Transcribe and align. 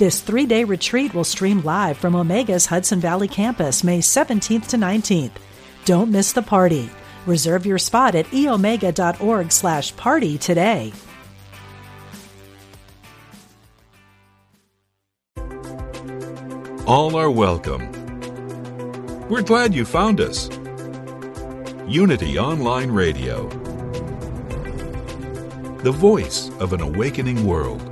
This 0.00 0.22
three 0.22 0.46
day 0.46 0.64
retreat 0.64 1.12
will 1.12 1.24
stream 1.24 1.60
live 1.60 1.98
from 1.98 2.14
Omega's 2.14 2.64
Hudson 2.64 3.00
Valley 3.00 3.28
campus 3.28 3.84
May 3.84 3.98
17th 3.98 4.68
to 4.68 4.78
19th. 4.78 5.32
Don't 5.84 6.10
miss 6.10 6.32
the 6.32 6.40
party. 6.40 6.88
Reserve 7.26 7.66
your 7.66 7.76
spot 7.76 8.14
at 8.14 8.24
eomega.org 8.28 9.52
slash 9.52 9.94
party 9.96 10.38
today. 10.38 10.94
All 16.86 17.14
are 17.14 17.30
welcome. 17.30 17.92
We're 19.28 19.42
glad 19.42 19.74
you 19.74 19.84
found 19.84 20.22
us. 20.22 20.48
Unity 21.86 22.38
Online 22.38 22.90
Radio, 22.90 23.50
the 25.82 25.92
voice 25.92 26.48
of 26.58 26.72
an 26.72 26.80
awakening 26.80 27.46
world. 27.46 27.89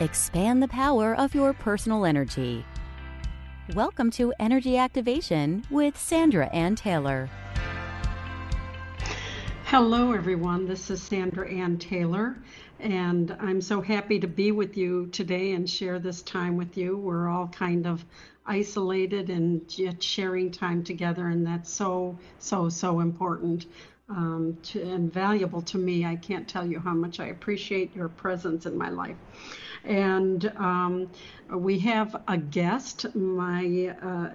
Expand 0.00 0.62
the 0.62 0.68
power 0.68 1.12
of 1.16 1.34
your 1.34 1.52
personal 1.52 2.04
energy. 2.04 2.64
Welcome 3.74 4.12
to 4.12 4.32
Energy 4.38 4.76
Activation 4.76 5.64
with 5.70 5.98
Sandra 5.98 6.46
Anne 6.52 6.76
Taylor. 6.76 7.28
Hello, 9.64 10.12
everyone. 10.12 10.68
This 10.68 10.88
is 10.90 11.02
Sandra 11.02 11.50
Anne 11.50 11.78
Taylor, 11.78 12.36
and 12.78 13.36
I'm 13.40 13.60
so 13.60 13.80
happy 13.80 14.20
to 14.20 14.28
be 14.28 14.52
with 14.52 14.76
you 14.76 15.08
today 15.08 15.50
and 15.54 15.68
share 15.68 15.98
this 15.98 16.22
time 16.22 16.56
with 16.56 16.78
you. 16.78 16.96
We're 16.96 17.28
all 17.28 17.48
kind 17.48 17.84
of 17.84 18.04
isolated 18.46 19.30
and 19.30 19.62
yet 19.76 20.00
sharing 20.00 20.52
time 20.52 20.84
together, 20.84 21.26
and 21.26 21.44
that's 21.44 21.72
so, 21.72 22.16
so, 22.38 22.68
so 22.68 23.00
important 23.00 23.66
um, 24.08 24.56
to, 24.62 24.80
and 24.80 25.12
valuable 25.12 25.62
to 25.62 25.76
me. 25.76 26.06
I 26.06 26.14
can't 26.14 26.46
tell 26.46 26.64
you 26.64 26.78
how 26.78 26.94
much 26.94 27.18
I 27.18 27.26
appreciate 27.26 27.96
your 27.96 28.08
presence 28.08 28.64
in 28.64 28.78
my 28.78 28.90
life. 28.90 29.16
And 29.84 30.44
um, 30.56 31.10
we 31.50 31.78
have 31.80 32.22
a 32.26 32.36
guest, 32.36 33.14
my 33.14 33.94
uh, 34.02 34.30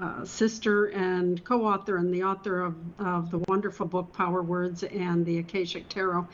uh, 0.00 0.24
sister 0.24 0.86
and 0.86 1.44
co-author 1.44 1.96
and 1.96 2.12
the 2.12 2.24
author 2.24 2.62
of, 2.62 2.76
of 2.98 3.30
the 3.30 3.38
wonderful 3.48 3.86
book 3.86 4.12
Power 4.12 4.42
Words 4.42 4.82
and 4.82 5.24
the 5.24 5.38
Akashic 5.38 5.88
Tarot. 5.88 6.26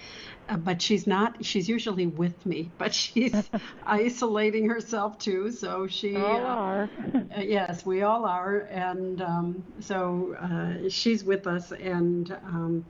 Uh, 0.49 0.57
but 0.57 0.81
she's 0.81 1.07
not. 1.07 1.45
She's 1.45 1.69
usually 1.69 2.07
with 2.07 2.47
me, 2.47 2.71
but 2.79 2.95
she's 2.95 3.51
isolating 3.87 4.69
herself 4.69 5.19
too. 5.19 5.51
So 5.51 5.87
she. 5.87 6.17
all 6.17 6.45
are. 6.47 6.91
Uh, 7.37 7.41
yes, 7.41 7.85
we 7.85 8.03
all 8.03 8.25
are, 8.25 8.61
and 8.71 9.21
um, 9.21 9.63
so 9.81 10.35
uh, 10.41 10.89
she's 10.89 11.25
with 11.25 11.47
us, 11.47 11.73
and. 11.73 12.31
Um, 12.45 12.87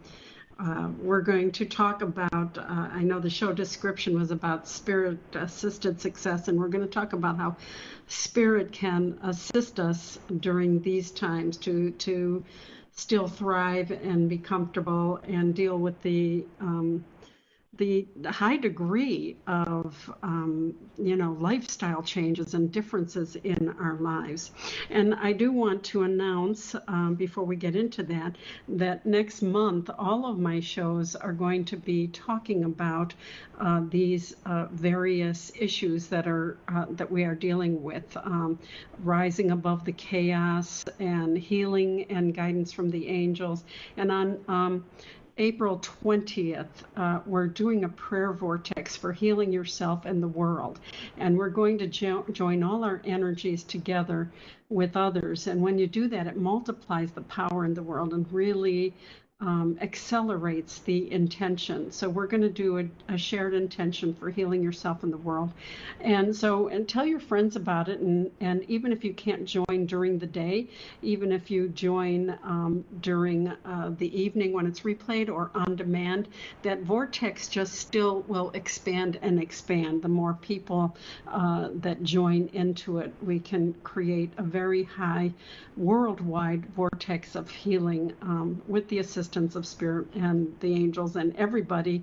uh, 0.58 0.88
we're 1.00 1.20
going 1.20 1.52
to 1.52 1.64
talk 1.64 2.02
about, 2.02 2.58
uh, 2.58 2.62
I 2.66 3.02
know 3.02 3.20
the 3.20 3.30
show 3.30 3.52
description 3.52 4.18
was 4.18 4.32
about 4.32 4.66
spirit 4.66 5.18
assisted 5.34 6.00
success, 6.00 6.48
and 6.48 6.58
we're 6.58 6.68
going 6.68 6.84
to 6.84 6.90
talk 6.90 7.12
about 7.12 7.36
how 7.36 7.56
spirit 8.08 8.72
can 8.72 9.18
assist 9.22 9.78
us 9.78 10.18
during 10.40 10.82
these 10.82 11.12
times 11.12 11.56
to, 11.58 11.92
to 11.92 12.44
still 12.92 13.28
thrive 13.28 13.92
and 13.92 14.28
be 14.28 14.38
comfortable 14.38 15.20
and 15.28 15.54
deal 15.54 15.78
with 15.78 16.00
the 16.02 16.44
um, 16.60 17.04
the 17.78 18.06
high 18.26 18.56
degree 18.56 19.36
of 19.46 20.12
um, 20.22 20.74
you 20.98 21.16
know 21.16 21.36
lifestyle 21.40 22.02
changes 22.02 22.54
and 22.54 22.72
differences 22.72 23.36
in 23.36 23.74
our 23.80 23.94
lives. 23.94 24.50
And 24.90 25.14
i 25.14 25.32
do 25.32 25.52
want 25.52 25.82
to 25.84 26.02
announce 26.02 26.74
um, 26.88 27.14
before 27.14 27.44
we 27.44 27.56
get 27.56 27.76
into 27.76 28.02
that 28.04 28.36
that 28.68 29.06
next 29.06 29.42
month 29.42 29.90
all 29.98 30.26
of 30.30 30.38
my 30.38 30.60
shows 30.60 31.16
are 31.16 31.32
going 31.32 31.64
to 31.66 31.76
be 31.76 32.08
talking 32.08 32.64
about 32.64 33.14
uh, 33.60 33.82
these 33.88 34.34
uh, 34.46 34.66
various 34.72 35.52
issues 35.58 36.08
that 36.08 36.26
are 36.26 36.58
uh, 36.68 36.86
that 36.90 37.10
we 37.10 37.24
are 37.24 37.34
dealing 37.34 37.82
with 37.82 38.16
um, 38.18 38.58
rising 39.02 39.50
above 39.52 39.84
the 39.84 39.92
chaos 39.92 40.84
and 40.98 41.36
healing 41.38 42.04
and 42.10 42.34
guidance 42.34 42.72
from 42.72 42.90
the 42.90 43.08
angels. 43.08 43.64
And 43.96 44.10
on 44.10 44.44
um, 44.48 44.84
April 45.38 45.78
20th, 45.78 46.66
uh, 46.96 47.20
we're 47.24 47.46
doing 47.46 47.84
a 47.84 47.88
prayer 47.88 48.32
vortex 48.32 48.96
for 48.96 49.12
healing 49.12 49.52
yourself 49.52 50.04
and 50.04 50.20
the 50.22 50.28
world. 50.28 50.80
And 51.16 51.38
we're 51.38 51.48
going 51.48 51.78
to 51.78 51.86
jo- 51.86 52.24
join 52.32 52.62
all 52.62 52.82
our 52.84 53.00
energies 53.04 53.62
together 53.62 54.30
with 54.68 54.96
others. 54.96 55.46
And 55.46 55.62
when 55.62 55.78
you 55.78 55.86
do 55.86 56.08
that, 56.08 56.26
it 56.26 56.36
multiplies 56.36 57.12
the 57.12 57.22
power 57.22 57.64
in 57.64 57.74
the 57.74 57.82
world 57.82 58.14
and 58.14 58.30
really 58.32 58.94
um, 59.40 59.78
accelerates 59.80 60.80
the 60.80 61.12
intention. 61.12 61.92
So 61.92 62.08
we're 62.08 62.26
going 62.26 62.42
to 62.42 62.48
do 62.48 62.78
a, 62.78 62.84
a, 63.08 63.16
shared 63.16 63.54
intention 63.54 64.12
for 64.12 64.30
healing 64.30 64.64
yourself 64.64 65.04
and 65.04 65.12
the 65.12 65.18
world. 65.18 65.52
And 66.00 66.34
so, 66.34 66.66
and 66.66 66.88
tell 66.88 67.06
your 67.06 67.20
friends 67.20 67.54
about 67.54 67.88
it. 67.88 68.00
And, 68.00 68.32
and 68.40 68.64
even 68.68 68.90
if 68.90 69.04
you 69.04 69.14
can't 69.14 69.44
join 69.44 69.86
during 69.86 70.18
the 70.18 70.26
day, 70.26 70.66
even 71.02 71.30
if 71.30 71.52
you 71.52 71.68
join 71.68 72.36
um, 72.42 72.84
during 73.00 73.48
uh, 73.64 73.92
the 73.96 74.20
evening 74.20 74.52
when 74.52 74.66
it's 74.66 74.80
replayed 74.80 75.28
or 75.28 75.52
on 75.54 75.76
demand, 75.76 76.26
that 76.62 76.82
vortex 76.82 77.46
just 77.46 77.74
still 77.74 78.22
will 78.26 78.50
expand 78.54 79.20
and 79.22 79.40
expand. 79.40 80.02
The 80.02 80.08
more 80.08 80.34
people 80.34 80.96
uh, 81.28 81.68
that 81.74 82.02
join 82.02 82.50
into 82.54 82.98
it, 82.98 83.14
we 83.22 83.38
can 83.38 83.72
create 83.84 84.32
a 84.36 84.42
very 84.42 84.82
high 84.82 85.32
worldwide 85.76 86.66
vortex 86.74 87.36
of 87.36 87.48
healing 87.48 88.12
um, 88.22 88.60
with 88.66 88.88
the 88.88 88.98
assistance 88.98 89.27
assistance 89.28 89.56
of 89.56 89.66
spirit 89.66 90.06
and 90.14 90.54
the 90.60 90.72
angels 90.72 91.16
and 91.16 91.36
everybody 91.36 92.02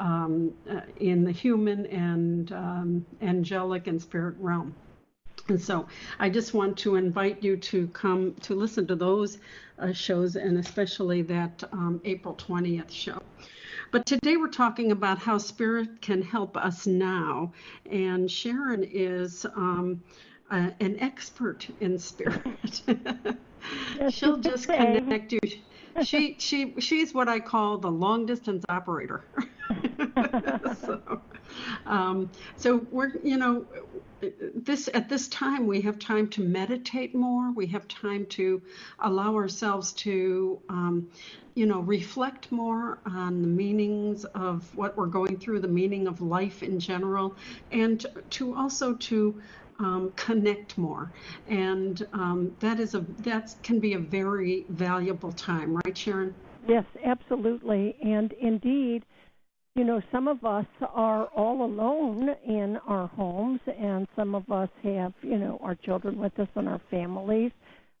um, 0.00 0.52
uh, 0.68 0.80
in 0.96 1.22
the 1.22 1.30
human 1.30 1.86
and 1.86 2.50
um, 2.50 3.06
angelic 3.22 3.86
and 3.86 4.02
spirit 4.02 4.34
realm. 4.40 4.74
And 5.48 5.60
so 5.60 5.86
I 6.18 6.30
just 6.30 6.52
want 6.52 6.76
to 6.78 6.96
invite 6.96 7.44
you 7.44 7.56
to 7.56 7.86
come 7.88 8.34
to 8.42 8.54
listen 8.56 8.88
to 8.88 8.96
those 8.96 9.38
uh, 9.78 9.92
shows 9.92 10.34
and 10.34 10.58
especially 10.58 11.22
that 11.22 11.62
um, 11.72 12.00
April 12.04 12.34
20th 12.34 12.90
show. 12.90 13.20
But 13.92 14.04
today 14.04 14.36
we're 14.36 14.48
talking 14.48 14.90
about 14.90 15.18
how 15.18 15.38
spirit 15.38 16.00
can 16.00 16.22
help 16.22 16.56
us 16.56 16.88
now. 16.88 17.52
And 17.88 18.28
Sharon 18.28 18.82
is 18.82 19.46
um, 19.54 20.02
uh, 20.50 20.70
an 20.80 20.98
expert 20.98 21.68
in 21.80 22.00
spirit. 22.00 22.82
She'll 24.10 24.38
just 24.38 24.66
connect 24.68 25.32
you 25.32 25.40
she 26.02 26.36
she 26.38 26.74
she's 26.78 27.14
what 27.14 27.28
I 27.28 27.40
call 27.40 27.78
the 27.78 27.90
long 27.90 28.26
distance 28.26 28.64
operator. 28.68 29.24
so, 30.84 31.22
um, 31.86 32.30
so 32.56 32.86
we're 32.90 33.12
you 33.22 33.36
know 33.36 33.66
this 34.54 34.88
at 34.94 35.08
this 35.08 35.28
time 35.28 35.66
we 35.66 35.80
have 35.82 35.98
time 35.98 36.28
to 36.28 36.42
meditate 36.42 37.14
more. 37.14 37.52
We 37.52 37.66
have 37.68 37.86
time 37.88 38.26
to 38.26 38.62
allow 39.00 39.34
ourselves 39.34 39.92
to 39.92 40.60
um, 40.68 41.08
you 41.54 41.66
know 41.66 41.80
reflect 41.80 42.50
more 42.50 42.98
on 43.06 43.42
the 43.42 43.48
meanings 43.48 44.24
of 44.24 44.74
what 44.76 44.96
we're 44.96 45.06
going 45.06 45.38
through, 45.38 45.60
the 45.60 45.68
meaning 45.68 46.06
of 46.06 46.20
life 46.20 46.62
in 46.62 46.80
general, 46.80 47.36
and 47.70 48.04
to 48.30 48.54
also 48.54 48.94
to 48.94 49.40
um, 49.78 50.12
connect 50.16 50.78
more, 50.78 51.12
and 51.48 52.06
um, 52.12 52.56
that 52.60 52.80
is 52.80 52.94
a 52.94 53.04
that 53.20 53.54
can 53.62 53.80
be 53.80 53.94
a 53.94 53.98
very 53.98 54.64
valuable 54.68 55.32
time, 55.32 55.80
right, 55.84 55.96
Sharon? 55.96 56.34
Yes, 56.66 56.84
absolutely, 57.04 57.96
and 58.02 58.32
indeed, 58.40 59.04
you 59.74 59.84
know, 59.84 60.00
some 60.12 60.28
of 60.28 60.44
us 60.44 60.66
are 60.80 61.26
all 61.36 61.64
alone 61.64 62.30
in 62.46 62.78
our 62.86 63.08
homes, 63.08 63.60
and 63.78 64.06
some 64.14 64.34
of 64.34 64.50
us 64.50 64.68
have, 64.82 65.12
you 65.22 65.36
know, 65.36 65.58
our 65.62 65.74
children 65.74 66.18
with 66.18 66.38
us 66.38 66.48
and 66.54 66.68
our 66.68 66.80
families. 66.90 67.50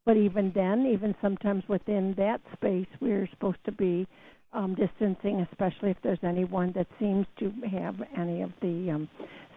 But 0.06 0.16
even 0.16 0.52
then, 0.54 0.86
even 0.86 1.14
sometimes 1.20 1.64
within 1.66 2.14
that 2.16 2.40
space, 2.52 2.86
we're 3.00 3.28
supposed 3.32 3.64
to 3.64 3.72
be 3.72 4.06
um, 4.52 4.74
distancing, 4.74 5.40
especially 5.50 5.90
if 5.90 5.96
there's 6.02 6.22
anyone 6.22 6.72
that 6.76 6.86
seems 6.98 7.26
to 7.40 7.52
have 7.70 7.96
any 8.16 8.42
of 8.42 8.52
the 8.60 8.90
um, 8.90 9.08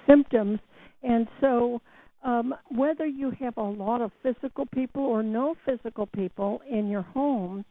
symptoms. 0.07 0.59
And 1.03 1.27
so, 1.39 1.81
um, 2.23 2.53
whether 2.69 3.05
you 3.05 3.31
have 3.39 3.57
a 3.57 3.63
lot 3.63 4.01
of 4.01 4.11
physical 4.23 4.65
people 4.65 5.03
or 5.03 5.23
no 5.23 5.55
physical 5.65 6.05
people 6.07 6.61
in 6.69 6.87
your 6.89 7.03
home, 7.03 7.63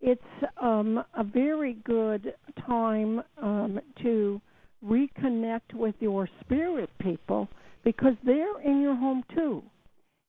it's 0.00 0.22
um, 0.60 1.02
a 1.16 1.24
very 1.24 1.74
good 1.84 2.34
time 2.66 3.22
um, 3.42 3.80
to 4.02 4.40
reconnect 4.84 5.74
with 5.74 5.94
your 6.00 6.28
spirit 6.40 6.90
people 7.00 7.48
because 7.84 8.14
they're 8.24 8.60
in 8.60 8.80
your 8.80 8.94
home 8.94 9.24
too. 9.34 9.62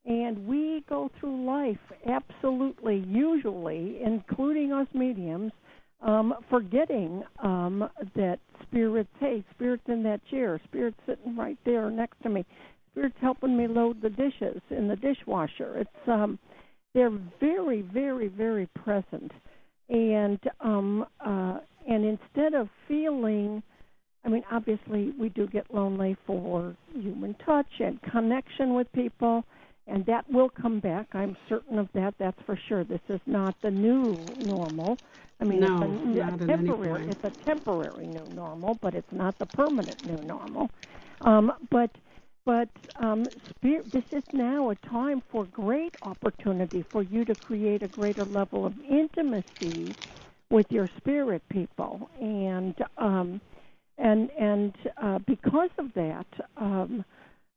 And 0.06 0.48
we 0.48 0.86
go 0.88 1.12
through 1.20 1.46
life 1.46 1.78
absolutely, 2.10 3.04
usually, 3.08 4.00
including 4.04 4.72
us 4.72 4.88
mediums, 4.94 5.52
um, 6.02 6.34
forgetting 6.50 7.24
um, 7.44 7.90
that 8.16 8.40
spirits, 8.63 9.10
hey, 9.20 9.44
spirit's 9.54 9.84
in 9.88 10.04
that 10.04 10.22
chair, 10.30 10.62
spirit's 10.63 11.00
sitting 11.06 11.36
right 11.36 11.58
there 11.66 11.90
next 11.90 12.22
to 12.24 12.30
me, 12.30 12.46
spirit's 12.98 13.18
helping 13.22 13.56
me 13.56 13.68
load 13.68 14.02
the 14.02 14.10
dishes 14.10 14.62
in 14.72 14.88
the 14.88 14.96
dishwasher. 14.96 15.78
It's 15.78 16.08
um, 16.08 16.40
they're 16.94 17.18
very, 17.40 17.84
very, 17.84 18.28
very 18.28 18.68
present, 18.84 19.32
and 19.90 20.40
um, 20.62 21.06
uh, 21.24 21.60
and 21.88 22.04
instead 22.06 22.54
of 22.54 22.70
feeling 22.88 23.62
I 24.26 24.30
mean, 24.30 24.44
obviously, 24.52 25.14
we 25.18 25.30
do 25.30 25.48
get 25.48 25.74
lonely 25.74 26.18
for 26.26 26.76
human 26.94 27.34
touch 27.46 27.68
and 27.80 28.02
connection 28.02 28.74
with 28.74 28.92
people, 28.92 29.46
and 29.86 30.06
that 30.08 30.30
will 30.30 30.50
come 30.50 30.82
back. 30.82 31.08
I'm 31.14 31.38
certain 31.48 31.80
of 31.80 31.88
that. 31.94 32.16
That's 32.20 32.38
for 32.46 32.60
sure. 32.68 32.84
This 32.84 33.00
is 33.08 33.22
not 33.26 33.56
the 33.62 33.72
new 33.72 34.18
normal. 34.38 34.98
I 35.40 35.46
mean, 35.46 35.62
no, 35.62 35.82
it's 35.82 36.42
a, 36.42 36.44
a 36.44 36.48
temporary. 36.48 37.10
It's 37.10 37.24
a 37.24 37.46
temporary 37.46 38.08
new 38.08 38.28
normal, 38.34 38.78
but 38.82 38.96
it's 38.96 39.08
not 39.12 39.38
the 39.40 39.46
permanent 39.46 40.04
new 40.04 40.22
normal. 40.24 40.70
Um, 41.22 41.54
but 41.72 41.92
but 42.48 42.70
um, 43.02 43.28
spirit, 43.50 43.92
this 43.92 44.06
is 44.14 44.24
now 44.32 44.70
a 44.70 44.76
time 44.88 45.22
for 45.30 45.44
great 45.48 45.94
opportunity 46.02 46.86
for 46.94 47.04
you 47.04 47.26
to 47.26 47.36
create 47.36 47.84
a 47.84 47.90
greater 47.90 48.26
level 48.26 48.66
of 48.66 48.72
intimacy 48.90 49.98
with 50.50 50.66
your 50.70 50.90
spirit 50.96 51.42
people, 51.50 52.10
and 52.22 52.74
um, 52.98 53.42
and 53.98 54.30
and 54.40 54.74
uh, 55.04 55.20
because 55.28 55.70
of 55.78 55.88
that, 55.94 56.26
um, 56.56 57.04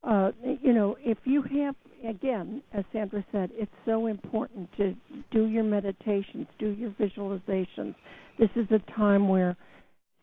uh, 0.03 0.33
you 0.61 0.73
know, 0.73 0.97
if 0.99 1.19
you 1.23 1.41
have 1.43 1.77
again, 2.05 2.61
as 2.73 2.85
Sandra 2.93 3.25
said, 3.31 3.51
it's 3.53 3.71
so 3.87 4.09
important 4.09 4.69
to 4.77 4.97
do 5.31 5.45
your 5.45 5.63
meditations, 5.63 6.49
do 6.59 6.71
your 6.71 6.91
visualizations. 6.99 7.95
This 8.41 8.51
is 8.57 8.67
a 8.73 8.81
time 8.97 9.29
where 9.29 9.57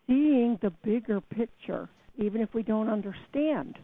seeing 0.06 0.58
the 0.60 0.74
bigger 0.84 1.22
picture, 1.22 1.88
even 2.18 2.42
if 2.42 2.52
we 2.52 2.62
don't 2.62 2.90
understand, 2.90 3.78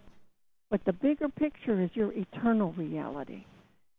but 0.75 0.85
the 0.87 0.93
bigger 0.93 1.29
picture 1.29 1.81
is 1.81 1.91
your 1.94 2.12
eternal 2.15 2.73
reality. 2.73 3.44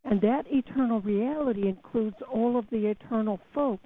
And 0.04 0.20
that 0.20 0.44
eternal 0.52 1.00
reality 1.00 1.70
includes 1.70 2.18
all 2.30 2.58
of 2.58 2.70
the 2.70 2.88
eternal 2.88 3.40
folk 3.54 3.80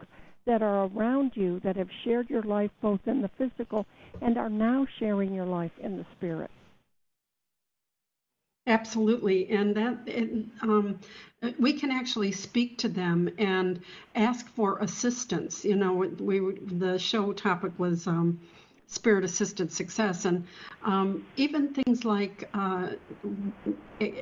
that 0.48 0.64
are 0.64 0.86
around 0.86 1.34
you 1.36 1.60
that 1.60 1.76
have 1.76 1.90
shared 2.04 2.32
your 2.32 2.42
life 2.42 2.72
both 2.82 3.02
in 3.06 3.22
the 3.22 3.30
physical 3.38 3.86
and 4.24 4.40
are 4.40 4.50
now 4.50 4.88
sharing 4.98 5.36
your 5.36 5.46
life 5.46 5.72
in 5.80 5.98
the 5.98 6.06
spirit. 6.18 6.50
Absolutely, 8.66 9.48
and 9.52 9.76
that 9.76 10.00
um, 10.64 10.98
we 11.60 11.74
can 11.74 11.92
actually 11.92 12.32
speak 12.32 12.80
to 12.80 12.90
them 12.90 13.30
and 13.38 13.82
ask 14.16 14.48
for 14.56 14.80
assistance. 14.80 15.64
You 15.64 15.76
know, 15.76 15.94
we 15.94 16.40
the 16.66 16.98
show 16.98 17.34
topic 17.34 17.72
was 17.78 18.08
um, 18.08 18.40
spirit 18.90 19.24
assisted 19.24 19.72
success, 19.72 20.26
and 20.26 20.46
um, 20.84 21.26
even 21.38 21.74
things 21.74 22.06
like 22.06 22.50
uh, 22.56 22.90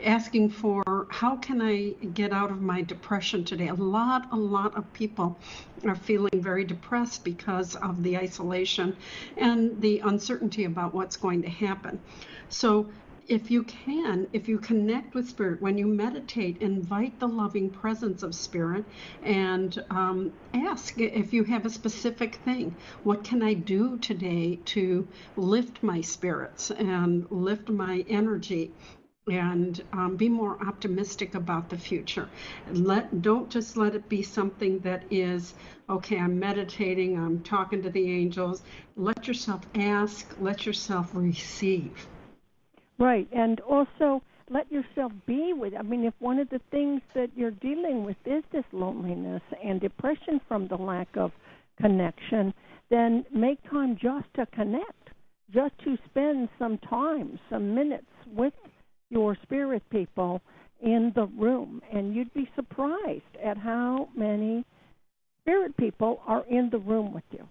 asking 0.04 0.50
for 0.50 1.08
how 1.10 1.38
can 1.38 1.62
I 1.62 1.92
get 2.14 2.34
out 2.34 2.52
of 2.52 2.62
my 2.62 2.81
depression 2.81 3.46
today. 3.46 3.69
A 3.69 3.74
lot, 3.74 4.28
a 4.31 4.36
lot 4.36 4.78
of 4.78 4.92
people 4.92 5.40
are 5.86 5.96
feeling 5.96 6.42
very 6.42 6.66
depressed 6.66 7.24
because 7.24 7.75
of 7.78 8.04
the 8.04 8.18
isolation 8.18 8.96
and 9.38 9.80
the 9.81 10.00
uncertainty 10.00 10.66
about 10.66 10.94
what's 10.94 11.16
going 11.16 11.42
to 11.44 11.50
happen. 11.50 12.00
So 12.50 12.90
if 13.28 13.52
you 13.52 13.64
can, 13.64 14.28
if 14.32 14.48
you 14.48 14.58
connect 14.58 15.14
with 15.14 15.28
spirit, 15.28 15.62
when 15.62 15.78
you 15.78 15.86
meditate, 15.86 16.62
invite 16.62 17.20
the 17.20 17.28
loving 17.28 17.70
presence 17.70 18.24
of 18.24 18.34
spirit 18.34 18.86
and 19.24 19.84
um, 19.90 20.32
ask 20.54 20.98
if 20.98 21.34
you 21.34 21.44
have 21.44 21.66
a 21.66 21.70
specific 21.70 22.36
thing. 22.46 22.74
What 23.04 23.24
can 23.24 23.42
I 23.42 23.54
do 23.54 23.98
today 23.98 24.60
to 24.66 25.08
lift 25.36 25.84
my 25.84 26.02
spirits 26.02 26.72
and 26.72 27.30
lift 27.30 27.70
my 27.70 28.06
energy? 28.08 28.72
And 29.30 29.84
um, 29.92 30.16
be 30.16 30.30
more 30.30 30.58
optimistic 30.66 31.36
about 31.36 31.70
the 31.70 31.78
future. 31.78 32.30
Let 32.72 33.22
don't 33.22 33.50
just 33.50 33.76
let 33.76 33.94
it 33.94 34.08
be 34.08 34.22
something 34.22 34.80
that 34.80 35.04
is 35.12 35.54
okay. 35.90 36.18
I'm 36.18 36.40
meditating. 36.40 37.18
I'm 37.18 37.44
talking 37.44 37.82
to 37.82 37.90
the 37.90 38.10
angels. 38.10 38.64
Let 38.96 39.28
yourself 39.28 39.64
ask. 39.76 40.34
Let 40.40 40.66
yourself 40.66 41.10
receive 41.14 42.08
Right, 43.00 43.28
and 43.32 43.60
also 43.62 44.22
let 44.50 44.72
yourself 44.72 45.12
be 45.26 45.54
with. 45.54 45.74
I 45.78 45.84
mean, 45.84 46.06
if 46.06 46.14
one 46.20 46.40
of 46.40 46.50
the 46.50 46.62
things 46.72 47.02
that 47.14 47.30
you're 47.36 47.52
dealing 47.52 48.04
with 48.04 48.18
is 48.26 48.44
this 48.52 48.64
loneliness 48.72 49.42
and 49.64 49.80
depression 49.80 50.42
from 50.48 50.68
the 50.68 50.78
lack 50.78 51.10
of 51.16 51.32
connection, 51.80 52.54
then 52.90 53.26
make 53.34 53.60
time 53.70 53.98
just 54.02 54.26
to 54.36 54.46
connect, 54.48 55.10
just 55.54 55.78
to 55.84 55.98
spend 56.10 56.50
some 56.58 56.78
time, 56.80 57.40
some 57.50 57.76
minutes 57.76 58.08
with 58.36 58.54
your 59.10 59.38
spirit 59.44 59.84
people 59.90 60.42
in 60.82 61.12
the 61.16 61.26
room, 61.38 61.82
and 61.92 62.16
you'd 62.16 62.34
be 62.34 62.50
surprised 62.56 63.24
at 63.44 63.58
how 63.58 64.10
many 64.16 64.66
spirit 65.42 65.76
people 65.78 66.22
are 66.28 66.46
in 66.50 66.70
the 66.70 66.80
room 66.80 67.14
with 67.14 67.24
you. 67.32 67.48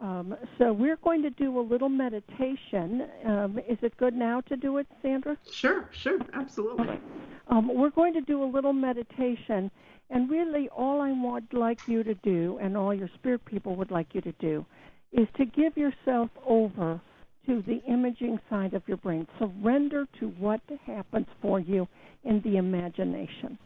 Um, 0.00 0.34
so 0.56 0.72
we're 0.72 0.96
going 0.96 1.22
to 1.22 1.30
do 1.30 1.58
a 1.58 1.60
little 1.60 1.90
meditation. 1.90 3.06
Um, 3.24 3.58
is 3.68 3.78
it 3.82 3.96
good 3.98 4.14
now 4.14 4.40
to 4.42 4.56
do 4.56 4.78
it, 4.78 4.86
Sandra? 5.02 5.36
Sure, 5.52 5.88
sure, 5.92 6.18
absolutely. 6.32 6.86
Right. 6.86 7.02
Um, 7.48 7.68
we're 7.74 7.90
going 7.90 8.14
to 8.14 8.22
do 8.22 8.42
a 8.42 8.46
little 8.46 8.72
meditation, 8.72 9.70
and 10.08 10.30
really 10.30 10.68
all 10.70 11.02
I 11.02 11.12
would 11.12 11.52
like 11.52 11.80
you 11.86 12.02
to 12.02 12.14
do, 12.14 12.58
and 12.62 12.76
all 12.76 12.94
your 12.94 13.10
spirit 13.16 13.44
people 13.44 13.76
would 13.76 13.90
like 13.90 14.14
you 14.14 14.20
to 14.22 14.32
do, 14.40 14.64
is 15.12 15.28
to 15.36 15.44
give 15.44 15.76
yourself 15.76 16.30
over 16.46 17.00
to 17.46 17.62
the 17.66 17.82
imaging 17.86 18.38
side 18.48 18.74
of 18.74 18.82
your 18.86 18.98
brain. 18.98 19.26
Surrender 19.38 20.06
to 20.20 20.28
what 20.38 20.60
happens 20.86 21.26
for 21.42 21.60
you 21.60 21.86
in 22.24 22.40
the 22.42 22.56
imagination. 22.56 23.58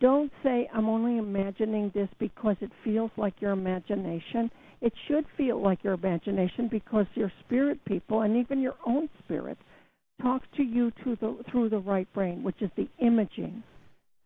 Don't 0.00 0.32
say, 0.42 0.68
I'm 0.72 0.88
only 0.88 1.18
imagining 1.18 1.90
this 1.94 2.08
because 2.18 2.56
it 2.60 2.70
feels 2.84 3.10
like 3.16 3.34
your 3.40 3.50
imagination 3.50 4.50
it 4.80 4.92
should 5.06 5.26
feel 5.36 5.60
like 5.62 5.84
your 5.84 5.94
imagination 5.94 6.68
because 6.68 7.06
your 7.14 7.32
spirit 7.44 7.84
people 7.84 8.22
and 8.22 8.36
even 8.36 8.60
your 8.60 8.76
own 8.86 9.08
spirit 9.24 9.58
talks 10.22 10.46
to 10.56 10.62
you 10.62 10.90
to 11.04 11.16
the, 11.20 11.36
through 11.50 11.68
the 11.68 11.78
right 11.78 12.10
brain, 12.12 12.42
which 12.42 12.60
is 12.60 12.70
the 12.76 12.88
imaging 12.98 13.62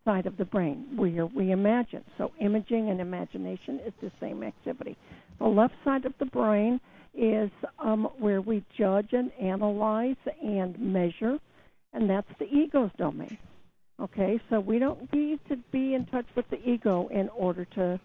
side 0.04 0.26
of 0.26 0.36
the 0.36 0.44
brain 0.44 0.86
where 0.96 1.26
we 1.26 1.50
imagine. 1.50 2.04
So 2.18 2.32
imaging 2.40 2.90
and 2.90 3.00
imagination 3.00 3.80
is 3.86 3.92
the 4.00 4.12
same 4.20 4.42
activity. 4.42 4.96
The 5.38 5.46
left 5.46 5.74
side 5.84 6.04
of 6.04 6.12
the 6.18 6.26
brain 6.26 6.80
is 7.14 7.50
um, 7.78 8.08
where 8.18 8.40
we 8.40 8.64
judge 8.76 9.08
and 9.12 9.32
analyze 9.40 10.16
and 10.42 10.78
measure, 10.78 11.38
and 11.92 12.10
that's 12.10 12.28
the 12.38 12.46
ego's 12.46 12.90
domain. 12.98 13.38
Okay, 14.00 14.40
so 14.50 14.58
we 14.58 14.80
don't 14.80 15.12
need 15.12 15.38
to 15.48 15.56
be 15.70 15.94
in 15.94 16.06
touch 16.06 16.26
with 16.36 16.48
the 16.50 16.60
ego 16.68 17.08
in 17.12 17.28
order 17.28 17.64
to 17.76 18.00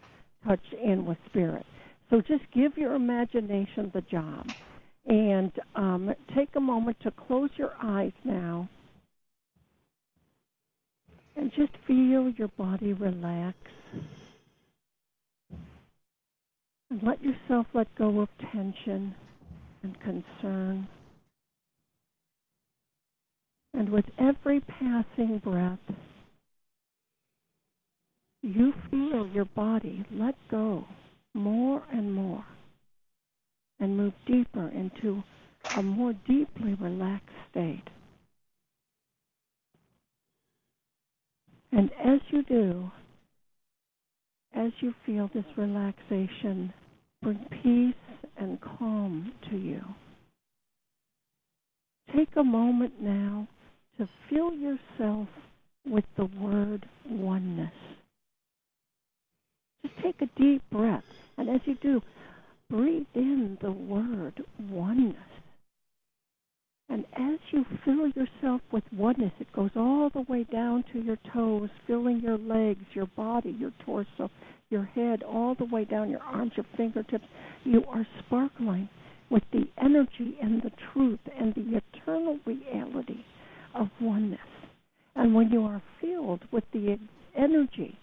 touch 0.47 0.63
in 0.83 1.05
with 1.05 1.17
spirit. 1.27 1.65
So 2.09 2.21
just 2.21 2.43
give 2.53 2.77
your 2.77 2.95
imagination 2.95 3.91
the 3.93 4.01
job. 4.01 4.47
And 5.05 5.51
um, 5.75 6.13
take 6.35 6.49
a 6.55 6.59
moment 6.59 6.97
to 7.03 7.11
close 7.11 7.49
your 7.55 7.73
eyes 7.81 8.11
now 8.23 8.69
and 11.35 11.51
just 11.55 11.71
feel 11.87 12.29
your 12.37 12.49
body 12.49 12.93
relax. 12.93 13.55
And 16.91 17.01
let 17.03 17.23
yourself 17.23 17.67
let 17.73 17.87
go 17.95 18.19
of 18.19 18.29
tension 18.51 19.15
and 19.83 19.95
concern. 20.01 20.87
And 23.73 23.89
with 23.89 24.05
every 24.19 24.59
passing 24.59 25.39
breath, 25.43 25.79
you 28.41 28.73
feel 28.89 29.27
your 29.27 29.45
body 29.45 30.03
let 30.11 30.35
go 30.49 30.85
more 31.33 31.83
and 31.91 32.13
more 32.13 32.45
and 33.79 33.95
move 33.95 34.13
deeper 34.25 34.69
into 34.69 35.23
a 35.75 35.81
more 35.81 36.13
deeply 36.27 36.73
relaxed 36.75 37.29
state. 37.51 37.83
And 41.71 41.91
as 42.03 42.19
you 42.29 42.43
do, 42.43 42.91
as 44.55 44.71
you 44.81 44.93
feel 45.05 45.29
this 45.33 45.45
relaxation 45.55 46.73
bring 47.21 47.45
peace 47.63 48.27
and 48.37 48.59
calm 48.61 49.31
to 49.49 49.57
you, 49.57 49.81
take 52.15 52.29
a 52.37 52.43
moment 52.43 52.93
now 52.99 53.47
to 53.97 54.09
fill 54.29 54.53
yourself 54.53 55.27
with 55.85 56.05
the 56.17 56.25
word 56.25 56.87
oneness. 57.07 57.71
Just 59.83 59.95
take 60.03 60.21
a 60.21 60.39
deep 60.39 60.61
breath. 60.71 61.03
And 61.37 61.49
as 61.49 61.61
you 61.65 61.75
do, 61.75 62.01
breathe 62.69 63.07
in 63.15 63.57
the 63.61 63.71
word 63.71 64.43
oneness. 64.69 65.15
And 66.89 67.05
as 67.15 67.39
you 67.51 67.65
fill 67.85 68.07
yourself 68.07 68.61
with 68.71 68.83
oneness, 68.91 69.31
it 69.39 69.51
goes 69.53 69.69
all 69.75 70.09
the 70.09 70.25
way 70.27 70.43
down 70.43 70.83
to 70.91 70.99
your 70.99 71.19
toes, 71.31 71.69
filling 71.85 72.19
your 72.19 72.37
legs, 72.37 72.83
your 72.93 73.05
body, 73.05 73.55
your 73.59 73.71
torso, 73.85 74.31
your 74.71 74.85
head, 74.85 75.21
all 75.21 75.53
the 75.53 75.65
way 75.65 75.85
down 75.85 76.09
your 76.09 76.21
arms, 76.21 76.53
your 76.55 76.65
fingertips. 76.75 77.25
You 77.63 77.83
are 77.85 78.07
sparkling 78.25 78.89
with 79.29 79.43
the 79.51 79.69
energy 79.77 80.35
and 80.41 80.63
the 80.63 80.71
truth 80.91 81.19
and 81.37 81.53
the 81.53 81.79
eternal 81.79 82.39
reality 82.45 83.23
of 83.75 83.89
oneness. 84.01 84.39
And 85.15 85.35
when 85.35 85.51
you 85.51 85.65
are 85.65 85.83
filled 86.01 86.41
with 86.51 86.63
the 86.73 86.97
energy 87.37 87.98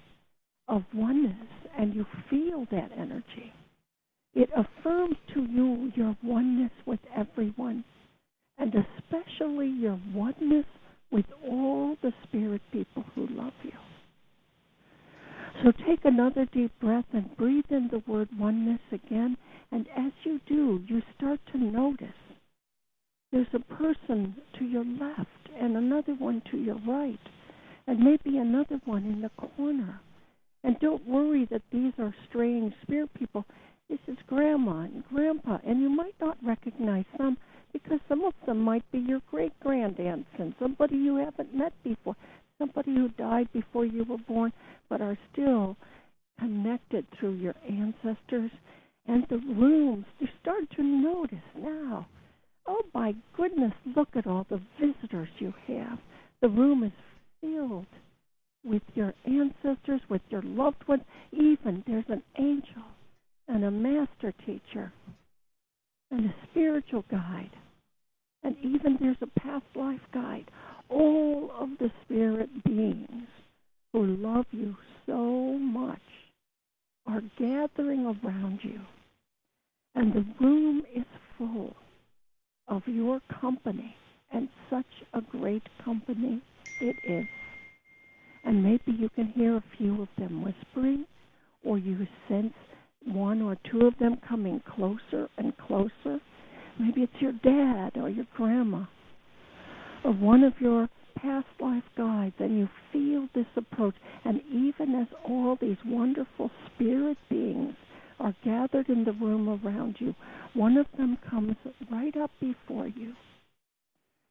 this 103.37 103.47
approach. 103.55 103.95
And 104.25 104.40
even 104.50 104.97
as 104.97 105.07
all 105.25 105.57
these 105.61 105.76
wonderful 105.87 106.50
spirit 106.66 107.19
beings 107.31 107.76
are 108.19 108.35
gathered 108.45 108.88
in 108.88 109.05
the 109.05 109.12
room 109.12 109.49
around 109.49 109.97
you, 110.00 110.16
one 110.55 110.76
of 110.76 110.87
them 110.99 111.19
comes 111.31 111.55
right 111.88 112.16
up 112.16 112.33
before 112.40 112.88
you 112.88 113.12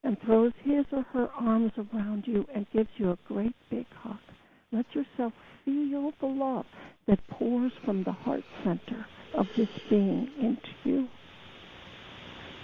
and 0.04 0.20
throws 0.22 0.52
his 0.64 0.86
or 0.92 1.04
her 1.14 1.30
arms 1.40 1.72
around 1.78 2.26
you 2.28 2.46
and 2.54 2.66
gives 2.74 2.90
you 2.98 3.12
a 3.12 3.18
great 3.28 3.56
big 3.70 3.86
hug. 4.02 4.18
Let 4.74 4.86
yourself 4.94 5.32
feel 5.64 6.12
the 6.20 6.28
love 6.28 6.66
that 7.08 7.26
pours 7.30 7.72
from 7.86 8.04
the 8.04 8.12
heart 8.12 8.44
center 8.64 9.06
of 9.34 9.48
this 9.56 9.70
being 9.90 10.30
into 10.42 10.70
you 10.84 11.08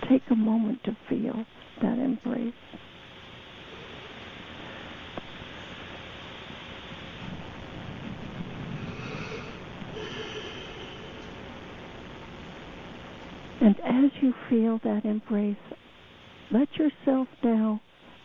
take 0.09 0.23
a 0.29 0.35
moment 0.35 0.83
to 0.83 0.95
feel 1.07 1.45
that 1.81 1.97
embrace. 1.97 2.53
And 13.61 13.79
as 13.81 14.11
you 14.21 14.33
feel 14.49 14.79
that 14.83 15.05
embrace, 15.05 15.55
let 16.51 16.67
yourself 16.77 17.27
now 17.43 17.79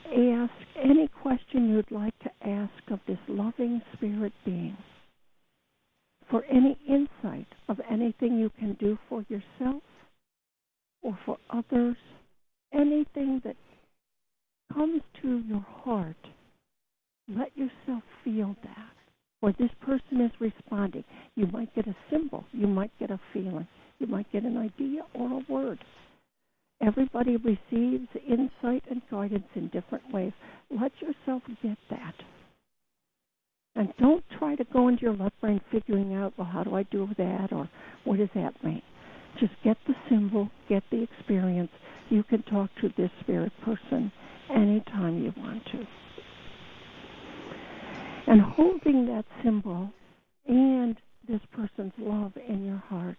ask 0.06 0.52
any 0.76 1.08
question 1.08 1.68
you'd 1.68 1.90
like 1.90 2.18
to 2.20 2.30
ask 2.44 2.72
of 2.90 3.00
this 3.06 3.18
loving 3.28 3.82
spirit 3.94 4.32
being 4.44 4.76
for 6.30 6.44
any 6.46 6.78
insight 6.88 7.46
of 7.68 7.80
anything 7.88 8.38
you 8.38 8.50
can 8.58 8.72
do 8.74 8.98
for 9.08 9.24
yourself 9.28 9.82
or 11.06 11.16
for 11.24 11.38
others, 11.50 11.96
anything 12.72 13.40
that 13.44 13.56
comes 14.72 15.02
to 15.22 15.38
your 15.46 15.64
heart, 15.84 16.16
let 17.28 17.56
yourself 17.56 18.02
feel 18.24 18.56
that. 18.64 18.92
Or 19.40 19.52
this 19.52 19.70
person 19.82 20.20
is 20.20 20.32
responding. 20.40 21.04
You 21.36 21.46
might 21.46 21.74
get 21.74 21.86
a 21.86 21.94
symbol, 22.10 22.44
you 22.52 22.66
might 22.66 22.90
get 22.98 23.10
a 23.10 23.20
feeling, 23.32 23.68
you 24.00 24.06
might 24.06 24.30
get 24.32 24.42
an 24.42 24.56
idea 24.56 25.02
or 25.14 25.30
a 25.40 25.52
word. 25.52 25.78
Everybody 26.82 27.36
receives 27.36 28.08
insight 28.28 28.82
and 28.90 29.00
guidance 29.10 29.46
in 29.54 29.68
different 29.68 30.12
ways. 30.12 30.32
Let 30.70 30.92
yourself 31.00 31.42
get 31.62 31.78
that. 31.90 32.14
And 33.76 33.92
don't 33.98 34.24
try 34.38 34.56
to 34.56 34.64
go 34.64 34.88
into 34.88 35.02
your 35.02 35.14
left 35.14 35.40
brain 35.40 35.60
figuring 35.70 36.14
out, 36.14 36.32
well, 36.36 36.48
how 36.50 36.64
do 36.64 36.74
I 36.74 36.82
do 36.84 37.08
that? 37.18 37.52
Or 37.52 37.68
what 38.04 38.18
does 38.18 38.30
that 38.34 38.62
mean? 38.64 38.82
Just 39.38 39.52
get 39.62 39.76
the 39.86 39.94
symbol, 40.08 40.50
get 40.68 40.82
the 40.90 41.02
experience. 41.02 41.70
You 42.08 42.22
can 42.22 42.42
talk 42.44 42.70
to 42.80 42.88
this 42.96 43.10
spirit 43.20 43.52
person 43.62 44.10
anytime 44.48 45.22
you 45.22 45.32
want 45.36 45.64
to. 45.66 45.86
And 48.28 48.40
holding 48.40 49.06
that 49.06 49.24
symbol 49.44 49.90
and 50.46 50.96
this 51.28 51.40
person's 51.52 51.92
love 51.98 52.32
in 52.48 52.64
your 52.64 52.82
heart, 52.88 53.18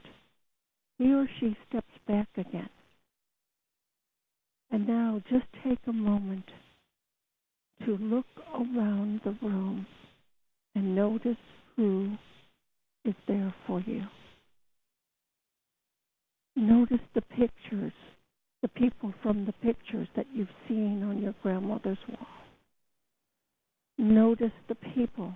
he 0.98 1.13
or 1.13 1.30
she 1.39 1.56
steps 1.70 1.92
back 2.08 2.28
again. 2.36 2.70
And 4.72 4.88
now 4.88 5.22
just 5.30 5.46
take 5.63 5.80
a 5.88 5.94
moment 5.94 6.46
to 7.86 7.98
look 7.98 8.16
around 8.53 9.22
the 9.24 9.36
room 9.41 9.86
and 10.75 10.96
notice 10.96 11.38
who 11.75 12.12
is 13.05 13.15
there 13.27 13.53
for 13.65 13.79
you. 13.81 14.03
Notice 16.55 17.00
the 17.13 17.22
pictures, 17.22 17.93
the 18.62 18.67
people 18.67 19.13
from 19.22 19.46
the 19.46 19.53
pictures 19.53 20.07
that 20.15 20.25
you've 20.34 20.48
seen 20.67 21.03
on 21.03 21.22
your 21.22 21.36
grandmother's 21.43 21.98
wall. 22.10 22.27
Notice 23.98 24.51
the 24.67 24.75
people 24.75 25.34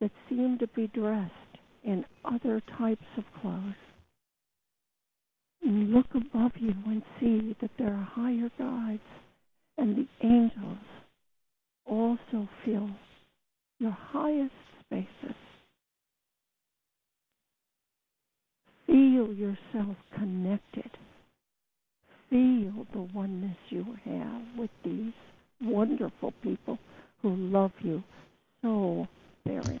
that 0.00 0.10
seem 0.28 0.58
to 0.58 0.66
be 0.68 0.86
dressed 0.88 1.32
in 1.82 2.04
other 2.24 2.62
types 2.78 3.04
of 3.16 3.24
clothes. 3.40 3.74
Look 5.62 6.06
above 6.14 6.52
you 6.56 6.74
and 6.86 7.02
see 7.20 7.56
that 7.60 7.70
there 7.78 7.94
are 7.94 8.08
higher 8.10 8.50
guides, 8.58 9.00
and 9.78 9.96
the 9.96 10.26
angels 10.26 10.78
also 11.86 12.48
fill 12.64 12.90
your 13.78 13.96
highest 14.12 14.52
spaces. 14.80 15.36
Feel 18.86 19.32
yourself 19.32 19.96
connected. 20.16 20.90
Feel 22.30 22.86
the 22.92 23.08
oneness 23.14 23.56
you 23.68 23.84
have 24.04 24.42
with 24.56 24.70
these 24.84 25.12
wonderful 25.60 26.32
people 26.42 26.78
who 27.22 27.34
love 27.34 27.72
you 27.80 28.02
so 28.62 29.06
very 29.46 29.62
much. 29.62 29.80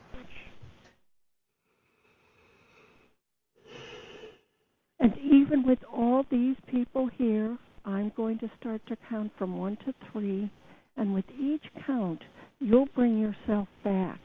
And 5.00 5.12
even 5.18 5.66
with 5.66 5.80
all 5.92 6.24
these 6.30 6.56
people 6.70 7.08
here, 7.18 7.58
I'm 7.84 8.12
going 8.16 8.38
to 8.38 8.50
start 8.58 8.80
to 8.88 8.96
count 9.10 9.32
from 9.36 9.58
one 9.58 9.76
to 9.84 9.94
three. 10.10 10.50
And 10.96 11.14
with 11.14 11.24
each 11.40 11.64
count, 11.86 12.22
you'll 12.60 12.86
bring 12.94 13.18
yourself 13.18 13.68
back. 13.82 14.20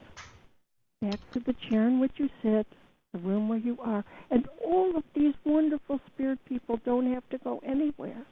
Back 1.01 1.19
to 1.33 1.39
the 1.39 1.53
chair 1.69 1.87
in 1.87 1.99
which 1.99 2.13
you 2.17 2.29
sit, 2.43 2.67
the 3.13 3.19
room 3.19 3.49
where 3.49 3.59
you 3.59 3.77
are. 3.81 4.03
And 4.29 4.47
all 4.63 4.95
of 4.95 5.03
these 5.15 5.33
wonderful 5.45 5.99
spirit 6.07 6.39
people 6.47 6.79
don't 6.85 7.11
have 7.13 7.27
to 7.29 7.37
go 7.39 7.59
anywhere. 7.65 8.25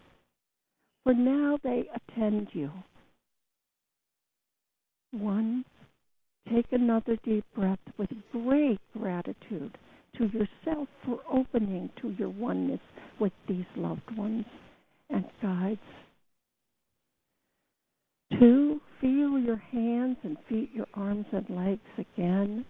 for 1.03 1.13
now 1.13 1.57
they 1.63 1.89
attend 1.95 2.49
you. 2.51 2.71
One, 5.11 5.63
take 6.51 6.65
another 6.71 7.17
deep 7.23 7.45
breath 7.55 7.79
with 7.97 8.09
great 8.33 8.79
gratitude 8.97 9.77
to 10.17 10.25
yourself 10.25 10.89
for 11.05 11.19
opening 11.31 11.89
to 12.01 12.09
your 12.11 12.29
oneness 12.29 12.81
with 13.19 13.31
these 13.47 13.65
loved 13.77 14.17
ones 14.17 14.45
and 15.09 15.25
guides. 15.41 15.79
Two, 18.33 18.81
feel 18.99 19.39
your 19.39 19.61
hands 19.71 20.17
and 20.23 20.37
feet, 20.49 20.71
your 20.73 20.87
arms 20.93 21.25
and 21.31 21.49
legs 21.49 21.81
again. 21.97 22.65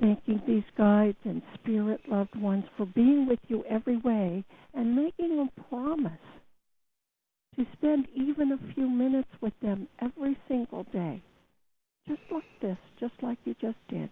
Thanking 0.00 0.42
these 0.46 0.64
guides 0.76 1.18
and 1.24 1.40
spirit 1.54 2.00
loved 2.08 2.34
ones 2.34 2.64
for 2.76 2.84
being 2.84 3.26
with 3.28 3.38
you 3.46 3.64
every 3.70 3.96
way 3.98 4.44
and 4.74 4.96
making 4.96 5.38
a 5.38 5.60
promise 5.68 6.12
to 7.56 7.64
spend 7.74 8.08
even 8.14 8.52
a 8.52 8.74
few 8.74 8.88
minutes 8.88 9.28
with 9.40 9.52
them 9.62 9.86
every 10.00 10.36
single 10.48 10.84
day. 10.92 11.22
Just 12.08 12.20
like 12.32 12.42
this, 12.60 12.76
just 12.98 13.14
like 13.22 13.38
you 13.44 13.54
just 13.60 13.78
did. 13.88 14.10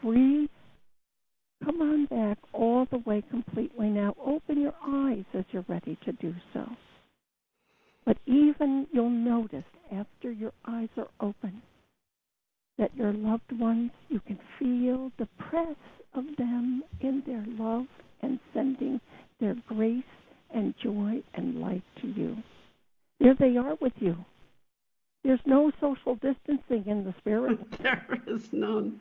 Three, 0.00 0.48
come 1.66 1.82
on 1.82 2.06
back 2.06 2.38
all 2.52 2.86
the 2.90 2.98
way 2.98 3.22
completely 3.28 3.88
now. 3.88 4.14
Open 4.24 4.60
your 4.60 4.74
eyes 4.86 5.24
as 5.34 5.44
you're 5.50 5.64
ready 5.68 5.98
to 6.04 6.12
do 6.12 6.32
so. 6.54 6.64
But 8.04 8.18
even 8.24 8.86
you'll 8.92 9.10
notice 9.10 9.64
after 9.92 10.30
your 10.30 10.52
eyes 10.66 10.88
are 10.96 11.08
open 11.20 11.60
that 12.78 12.96
your 12.96 13.12
loved 13.12 13.50
ones, 13.58 13.90
you 14.08 14.20
can 14.20 14.38
feel 14.58 15.10
the 15.18 15.26
press 15.38 15.76
of 16.14 16.24
them 16.38 16.84
in 17.00 17.22
their 17.26 17.44
love 17.58 17.86
and 18.22 18.38
sending 18.54 19.00
their 19.40 19.56
grace 19.66 20.04
and 20.54 20.74
joy 20.82 21.20
and 21.34 21.60
light 21.60 21.82
to 22.00 22.06
you. 22.06 22.36
There 23.18 23.34
they 23.34 23.56
are 23.56 23.76
with 23.80 23.94
you. 23.98 24.16
There's 25.24 25.40
no 25.44 25.72
social 25.80 26.14
distancing 26.14 26.84
in 26.86 27.04
the 27.04 27.14
spirit. 27.18 27.58
there 27.82 28.06
is 28.28 28.52
none. 28.52 29.00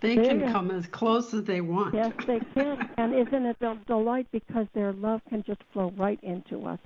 They 0.00 0.16
there 0.16 0.24
can 0.24 0.52
come 0.52 0.70
as 0.70 0.86
close 0.86 1.34
as 1.34 1.44
they 1.44 1.60
want. 1.60 1.94
Yes, 1.94 2.12
they 2.26 2.40
can. 2.54 2.90
and 2.96 3.14
isn't 3.14 3.46
it 3.46 3.56
a 3.60 3.76
delight 3.86 4.26
because 4.32 4.66
their 4.72 4.92
love 4.92 5.20
can 5.28 5.42
just 5.42 5.62
flow 5.72 5.92
right 5.96 6.18
into 6.22 6.66
us? 6.66 6.78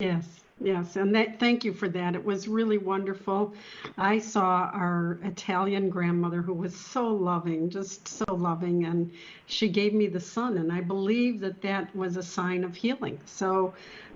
Yes, 0.00 0.26
yes, 0.58 0.96
and 0.96 1.14
that, 1.14 1.38
thank 1.38 1.64
you 1.64 1.74
for 1.74 1.88
that. 1.90 2.14
It 2.14 2.24
was 2.24 2.48
really 2.48 2.78
wonderful. 2.78 3.52
I 3.98 4.18
saw 4.18 4.70
our 4.72 5.18
Italian 5.22 5.90
grandmother 5.90 6.40
who 6.40 6.54
was 6.54 6.74
so 6.74 7.08
loving, 7.08 7.68
just 7.68 8.08
so 8.08 8.24
loving, 8.34 8.86
and 8.86 9.12
she 9.46 9.68
gave 9.68 9.92
me 9.92 10.06
the 10.06 10.20
sun, 10.20 10.56
and 10.56 10.72
I 10.72 10.80
believe 10.80 11.40
that 11.40 11.60
that 11.60 11.94
was 11.94 12.16
a 12.16 12.22
sign 12.22 12.64
of 12.64 12.74
healing. 12.74 13.20
So 13.26 13.74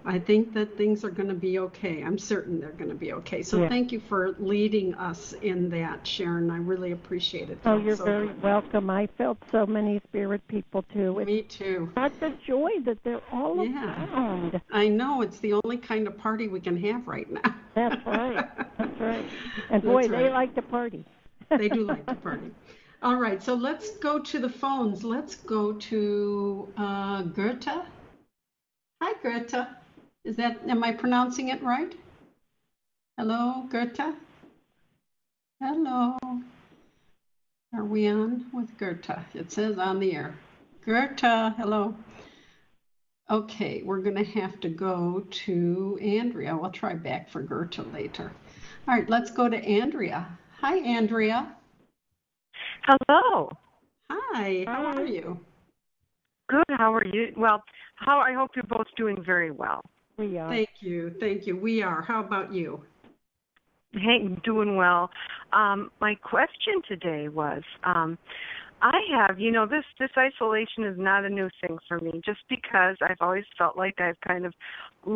I 0.08 0.20
think 0.20 0.54
that 0.54 0.76
things 0.76 1.04
are 1.04 1.10
going 1.10 1.28
to 1.28 1.34
be 1.34 1.58
okay. 1.58 2.02
I'm 2.02 2.16
certain 2.16 2.60
they're 2.60 2.70
going 2.70 2.90
to 2.90 2.96
be 2.96 3.12
okay. 3.14 3.42
So 3.42 3.62
yeah. 3.62 3.68
thank 3.68 3.90
you 3.90 3.98
for 3.98 4.36
leading 4.38 4.94
us 4.94 5.32
in 5.42 5.68
that, 5.70 6.06
Sharon. 6.06 6.48
I 6.48 6.58
really 6.58 6.92
appreciate 6.92 7.50
it. 7.50 7.58
Oh, 7.64 7.76
you're 7.76 7.96
so 7.96 8.04
very 8.04 8.28
good. 8.28 8.40
welcome. 8.42 8.88
I 8.88 9.08
felt 9.18 9.38
so 9.50 9.66
many 9.66 10.00
spirit 10.08 10.46
people 10.46 10.84
too. 10.92 11.18
It's 11.18 11.26
Me 11.26 11.42
too. 11.42 11.90
Such 11.96 12.22
a 12.22 12.30
joy 12.46 12.70
that 12.84 13.02
they're 13.02 13.20
all 13.32 13.66
yeah. 13.66 14.04
around. 14.14 14.60
I 14.70 14.86
know 14.86 15.22
it's 15.22 15.40
the 15.40 15.54
only 15.64 15.76
kind 15.76 16.06
of 16.06 16.16
party 16.16 16.46
we 16.46 16.60
can 16.60 16.76
have 16.82 17.08
right 17.08 17.28
now. 17.28 17.54
That's 17.74 18.06
right. 18.06 18.48
That's 18.78 19.00
right. 19.00 19.26
And 19.70 19.82
boy, 19.82 20.02
right. 20.02 20.10
they 20.10 20.30
like 20.30 20.54
to 20.54 20.62
party. 20.62 21.04
they 21.50 21.68
do 21.68 21.84
like 21.84 22.06
to 22.06 22.14
party. 22.22 22.52
All 23.02 23.16
right, 23.16 23.42
so 23.42 23.54
let's 23.54 23.96
go 23.98 24.20
to 24.20 24.38
the 24.38 24.48
phones. 24.48 25.02
Let's 25.02 25.34
go 25.34 25.72
to 25.72 26.72
uh, 26.76 27.22
Goethe. 27.22 27.68
Hi, 29.02 29.12
Goethe. 29.22 29.66
Is 30.26 30.34
that, 30.36 30.58
am 30.68 30.82
I 30.82 30.90
pronouncing 30.90 31.50
it 31.50 31.62
right? 31.62 31.94
Hello, 33.16 33.64
Goethe? 33.70 34.16
Hello. 35.62 36.18
Are 37.72 37.84
we 37.84 38.08
on 38.08 38.46
with 38.52 38.76
Goethe? 38.76 39.08
It 39.34 39.52
says 39.52 39.78
on 39.78 40.00
the 40.00 40.12
air. 40.16 40.34
Goethe, 40.84 41.54
hello. 41.56 41.94
Okay, 43.30 43.82
we're 43.84 44.00
going 44.00 44.16
to 44.16 44.40
have 44.40 44.58
to 44.62 44.68
go 44.68 45.24
to 45.30 45.96
Andrea. 46.02 46.56
We'll 46.56 46.72
try 46.72 46.94
back 46.94 47.30
for 47.30 47.42
Goethe 47.42 47.92
later. 47.92 48.32
All 48.88 48.94
right, 48.96 49.08
let's 49.08 49.30
go 49.30 49.48
to 49.48 49.56
Andrea. 49.56 50.26
Hi, 50.60 50.78
Andrea. 50.78 51.54
Hello. 52.82 53.48
Hi, 54.10 54.64
how 54.66 54.86
are 54.86 55.06
you? 55.06 55.38
Good, 56.48 56.64
how 56.70 56.92
are 56.92 57.06
you? 57.06 57.32
Well, 57.36 57.62
how 57.94 58.18
I 58.18 58.32
hope 58.32 58.50
you're 58.56 58.64
both 58.64 58.88
doing 58.96 59.22
very 59.24 59.52
well. 59.52 59.84
We 60.18 60.38
are. 60.38 60.48
Thank 60.48 60.70
you. 60.80 61.14
Thank 61.20 61.46
you. 61.46 61.56
We 61.56 61.82
are. 61.82 62.02
How 62.02 62.20
about 62.20 62.52
you? 62.52 62.80
Hey, 63.92 64.28
doing 64.44 64.76
well. 64.76 65.10
Um, 65.52 65.90
my 66.00 66.14
question 66.14 66.82
today 66.88 67.28
was 67.28 67.62
um, 67.84 68.18
I 68.82 68.98
have, 69.14 69.38
you 69.38 69.52
know, 69.52 69.66
this 69.66 69.84
this 69.98 70.10
isolation 70.16 70.84
is 70.84 70.96
not 70.98 71.24
a 71.24 71.28
new 71.28 71.48
thing 71.60 71.78
for 71.88 71.98
me. 72.00 72.20
Just 72.24 72.40
because 72.48 72.96
I've 73.02 73.16
always 73.20 73.44
felt 73.56 73.76
like 73.76 74.00
I've 74.00 74.20
kind 74.26 74.46
of 74.46 74.54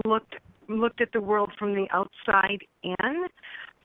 looked 0.06 0.34
looked 0.68 1.00
at 1.00 1.12
the 1.12 1.20
world 1.20 1.50
from 1.58 1.74
the 1.74 1.86
outside 1.92 2.60
in. 2.82 3.26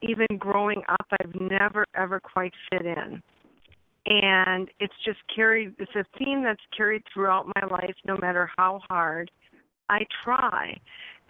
Even 0.01 0.37
growing 0.37 0.81
up, 0.89 1.07
I've 1.19 1.33
never 1.39 1.85
ever 1.95 2.19
quite 2.19 2.53
fit 2.69 2.85
in, 2.85 3.21
and 4.05 4.69
it's 4.79 4.93
just 5.05 5.19
carried. 5.33 5.73
It's 5.79 5.95
a 5.95 6.05
theme 6.17 6.43
that's 6.43 6.61
carried 6.75 7.03
throughout 7.13 7.47
my 7.55 7.67
life, 7.67 7.95
no 8.05 8.17
matter 8.17 8.49
how 8.57 8.81
hard 8.87 9.31
I 9.89 10.05
try. 10.23 10.79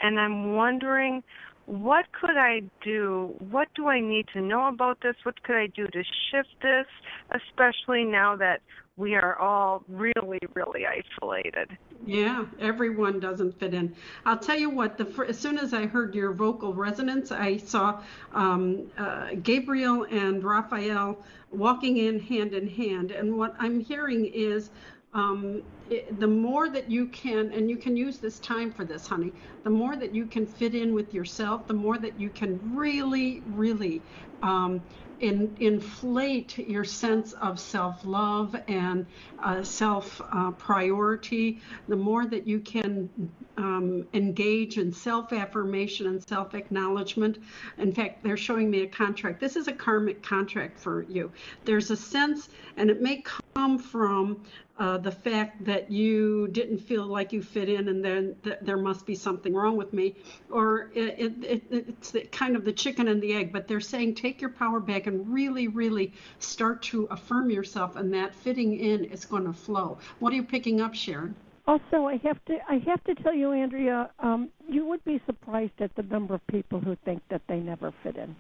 And 0.02 0.20
I'm 0.20 0.56
wondering 0.56 1.24
what 1.66 2.06
could 2.12 2.38
I 2.38 2.62
do? 2.84 3.34
What 3.50 3.68
do 3.76 3.88
I 3.88 4.00
need 4.00 4.28
to 4.34 4.42
know 4.42 4.68
about 4.68 5.00
this? 5.02 5.16
What 5.24 5.42
could 5.44 5.56
I 5.56 5.68
do 5.68 5.88
to 5.88 6.04
shift 6.30 6.62
this, 6.62 6.86
especially 7.32 8.04
now 8.04 8.36
that 8.36 8.62
we 8.98 9.16
are 9.16 9.38
all 9.38 9.84
really, 9.90 10.40
really 10.54 10.84
isolated? 10.86 11.76
Yeah, 12.06 12.46
everyone 12.60 13.20
doesn't 13.20 13.60
fit 13.60 13.74
in. 13.74 13.96
I'll 14.26 14.38
tell 14.38 14.58
you 14.58 14.70
what. 14.70 14.98
The 14.98 15.26
as 15.28 15.40
soon 15.40 15.58
as 15.58 15.74
I 15.74 15.88
heard 15.88 16.14
your 16.14 16.34
vocal 16.34 16.74
resonance, 16.74 17.32
I 17.32 17.58
saw 17.58 18.02
um, 18.34 18.92
uh, 18.98 19.30
Gabriel 19.42 20.04
and 20.04 20.44
Raphael 20.44 21.18
walking 21.52 21.98
in 21.98 22.20
hand 22.20 22.54
in 22.54 22.68
hand, 22.68 23.12
and 23.12 23.36
what 23.36 23.56
I'm 23.58 23.80
hearing 23.80 24.26
is 24.26 24.70
um, 25.16 25.64
it, 25.90 26.20
the 26.20 26.28
more 26.28 26.70
that 26.70 26.92
you 26.92 27.08
can, 27.08 27.52
and 27.54 27.70
you 27.70 27.78
can 27.78 27.96
use 27.96 28.20
this 28.20 28.38
time 28.40 28.72
for 28.72 28.84
this, 28.84 29.08
honey, 29.08 29.34
the 29.64 29.70
more 29.70 29.96
that 29.96 30.14
you 30.14 30.26
can 30.26 30.46
fit 30.46 30.76
in 30.76 30.94
with 30.94 31.14
yourself, 31.14 31.68
the 31.68 31.74
more 31.74 31.98
that 31.98 32.20
you 32.20 32.30
can 32.30 32.60
really, 32.76 33.42
really 33.48 34.04
um, 34.42 34.84
in, 35.20 35.56
inflate 35.60 36.58
your 36.58 36.84
sense 36.84 37.32
of 37.34 37.60
self 37.60 38.04
love 38.04 38.56
and 38.68 39.06
uh, 39.42 39.64
self 39.64 40.20
uh, 40.34 40.52
priority, 40.52 41.62
the 41.88 41.96
more 41.96 42.26
that 42.26 42.46
you 42.46 42.60
can 42.60 43.10
um, 43.58 44.06
engage 44.14 44.78
in 44.78 44.92
self 44.92 45.32
affirmation 45.32 46.08
and 46.08 46.28
self 46.28 46.54
acknowledgement. 46.54 47.38
In 47.78 47.94
fact, 47.94 48.24
they're 48.24 48.36
showing 48.36 48.70
me 48.70 48.82
a 48.82 48.88
contract. 48.88 49.40
This 49.40 49.56
is 49.56 49.70
a 49.70 49.74
karmic 49.74 50.22
contract 50.22 50.78
for 50.78 51.04
you. 51.04 51.32
There's 51.64 51.90
a 51.92 51.98
sense, 51.98 52.50
and 52.76 52.90
it 52.90 53.02
may 53.02 53.24
come 53.56 53.78
from 53.80 54.44
uh, 54.78 54.98
the 54.98 55.12
fact 55.12 55.64
that 55.64 55.90
you 55.90 56.48
didn't 56.50 56.80
feel 56.80 57.06
like 57.06 57.32
you 57.32 57.42
fit 57.42 57.70
in 57.70 57.88
and 57.88 58.04
then 58.04 58.36
th- 58.44 58.58
there 58.62 58.78
must 58.78 59.06
be 59.06 59.16
something 59.16 59.54
wrong 59.54 59.78
with 59.78 59.94
me. 59.94 60.16
Or 60.50 60.92
it, 60.94 61.16
it, 61.18 61.44
it, 61.44 61.64
it's 61.70 62.12
the, 62.12 62.22
kind 62.22 62.56
of 62.58 62.66
the 62.66 62.74
chicken 62.74 63.08
and 63.08 63.22
the 63.22 63.34
egg 63.34 63.54
but 63.54 63.68
they're 63.68 63.80
saying 63.80 64.16
take 64.16 64.42
your 64.42 64.50
power 64.50 64.80
back 64.80 65.08
and 65.08 65.34
really 65.34 65.68
really 65.68 66.14
start 66.40 66.82
to 66.84 67.06
affirm 67.06 67.50
yourself 67.50 67.96
and 67.96 68.14
that 68.14 68.36
fitting 68.36 68.78
in 68.78 69.06
is 69.06 69.24
going 69.24 69.46
to 69.46 69.54
flow. 69.54 69.98
What 70.20 70.34
are 70.34 70.36
you 70.36 70.44
picking 70.44 70.82
up 70.82 70.94
sharon? 70.94 71.36
Also 71.68 72.06
i 72.06 72.18
have 72.18 72.44
to 72.46 72.58
i 72.70 72.78
have 72.86 73.04
to 73.06 73.16
tell 73.16 73.34
you 73.34 73.52
andrea 73.52 74.12
um, 74.20 74.50
you 74.68 74.86
would 74.86 75.04
be 75.06 75.22
surprised 75.26 75.80
at 75.80 75.96
the 75.96 76.04
number 76.04 76.36
of 76.36 76.46
people 76.48 76.80
who 76.80 76.96
think 77.06 77.24
that 77.30 77.42
they 77.48 77.60
never 77.60 77.94
fit 78.04 78.18
in. 78.18 78.36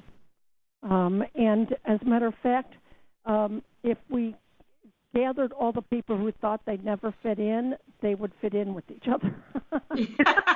Um, 0.83 1.23
and 1.33 1.75
as 1.85 1.99
a 2.01 2.05
matter 2.05 2.27
of 2.27 2.35
fact 2.43 2.73
um, 3.25 3.63
if 3.83 3.97
we 4.09 4.35
gathered 5.15 5.53
all 5.53 5.71
the 5.71 5.81
people 5.81 6.17
who 6.17 6.31
thought 6.33 6.61
they'd 6.65 6.83
never 6.83 7.13
fit 7.23 7.39
in, 7.39 7.75
they 8.01 8.15
would 8.15 8.31
fit 8.41 8.53
in 8.53 8.73
with 8.73 8.83
each 8.91 9.07
other. 9.07 9.33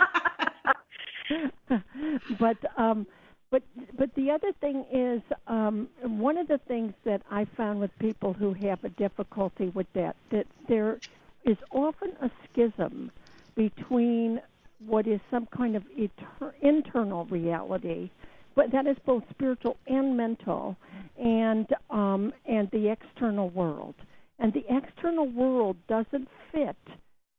but 2.39 2.57
um 2.77 3.05
but 3.51 3.63
but 3.97 4.13
the 4.15 4.29
other 4.31 4.51
thing 4.59 4.85
is 4.91 5.21
um 5.47 5.87
one 6.01 6.37
of 6.37 6.47
the 6.47 6.59
things 6.67 6.93
that 7.05 7.21
I 7.31 7.45
found 7.57 7.79
with 7.79 7.91
people 7.99 8.33
who 8.33 8.53
have 8.53 8.83
a 8.83 8.89
difficulty 8.89 9.69
with 9.69 9.87
that 9.93 10.15
that 10.31 10.47
there 10.67 10.99
is 11.45 11.57
often 11.71 12.11
a 12.21 12.29
schism 12.51 13.11
between 13.55 14.41
what 14.85 15.07
is 15.07 15.19
some 15.29 15.47
kind 15.47 15.75
of 15.75 15.83
etern- 15.97 16.53
internal 16.61 17.25
reality 17.25 18.09
but 18.55 18.71
that 18.71 18.87
is 18.87 18.97
both 19.05 19.23
spiritual 19.29 19.77
and 19.87 20.17
mental 20.17 20.75
and 21.17 21.67
um 21.89 22.33
and 22.45 22.69
the 22.71 22.89
external 22.89 23.49
world 23.49 23.95
and 24.39 24.53
the 24.53 24.63
external 24.69 25.29
world 25.29 25.77
doesn't 25.87 26.27
fit 26.51 26.75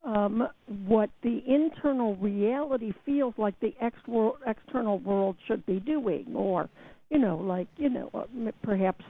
um, 0.04 0.48
what 0.86 1.10
the 1.22 1.42
internal 1.46 2.16
reality 2.16 2.92
feels 3.04 3.34
like 3.36 3.58
the 3.60 3.74
ex- 3.80 3.96
external 4.46 4.98
world 4.98 5.36
should 5.46 5.64
be 5.66 5.80
doing, 5.80 6.26
or 6.34 6.68
you 7.10 7.18
know, 7.18 7.36
like 7.36 7.68
you 7.76 7.90
know, 7.90 8.10
uh, 8.14 8.50
perhaps 8.62 9.04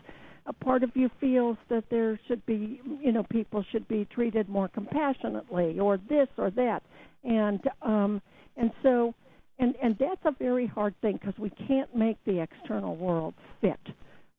a 0.46 0.52
part 0.52 0.82
of 0.82 0.90
you 0.94 1.08
feels 1.20 1.56
that 1.68 1.84
there 1.90 2.18
should 2.26 2.44
be, 2.46 2.80
you 3.00 3.12
know, 3.12 3.24
people 3.30 3.64
should 3.70 3.86
be 3.86 4.06
treated 4.06 4.48
more 4.48 4.68
compassionately, 4.68 5.78
or 5.78 5.98
this 6.08 6.28
or 6.36 6.50
that, 6.50 6.82
and 7.22 7.60
um, 7.82 8.20
and 8.56 8.72
so, 8.82 9.14
and 9.60 9.74
and 9.80 9.96
that's 9.98 10.24
a 10.24 10.32
very 10.38 10.66
hard 10.66 10.94
thing 11.02 11.18
because 11.20 11.38
we 11.38 11.50
can't 11.68 11.94
make 11.94 12.16
the 12.24 12.40
external 12.40 12.96
world 12.96 13.34
fit 13.60 13.78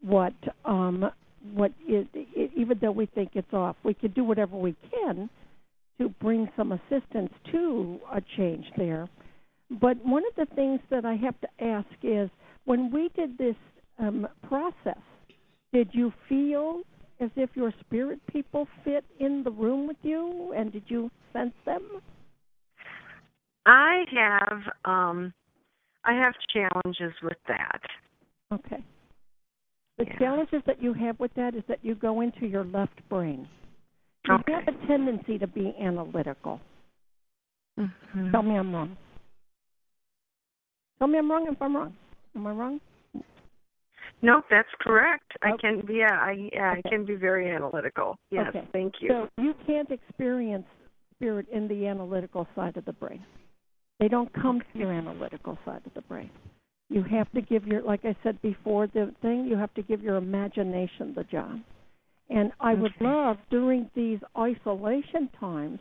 what 0.02 0.34
um, 0.66 1.10
what 1.54 1.72
it, 1.88 2.08
even 2.56 2.78
though 2.82 2.92
we 2.92 3.06
think 3.08 3.32
it's 3.34 3.54
off, 3.54 3.76
we 3.84 3.94
can 3.94 4.12
do 4.12 4.24
whatever 4.24 4.58
we 4.58 4.76
can 4.92 5.30
to 6.00 6.10
bring 6.22 6.50
some 6.56 6.72
assistance 6.72 7.32
to 7.52 8.00
a 8.14 8.22
change 8.38 8.66
there. 8.78 9.08
But 9.80 10.04
one 10.06 10.24
of 10.26 10.36
the 10.36 10.54
things 10.56 10.80
that 10.90 11.06
I 11.06 11.16
have 11.16 11.40
to 11.42 11.64
ask 11.64 11.88
is 12.04 12.30
when 12.66 12.92
we 12.92 13.10
did 13.16 13.38
this 13.38 13.56
um, 14.00 14.28
process, 14.48 15.02
did 15.74 15.90
you 15.94 16.12
feel 16.28 16.82
as 17.20 17.30
if 17.36 17.52
your 17.54 17.74
spirit 17.80 18.20
people 18.28 18.68
fit 18.84 19.06
in 19.20 19.44
the 19.44 19.52
room 19.52 19.88
with 19.88 19.98
you 20.02 20.54
and 20.58 20.72
did 20.72 20.84
you 20.88 21.10
sense 21.32 21.54
them? 21.66 22.02
I 23.66 24.04
have 24.12 24.62
um 24.86 25.34
I 26.04 26.14
have 26.14 26.34
challenges 26.52 27.14
with 27.22 27.38
that. 27.48 27.82
Okay. 28.52 28.84
The 30.02 30.08
yeah. 30.08 30.18
challenges 30.18 30.64
that 30.66 30.82
you 30.82 30.94
have 30.94 31.20
with 31.20 31.32
that 31.36 31.54
is 31.54 31.62
that 31.68 31.78
you 31.84 31.94
go 31.94 32.22
into 32.22 32.48
your 32.48 32.64
left 32.66 33.08
brain. 33.08 33.48
You 34.28 34.34
okay. 34.34 34.54
have 34.54 34.68
a 34.68 34.88
tendency 34.88 35.38
to 35.38 35.46
be 35.46 35.76
analytical. 35.80 36.60
Mm-hmm. 37.80 38.32
Tell 38.32 38.42
me 38.42 38.56
I'm 38.56 38.74
wrong. 38.74 38.98
Tell 40.98 41.08
me 41.08 41.20
I'm 41.20 41.30
wrong 41.30 41.48
if 41.52 41.62
I'm 41.62 41.76
wrong. 41.76 41.94
Am 42.36 42.48
I 42.48 42.52
wrong? 42.52 42.80
No, 44.24 44.42
that's 44.50 44.70
correct. 44.80 45.34
Okay. 45.44 45.54
I 45.54 45.58
can 45.62 45.86
be 45.86 45.96
yeah, 45.96 46.14
I 46.14 46.50
yeah, 46.52 46.72
Okay. 46.72 46.82
I 46.84 46.90
can 46.90 47.06
be 47.06 47.14
very 47.14 47.52
analytical. 47.52 48.18
Yes, 48.32 48.48
Okay. 48.50 48.68
thank 48.74 48.96
you. 49.02 49.10
So 49.10 49.30
you 49.40 49.54
can't 49.68 49.92
experience 49.92 50.66
spirit 51.16 51.46
in 51.52 51.68
the 51.68 51.86
analytical 51.86 52.48
side 52.56 52.76
of 52.76 52.86
the 52.86 52.94
brain. 52.94 53.24
They 54.00 54.08
don't 54.08 54.34
come 54.34 54.62
to 54.74 54.80
your 54.80 54.92
analytical 54.92 55.60
side 55.64 55.82
of 55.86 55.94
the 55.94 56.02
brain. 56.02 56.32
You 56.92 57.04
have 57.04 57.32
to 57.32 57.42
give 57.42 57.66
your, 57.66 57.82
like 57.82 58.04
I 58.04 58.18
said 58.22 58.42
before, 58.42 58.86
the 58.86 59.14
thing, 59.22 59.46
you 59.46 59.56
have 59.56 59.74
to 59.76 59.82
give 59.82 60.04
your 60.04 60.18
imagination 60.18 61.14
the 61.16 61.24
job. 61.24 61.62
And 62.30 62.52
I 62.60 62.74
would 62.74 62.94
love 63.00 63.38
during 63.50 63.90
these 63.96 64.20
isolation 64.38 65.30
times 65.40 65.80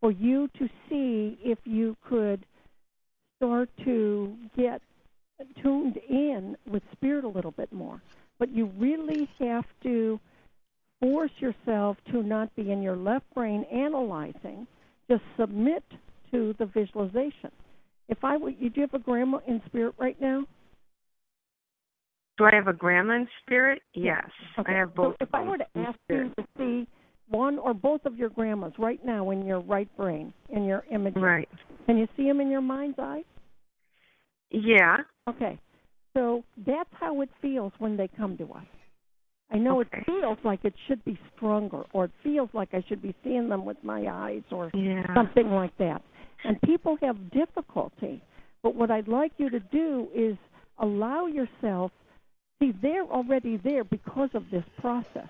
for 0.00 0.10
you 0.10 0.48
to 0.58 0.68
see 0.88 1.38
if 1.44 1.58
you 1.64 1.96
could 2.08 2.44
start 3.36 3.70
to 3.84 4.36
get 4.56 4.82
tuned 5.62 5.98
in 6.08 6.56
with 6.68 6.82
spirit 6.92 7.24
a 7.24 7.28
little 7.28 7.52
bit 7.52 7.72
more. 7.72 8.02
But 8.40 8.50
you 8.50 8.72
really 8.76 9.28
have 9.38 9.66
to 9.84 10.18
force 10.98 11.30
yourself 11.38 11.96
to 12.10 12.24
not 12.24 12.54
be 12.56 12.72
in 12.72 12.82
your 12.82 12.96
left 12.96 13.32
brain 13.34 13.64
analyzing, 13.72 14.66
just 15.08 15.22
submit 15.38 15.84
to 16.32 16.56
the 16.58 16.66
visualization. 16.66 17.52
If 18.10 18.24
I 18.24 18.36
would, 18.36 18.56
you 18.58 18.70
do 18.70 18.80
you 18.80 18.86
have 18.90 19.00
a 19.00 19.02
grandma 19.02 19.38
in 19.46 19.62
spirit 19.66 19.94
right 19.98 20.20
now? 20.20 20.44
Do 22.36 22.44
I 22.44 22.50
have 22.54 22.66
a 22.66 22.72
grandma 22.72 23.14
in 23.14 23.28
spirit? 23.42 23.80
Yes. 23.94 24.28
Okay. 24.58 24.72
I 24.72 24.76
have 24.78 24.94
both. 24.94 25.14
So 25.20 25.26
if 25.26 25.28
I 25.32 25.42
were 25.42 25.58
to 25.58 25.66
ask 25.76 25.98
you 26.08 26.32
to 26.36 26.44
see 26.58 26.88
one 27.28 27.58
or 27.58 27.72
both 27.72 28.04
of 28.06 28.16
your 28.16 28.30
grandmas 28.30 28.72
right 28.78 29.02
now 29.04 29.30
in 29.30 29.46
your 29.46 29.60
right 29.60 29.88
brain, 29.96 30.32
in 30.48 30.64
your 30.64 30.84
image, 30.90 31.14
Right. 31.14 31.48
can 31.86 31.96
you 31.96 32.08
see 32.16 32.24
them 32.24 32.40
in 32.40 32.50
your 32.50 32.60
mind's 32.60 32.98
eye? 32.98 33.22
Yeah. 34.50 34.96
Okay. 35.28 35.58
So 36.14 36.42
that's 36.66 36.90
how 36.98 37.20
it 37.20 37.28
feels 37.40 37.72
when 37.78 37.96
they 37.96 38.08
come 38.08 38.36
to 38.38 38.52
us. 38.52 38.66
I 39.52 39.58
know 39.58 39.80
Okay. 39.80 39.98
it 39.98 40.06
feels 40.06 40.38
like 40.42 40.64
it 40.64 40.74
should 40.88 41.04
be 41.04 41.16
stronger, 41.36 41.84
or 41.92 42.06
it 42.06 42.12
feels 42.24 42.48
like 42.52 42.70
I 42.72 42.82
should 42.88 43.02
be 43.02 43.14
seeing 43.22 43.48
them 43.48 43.64
with 43.64 43.82
my 43.84 44.06
eyes, 44.08 44.42
or 44.50 44.70
Yeah. 44.74 45.14
something 45.14 45.50
like 45.52 45.76
that. 45.78 46.02
And 46.44 46.60
people 46.62 46.96
have 47.02 47.30
difficulty. 47.30 48.22
But 48.62 48.74
what 48.74 48.90
I'd 48.90 49.08
like 49.08 49.32
you 49.38 49.50
to 49.50 49.60
do 49.60 50.08
is 50.14 50.36
allow 50.78 51.26
yourself, 51.26 51.92
see, 52.60 52.72
they're 52.82 53.04
already 53.04 53.56
there 53.56 53.84
because 53.84 54.30
of 54.34 54.44
this 54.50 54.64
process. 54.80 55.28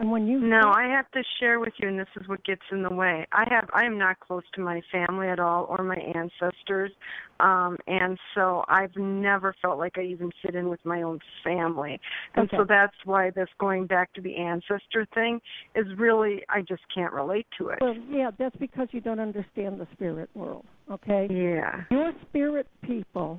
And 0.00 0.10
when 0.10 0.26
you 0.26 0.40
No, 0.40 0.72
I 0.74 0.84
have 0.84 1.10
to 1.10 1.22
share 1.38 1.60
with 1.60 1.74
you, 1.76 1.86
and 1.88 1.98
this 1.98 2.08
is 2.18 2.26
what 2.26 2.42
gets 2.44 2.62
in 2.72 2.82
the 2.82 2.92
way. 2.92 3.26
I 3.32 3.44
have 3.50 3.68
I 3.74 3.84
am 3.84 3.98
not 3.98 4.18
close 4.18 4.42
to 4.54 4.62
my 4.62 4.80
family 4.90 5.28
at 5.28 5.38
all 5.38 5.66
or 5.68 5.84
my 5.84 5.96
ancestors, 5.96 6.90
um, 7.38 7.76
and 7.86 8.18
so 8.34 8.64
I've 8.66 8.96
never 8.96 9.54
felt 9.60 9.78
like 9.78 9.98
I 9.98 10.02
even 10.04 10.30
fit 10.42 10.54
in 10.54 10.70
with 10.70 10.80
my 10.86 11.02
own 11.02 11.20
family, 11.44 12.00
and 12.34 12.46
Okay. 12.48 12.56
so 12.56 12.64
that's 12.64 12.96
why 13.04 13.28
this 13.28 13.48
going 13.58 13.86
back 13.86 14.10
to 14.14 14.22
the 14.22 14.36
ancestor 14.36 15.06
thing 15.12 15.38
is 15.74 15.86
really 15.98 16.42
I 16.48 16.62
just 16.62 16.82
can't 16.94 17.12
relate 17.12 17.46
to 17.58 17.68
it. 17.68 17.78
well, 17.82 17.94
yeah, 18.08 18.30
that's 18.38 18.56
because 18.56 18.88
you 18.92 19.02
don't 19.02 19.20
understand 19.20 19.78
the 19.78 19.86
spirit 19.92 20.30
world. 20.34 20.64
Okay. 20.90 21.28
yeah. 21.30 21.82
your 21.90 22.12
spirit 22.26 22.66
people, 22.82 23.38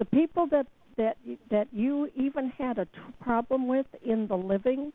the 0.00 0.04
people 0.04 0.48
that 0.48 0.66
that 0.96 1.16
that 1.48 1.68
you 1.72 2.08
even 2.16 2.50
had 2.58 2.78
a 2.78 2.86
t- 2.86 2.90
problem 3.20 3.68
with 3.68 3.86
in 4.04 4.26
the 4.26 4.36
living, 4.36 4.92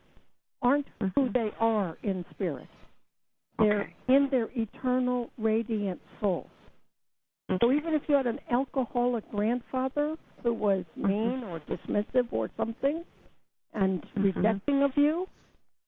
aren't 0.62 0.88
mm-hmm. 1.00 1.08
who 1.20 1.30
Mhm. 1.30 1.34
they 1.34 1.52
are 1.60 1.98
in 2.04 2.26
spirit. 2.32 2.68
They're 3.60 3.82
Okay. 3.82 3.96
in 4.08 4.30
their 4.30 4.50
eternal 4.56 5.32
radiant 5.38 6.02
souls. 6.20 6.50
So 7.48 7.54
mm-hmm. 7.58 7.78
even 7.78 7.94
if 7.94 8.02
you 8.10 8.16
had 8.16 8.28
an 8.28 8.40
alcoholic 8.50 9.30
grandfather 9.32 10.18
who 10.44 10.54
was 10.54 10.86
mm-hmm. 10.98 11.08
mean 11.08 11.44
or 11.44 11.60
dismissive 11.62 12.28
or 12.32 12.50
something, 12.58 13.04
and 13.74 14.06
rejecting 14.16 14.84
of 14.84 14.96
you, 14.96 15.28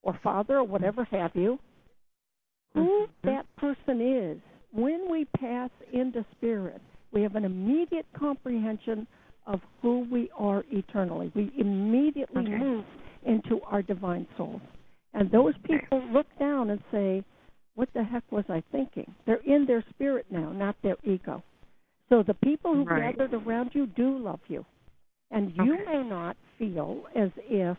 or 0.04 0.14
father 0.22 0.58
or 0.58 0.64
whatever 0.64 1.04
have 1.06 1.36
you, 1.36 1.60
who 2.74 3.08
that 3.24 3.46
person 3.56 4.02
is, 4.02 4.38
when 4.72 5.10
we 5.10 5.26
pass 5.40 5.70
into 5.92 6.24
spirit, 6.38 6.82
we 7.12 7.22
have 7.22 7.36
an 7.36 7.46
immediate 7.46 8.06
comprehension 8.14 9.08
of 9.46 9.62
who 9.82 10.06
we 10.12 10.30
are 10.38 10.64
eternally. 10.72 11.32
We 11.34 11.52
immediately 11.58 12.42
Okay. 12.42 12.58
move 12.58 12.86
into 13.28 13.62
our 13.64 13.82
divine 13.82 14.28
souls. 14.38 14.62
And 15.14 15.30
those 15.32 15.54
people 15.64 16.02
look 16.12 16.28
down 16.40 16.70
and 16.72 16.82
say, 16.92 17.24
What 17.76 17.90
the 17.94 18.04
heck 18.04 18.24
was 18.32 18.46
I 18.50 18.64
thinking? 18.72 19.14
They're 19.28 19.44
in 19.46 19.68
their 19.68 19.84
spirit 19.92 20.26
now, 20.32 20.52
not 20.52 20.76
their 20.82 20.98
ego. 21.04 21.44
So 22.10 22.24
the 22.24 22.34
people 22.36 22.74
who 22.74 22.86
Right. 22.86 23.16
gathered 23.16 23.36
around 23.36 23.76
you 23.76 23.86
do 23.88 24.18
love 24.18 24.40
you. 24.48 24.66
And 25.30 25.56
you 25.56 25.76
Okay. 25.76 25.86
may 25.86 26.04
not 26.04 26.38
feel 26.58 27.06
as 27.16 27.30
if 27.38 27.78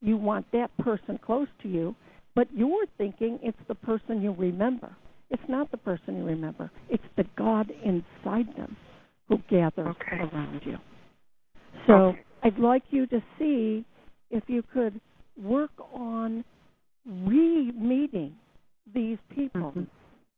you 0.00 0.16
want 0.16 0.50
that 0.52 0.76
person 0.78 1.18
close 1.18 1.48
to 1.62 1.68
you, 1.68 1.96
but 2.34 2.46
you're 2.52 2.86
thinking 2.98 3.38
it's 3.42 3.58
the 3.66 3.74
person 3.74 4.20
you 4.22 4.32
remember. 4.32 4.94
It's 5.30 5.48
not 5.48 5.70
the 5.70 5.78
person 5.78 6.18
you 6.18 6.24
remember. 6.24 6.70
It's 6.88 7.02
the 7.16 7.24
God 7.36 7.70
inside 7.82 8.54
them 8.56 8.76
who 9.28 9.38
gathers 9.48 9.96
Okay. 9.96 10.22
around 10.22 10.60
you. 10.64 10.78
So 11.86 12.10
Okay. 12.10 12.22
I'd 12.42 12.58
like 12.58 12.82
you 12.90 13.06
to 13.06 13.22
see 13.38 13.84
if 14.34 14.42
you 14.48 14.62
could 14.62 15.00
work 15.40 15.70
on 15.92 16.44
re-meeting 17.06 18.34
these 18.92 19.18
people 19.30 19.72
Mhm. 19.72 19.86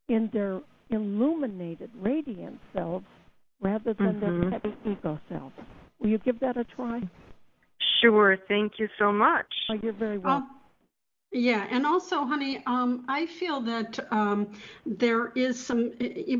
in 0.08 0.28
their 0.32 0.60
illuminated, 0.90 1.90
radiant 1.96 2.60
selves 2.72 3.06
rather 3.60 3.94
than 3.94 4.20
their 4.20 4.32
Mhm. 4.32 4.50
petty 4.50 4.74
ego 4.84 5.18
selves. 5.28 5.56
Will 5.98 6.10
you 6.10 6.18
give 6.18 6.38
that 6.40 6.56
a 6.56 6.64
try? 6.64 7.02
Sure. 8.00 8.36
Thank 8.36 8.78
you 8.78 8.88
so 8.98 9.12
much. 9.12 9.52
Oh, 9.70 9.74
you're 9.74 9.92
very 9.94 10.18
welcome. 10.18 10.50
Um, 10.50 10.60
yeah, 11.32 11.66
and 11.70 11.86
also, 11.86 12.24
honey, 12.24 12.62
um, 12.66 13.04
I 13.08 13.26
feel 13.26 13.60
that 13.62 13.98
um, 14.12 14.48
there 14.86 15.32
is 15.34 15.64
some, 15.64 15.92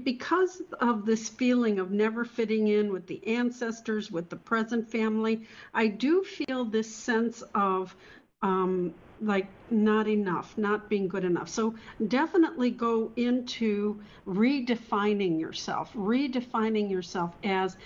because 0.04 0.62
of 0.80 1.04
this 1.04 1.28
feeling 1.28 1.78
of 1.78 1.90
never 1.90 2.24
fitting 2.24 2.68
in 2.68 2.92
with 2.92 3.06
the 3.06 3.26
ancestors, 3.26 4.10
with 4.10 4.30
the 4.30 4.36
present 4.36 4.90
family, 4.90 5.46
I 5.74 5.88
do 5.88 6.24
feel 6.24 6.64
this 6.64 6.94
sense 6.94 7.42
of 7.54 7.94
um, 8.42 8.94
like 9.20 9.48
not 9.70 10.06
enough, 10.06 10.56
not 10.58 10.88
being 10.88 11.08
good 11.08 11.24
enough. 11.24 11.48
So 11.48 11.74
definitely 12.08 12.70
go 12.70 13.10
into 13.16 14.00
redefining 14.26 15.40
yourself, 15.40 15.92
redefining 15.94 16.90
yourself 16.90 17.34
as 17.42 17.76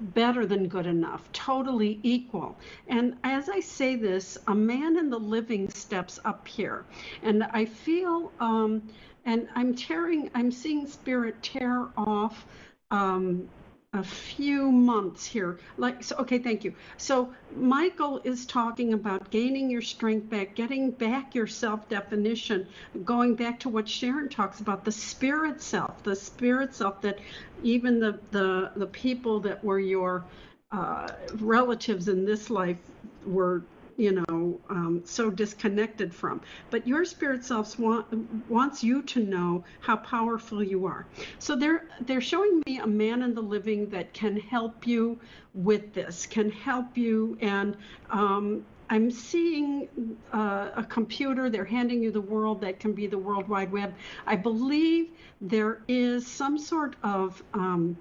better 0.00 0.46
than 0.46 0.68
good 0.68 0.86
enough, 0.86 1.30
totally 1.32 2.00
equal. 2.02 2.58
And 2.88 3.16
as 3.24 3.48
I 3.48 3.60
say 3.60 3.96
this, 3.96 4.38
a 4.46 4.54
man 4.54 4.96
in 4.96 5.10
the 5.10 5.18
living 5.18 5.68
steps 5.70 6.18
up 6.24 6.46
here. 6.46 6.84
And 7.22 7.44
I 7.44 7.64
feel, 7.64 8.32
um, 8.40 8.82
and 9.24 9.48
I'm 9.54 9.74
tearing, 9.74 10.30
I'm 10.34 10.52
seeing 10.52 10.86
spirit 10.86 11.42
tear 11.42 11.88
off 11.96 12.46
um, 12.90 13.48
a 13.94 14.02
few 14.02 14.70
months 14.70 15.24
here. 15.24 15.58
Like, 15.78 16.02
so, 16.02 16.16
okay, 16.16 16.38
thank 16.38 16.64
you. 16.64 16.74
So, 16.96 17.32
Michael 17.56 18.20
is 18.24 18.44
talking 18.44 18.92
about 18.92 19.30
gaining 19.30 19.70
your 19.70 19.82
strength 19.82 20.28
back, 20.28 20.54
getting 20.56 20.90
back 20.90 21.34
your 21.34 21.46
self 21.46 21.88
definition, 21.88 22.66
going 23.04 23.36
back 23.36 23.60
to 23.60 23.68
what 23.68 23.88
Sharon 23.88 24.28
talks 24.28 24.60
about 24.60 24.84
the 24.84 24.92
spirit 24.92 25.62
self, 25.62 26.02
the 26.02 26.16
spirit 26.16 26.74
self 26.74 27.00
that 27.02 27.20
even 27.62 28.00
the, 28.00 28.18
the, 28.32 28.72
the 28.76 28.86
people 28.86 29.40
that 29.40 29.62
were 29.64 29.78
your 29.78 30.24
uh, 30.72 31.12
relatives 31.36 32.08
in 32.08 32.24
this 32.24 32.50
life 32.50 32.78
were 33.24 33.62
you 33.96 34.24
know, 34.28 34.60
um, 34.68 35.02
so 35.04 35.30
disconnected 35.30 36.14
from. 36.14 36.40
But 36.70 36.86
your 36.86 37.04
spirit 37.04 37.44
self 37.44 37.78
want, 37.78 38.50
wants 38.50 38.82
you 38.82 39.02
to 39.02 39.20
know 39.20 39.64
how 39.80 39.96
powerful 39.96 40.62
you 40.62 40.86
are. 40.86 41.06
So 41.38 41.56
they're 41.56 41.88
they're 42.00 42.20
showing 42.20 42.62
me 42.66 42.78
a 42.78 42.86
man 42.86 43.22
in 43.22 43.34
the 43.34 43.42
living 43.42 43.88
that 43.90 44.12
can 44.12 44.36
help 44.38 44.86
you 44.86 45.18
with 45.54 45.92
this, 45.92 46.26
can 46.26 46.50
help 46.50 46.96
you, 46.96 47.38
and 47.40 47.76
um, 48.10 48.64
I'm 48.90 49.10
seeing 49.10 49.88
uh, 50.32 50.70
a 50.76 50.84
computer. 50.84 51.48
They're 51.48 51.64
handing 51.64 52.02
you 52.02 52.10
the 52.10 52.20
world 52.20 52.60
that 52.60 52.80
can 52.80 52.92
be 52.92 53.06
the 53.06 53.18
World 53.18 53.48
Wide 53.48 53.72
Web. 53.72 53.94
I 54.26 54.36
believe 54.36 55.10
there 55.40 55.82
is 55.88 56.26
some 56.26 56.58
sort 56.58 56.96
of 57.02 57.42
um, 57.54 57.96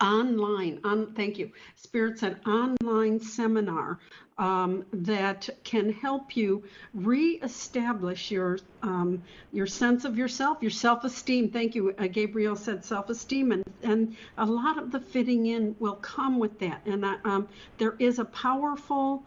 online 0.00 0.80
on 0.84 1.12
thank 1.14 1.38
you 1.38 1.50
spirit 1.76 2.18
said 2.18 2.36
online 2.46 3.20
seminar 3.20 3.98
um, 4.38 4.84
that 4.92 5.48
can 5.64 5.92
help 5.92 6.36
you 6.36 6.62
reestablish 6.94 8.30
your 8.30 8.58
um, 8.82 9.22
your 9.52 9.66
sense 9.66 10.04
of 10.04 10.16
yourself, 10.18 10.58
your 10.60 10.70
self-esteem. 10.70 11.50
Thank 11.50 11.74
you, 11.74 11.94
uh, 11.98 12.06
Gabriel 12.06 12.56
said 12.56 12.84
self-esteem, 12.84 13.52
and 13.52 13.64
and 13.82 14.16
a 14.38 14.46
lot 14.46 14.78
of 14.78 14.90
the 14.90 15.00
fitting 15.00 15.46
in 15.46 15.76
will 15.78 15.96
come 15.96 16.38
with 16.38 16.58
that. 16.60 16.82
And 16.86 17.04
uh, 17.04 17.16
um, 17.24 17.48
there 17.78 17.94
is 17.98 18.18
a 18.18 18.24
powerful 18.24 19.24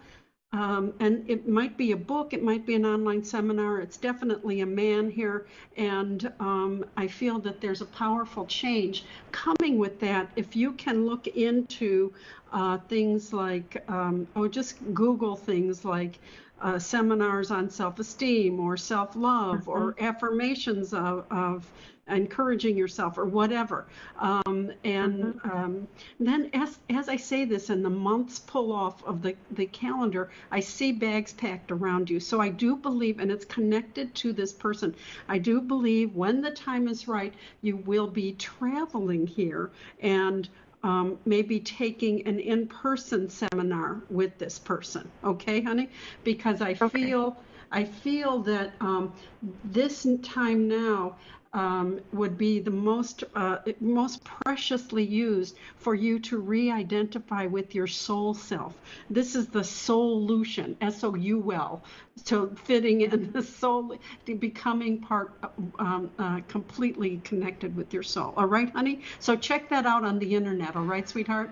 um, 0.56 0.94
and 1.02 1.30
it 1.30 1.50
might 1.50 1.76
be 1.76 1.92
a 1.92 1.98
book, 1.98 2.32
it 2.32 2.42
might 2.42 2.66
be 2.66 2.76
an 2.76 2.86
online 2.86 3.26
seminar. 3.26 3.82
It's 3.82 3.98
definitely 3.98 4.62
a 4.62 4.66
man 4.66 5.10
here. 5.10 5.48
And 5.76 6.32
um, 6.40 6.86
I 6.96 7.08
feel 7.08 7.40
that 7.40 7.60
there's 7.60 7.82
a 7.82 7.86
powerful 7.86 8.46
change 8.46 9.04
coming 9.34 9.78
with 9.78 10.00
that. 10.00 10.30
If 10.38 10.56
you 10.56 10.72
can 10.72 11.06
look 11.06 11.28
into 11.28 12.14
uh, 12.54 12.78
things 12.88 13.34
like, 13.34 13.84
um, 13.90 14.28
oh, 14.38 14.48
just 14.48 14.78
Google 14.94 15.36
things 15.36 15.84
like 15.84 16.20
uh, 16.62 16.80
seminars 16.80 17.52
on 17.52 17.70
self 17.70 18.00
esteem 18.00 18.58
or 18.62 18.78
self 18.78 19.14
love 19.18 19.62
mm-hmm. 19.62 19.70
or 19.72 19.96
affirmations 20.00 20.94
of, 20.94 21.26
of 21.32 21.70
encouraging 22.08 22.78
yourself 22.78 23.18
or 23.18 23.26
whatever. 23.26 23.88
Um, 24.20 24.72
and 24.84 25.24
mm-hmm. 25.24 25.52
um, 25.52 25.88
then 26.20 26.50
as, 26.54 26.78
as 26.90 27.10
I 27.10 27.16
say 27.16 27.46
this 27.46 27.70
and 27.70 27.84
the 27.84 27.90
months 27.90 28.40
pull 28.40 28.72
off 28.72 29.04
of 29.06 29.22
the, 29.22 29.36
the 29.52 29.66
calendar, 29.68 30.30
I 30.52 30.60
see 30.60 30.92
bags 30.92 31.34
packed 31.34 31.72
around 31.72 32.10
you. 32.10 32.20
So 32.20 32.40
I 32.40 32.50
do 32.50 32.76
believe, 32.76 33.20
and 33.20 33.32
it's 33.32 33.46
connected 33.46 34.14
to 34.16 34.34
this 34.34 34.54
person, 34.54 34.96
I 35.28 35.40
do 35.40 35.62
believe 35.62 36.16
when 36.16 36.42
the 36.42 36.52
time 36.52 36.88
is 36.88 37.08
right, 37.08 37.34
you 37.62 37.78
will 37.78 38.08
be 38.08 38.34
traveling 38.34 39.26
here 39.26 39.72
and 40.00 40.48
um, 40.84 41.18
maybe 41.26 41.60
taking 41.60 42.28
an 42.28 42.40
in-person 42.40 43.28
seminar 43.28 44.04
with 44.12 44.38
this 44.38 44.60
person. 44.60 45.10
Okay, 45.24 45.62
honey? 45.62 45.90
Because 46.24 46.62
I 46.62 46.78
okay. 46.80 46.90
feel 46.90 47.38
I 47.72 47.84
feel 47.84 48.40
that 48.44 48.74
um, 48.80 49.12
this 49.64 50.08
time 50.22 50.68
now 50.68 51.16
um, 51.56 52.02
would 52.12 52.38
be 52.38 52.60
the 52.60 52.70
most 52.70 53.24
uh, 53.34 53.60
most 53.80 54.24
preciously 54.24 55.04
used 55.04 55.58
for 55.78 55.96
you 55.96 56.20
to 56.20 56.38
re-identify 56.38 57.46
with 57.46 57.74
your 57.74 57.88
soul 57.88 58.34
self. 58.34 58.74
This 59.10 59.36
is 59.36 59.48
the 59.48 59.64
solution, 59.64 60.76
S-O-U-L, 60.82 61.82
so 62.26 62.48
fitting 62.66 63.02
in 63.02 63.32
the 63.32 63.42
soul, 63.42 63.98
becoming 64.26 65.00
part 65.00 65.32
um, 65.80 66.12
uh, 66.20 66.42
completely 66.50 67.22
connected 67.24 67.76
with 67.76 67.94
your 67.94 68.04
soul. 68.04 68.34
All 68.36 68.48
right, 68.48 68.70
honey. 68.70 69.02
So 69.20 69.38
check 69.38 69.70
that 69.70 69.86
out 69.86 70.04
on 70.04 70.20
the 70.20 70.36
internet. 70.36 70.76
All 70.76 70.84
right, 70.84 71.08
sweetheart. 71.08 71.52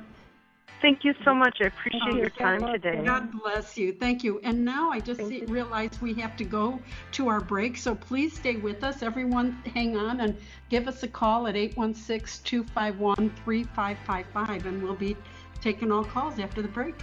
Thank 0.83 1.05
you 1.05 1.13
so 1.23 1.33
much. 1.33 1.59
I 1.61 1.67
appreciate 1.67 2.01
oh, 2.11 2.17
your 2.17 2.29
time 2.29 2.59
today. 2.59 3.01
God 3.05 3.31
bless 3.31 3.77
you. 3.77 3.93
Thank 3.93 4.21
you. 4.21 4.41
And 4.43 4.65
now 4.65 4.91
I 4.91 4.99
just 4.99 5.21
see, 5.21 5.45
realize 5.45 5.91
we 6.01 6.13
have 6.15 6.35
to 6.35 6.43
go 6.43 6.77
to 7.13 7.29
our 7.29 7.39
break. 7.39 7.77
So 7.77 7.95
please 7.95 8.35
stay 8.35 8.57
with 8.57 8.83
us. 8.83 9.01
Everyone, 9.01 9.53
hang 9.73 9.95
on 9.95 10.19
and 10.19 10.35
give 10.67 10.89
us 10.89 11.01
a 11.03 11.07
call 11.07 11.47
at 11.47 11.55
816 11.55 12.43
251 12.43 13.15
3555, 13.45 14.65
and 14.65 14.83
we'll 14.83 14.93
be 14.93 15.15
taking 15.61 15.89
all 15.89 16.03
calls 16.03 16.37
after 16.37 16.61
the 16.61 16.67
break. 16.67 16.95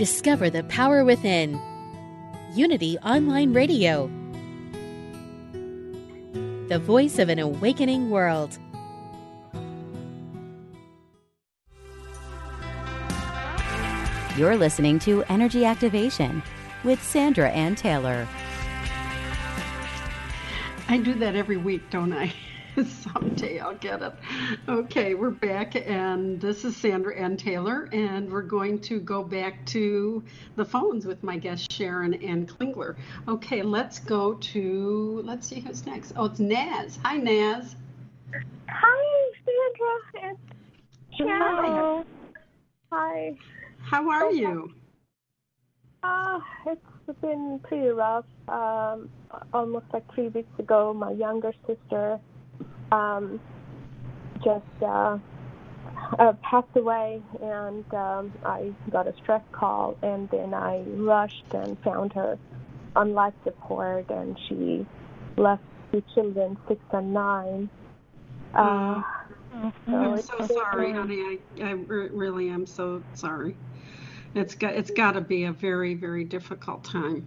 Discover 0.00 0.48
the 0.48 0.64
power 0.64 1.04
within. 1.04 1.60
Unity 2.54 2.96
Online 3.00 3.52
Radio. 3.52 4.10
The 6.68 6.78
voice 6.78 7.18
of 7.18 7.28
an 7.28 7.38
awakening 7.38 8.08
world. 8.08 8.58
You're 14.38 14.56
listening 14.56 14.98
to 15.00 15.22
Energy 15.24 15.66
Activation 15.66 16.42
with 16.82 17.02
Sandra 17.02 17.50
Anne 17.50 17.74
Taylor. 17.74 18.26
I 20.88 20.96
do 20.96 21.12
that 21.16 21.36
every 21.36 21.58
week, 21.58 21.82
don't 21.90 22.14
I? 22.14 22.32
Someday 22.86 23.58
I'll 23.58 23.74
get 23.74 24.00
it. 24.00 24.12
Okay, 24.68 25.14
we're 25.14 25.30
back, 25.30 25.74
and 25.76 26.40
this 26.40 26.64
is 26.64 26.76
Sandra 26.76 27.14
Anne 27.14 27.36
Taylor, 27.36 27.88
and 27.92 28.30
we're 28.30 28.42
going 28.42 28.78
to 28.80 29.00
go 29.00 29.22
back 29.22 29.66
to 29.66 30.22
the 30.56 30.64
phones 30.64 31.04
with 31.04 31.22
my 31.22 31.36
guest 31.36 31.70
Sharon 31.70 32.14
Anne 32.14 32.46
Klingler. 32.46 32.96
Okay, 33.28 33.62
let's 33.62 33.98
go 33.98 34.34
to, 34.34 35.20
let's 35.24 35.46
see 35.46 35.60
who's 35.60 35.84
next. 35.84 36.12
Oh, 36.16 36.26
it's 36.26 36.38
Naz. 36.40 36.98
Hi, 37.02 37.16
Naz. 37.16 37.76
Hi, 38.68 39.30
Sandra. 39.44 40.30
It's 40.30 41.18
Sharon. 41.18 42.04
Hi. 42.92 43.36
How 43.82 44.08
are 44.08 44.30
you? 44.30 44.72
Uh, 46.02 46.40
it's 46.66 47.20
been 47.20 47.60
pretty 47.62 47.88
rough. 47.88 48.24
Um, 48.48 49.10
almost 49.52 49.86
like 49.92 50.04
three 50.14 50.28
weeks 50.28 50.58
ago, 50.58 50.94
my 50.94 51.10
younger 51.10 51.52
sister 51.66 52.20
um, 52.92 53.40
just 54.42 54.64
uh, 54.82 55.18
uh, 56.18 56.32
passed 56.42 56.76
away, 56.76 57.22
and 57.40 57.84
um, 57.94 58.32
I 58.44 58.72
got 58.90 59.06
a 59.06 59.14
stress 59.22 59.42
call, 59.52 59.96
and 60.02 60.28
then 60.30 60.54
I 60.54 60.80
rushed 60.80 61.44
and 61.52 61.78
found 61.80 62.12
her 62.14 62.38
on 62.96 63.14
life 63.14 63.34
support, 63.44 64.10
and 64.10 64.38
she 64.48 64.86
left 65.36 65.62
two 65.92 66.02
children, 66.14 66.56
six 66.68 66.80
and 66.92 67.12
nine. 67.12 67.70
Uh, 68.54 69.02
mm-hmm. 69.54 69.70
so 69.86 69.96
I'm 69.96 70.22
so 70.22 70.46
sorry, 70.46 70.92
honey. 70.92 71.38
I, 71.60 71.62
I 71.62 71.70
really 71.70 72.48
am 72.48 72.66
so 72.66 73.02
sorry. 73.14 73.56
It's 74.34 74.54
got 74.54 74.74
it's 74.74 74.90
got 74.90 75.12
to 75.12 75.20
be 75.20 75.44
a 75.44 75.52
very 75.52 75.94
very 75.94 76.24
difficult 76.24 76.84
time. 76.84 77.26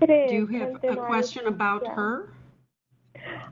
It 0.00 0.10
is. 0.10 0.30
Do 0.30 0.36
you 0.36 0.46
have 0.58 0.84
a 0.84 0.96
question 0.96 1.42
I, 1.46 1.48
about 1.48 1.82
yeah. 1.84 1.94
her? 1.94 2.31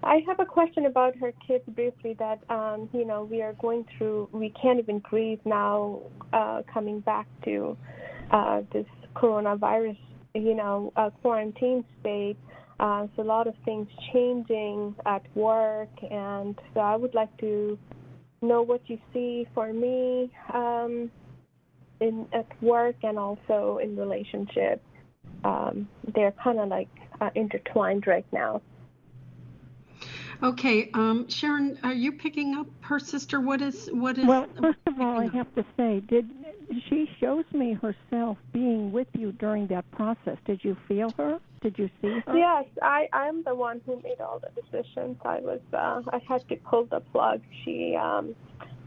I 0.02 0.22
have 0.26 0.40
a 0.40 0.46
question 0.46 0.86
about 0.86 1.14
her 1.16 1.32
kids 1.46 1.64
briefly 1.68 2.16
that, 2.18 2.40
um, 2.48 2.88
you 2.92 3.04
know, 3.04 3.24
we 3.24 3.42
are 3.42 3.52
going 3.54 3.84
through, 3.96 4.30
we 4.32 4.52
can't 4.60 4.78
even 4.78 5.00
breathe 5.10 5.40
now 5.44 6.00
uh, 6.32 6.62
coming 6.72 7.00
back 7.00 7.26
to 7.44 7.76
uh, 8.30 8.62
this 8.72 8.86
coronavirus, 9.14 9.98
you 10.34 10.54
know, 10.54 10.92
uh, 10.96 11.10
quarantine 11.20 11.84
state. 12.00 12.38
Uh, 12.78 13.08
so 13.14 13.22
a 13.22 13.24
lot 13.24 13.46
of 13.46 13.54
things 13.66 13.86
changing 14.10 14.94
at 15.04 15.22
work, 15.36 15.90
and 16.10 16.58
so 16.72 16.80
I 16.80 16.96
would 16.96 17.14
like 17.14 17.36
to 17.38 17.78
know 18.40 18.62
what 18.62 18.80
you 18.86 18.98
see 19.12 19.46
for 19.54 19.70
me 19.70 20.32
um, 20.54 21.10
in 22.00 22.26
at 22.32 22.46
work 22.62 22.96
and 23.02 23.18
also 23.18 23.80
in 23.82 23.96
relationships. 23.96 24.82
Um, 25.44 25.88
they're 26.14 26.32
kind 26.42 26.58
of 26.58 26.70
like 26.70 26.88
uh, 27.20 27.28
intertwined 27.34 28.06
right 28.06 28.24
now. 28.32 28.62
Okay, 30.42 30.90
um, 30.94 31.28
Sharon, 31.28 31.78
are 31.82 31.92
you 31.92 32.12
picking 32.12 32.54
up 32.54 32.66
her 32.80 32.98
sister? 32.98 33.40
What 33.40 33.60
is 33.60 33.90
what 33.92 34.16
is? 34.16 34.24
Well, 34.24 34.46
first 34.60 34.78
of 34.86 34.98
all, 34.98 35.20
I 35.20 35.28
have 35.28 35.54
to 35.54 35.64
say, 35.76 36.00
did 36.00 36.30
she 36.88 37.10
shows 37.20 37.44
me 37.52 37.74
herself 37.74 38.38
being 38.52 38.90
with 38.90 39.08
you 39.18 39.32
during 39.32 39.66
that 39.66 39.90
process? 39.90 40.38
Did 40.46 40.64
you 40.64 40.76
feel 40.88 41.10
her? 41.18 41.40
Did 41.60 41.78
you 41.78 41.90
see 42.00 42.20
her? 42.26 42.36
Yes, 42.36 42.64
I 42.80 43.08
I'm 43.12 43.42
the 43.42 43.54
one 43.54 43.82
who 43.84 44.00
made 44.02 44.20
all 44.20 44.40
the 44.40 44.62
decisions. 44.62 45.18
I 45.24 45.40
was 45.40 45.60
uh, 45.74 46.02
I 46.10 46.20
had 46.26 46.48
to 46.48 46.56
pull 46.56 46.86
the 46.86 47.00
plug. 47.00 47.42
She 47.64 47.94
um, 48.00 48.34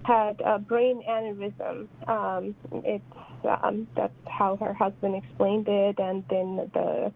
had 0.05 0.41
a 0.41 0.57
brain 0.57 1.03
aneurysm. 1.07 1.87
Um, 2.07 2.55
it's 2.83 3.03
um, 3.63 3.87
that's 3.95 4.13
how 4.27 4.55
her 4.55 4.73
husband 4.73 5.23
explained 5.23 5.67
it, 5.67 5.99
and 5.99 6.23
then 6.31 6.71
the 6.73 7.13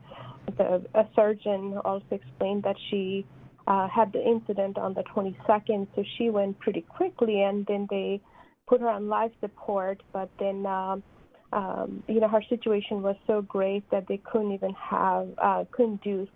the 0.58 0.86
a 0.94 1.08
surgeon 1.16 1.80
also 1.84 2.06
explained 2.12 2.64
that 2.64 2.76
she 2.92 3.26
uh, 3.68 3.88
had 3.90 4.14
the 4.14 4.24
incident 4.26 4.78
on 4.78 4.94
the 4.94 5.04
22nd, 5.04 5.88
so 5.96 6.04
she 6.18 6.30
went 6.30 6.58
pretty 6.60 6.82
quickly, 6.82 7.42
and 7.42 7.66
then 7.68 7.86
they 7.90 8.22
put 8.68 8.82
her 8.82 8.90
on 8.90 9.10
life 9.10 9.32
support. 9.42 10.02
But 10.14 10.30
then, 10.40 10.66
um, 10.66 11.04
um, 11.52 12.04
you 12.08 12.20
know, 12.20 12.30
her 12.30 12.42
situation 12.50 13.02
was 13.02 13.18
so 13.28 13.42
great 13.42 13.90
that 13.92 14.08
they 14.08 14.18
couldn't 14.18 14.54
even 14.54 14.74
have 14.74 15.28
uh, 15.38 15.66
couldn't 15.72 16.02
do 16.02 16.28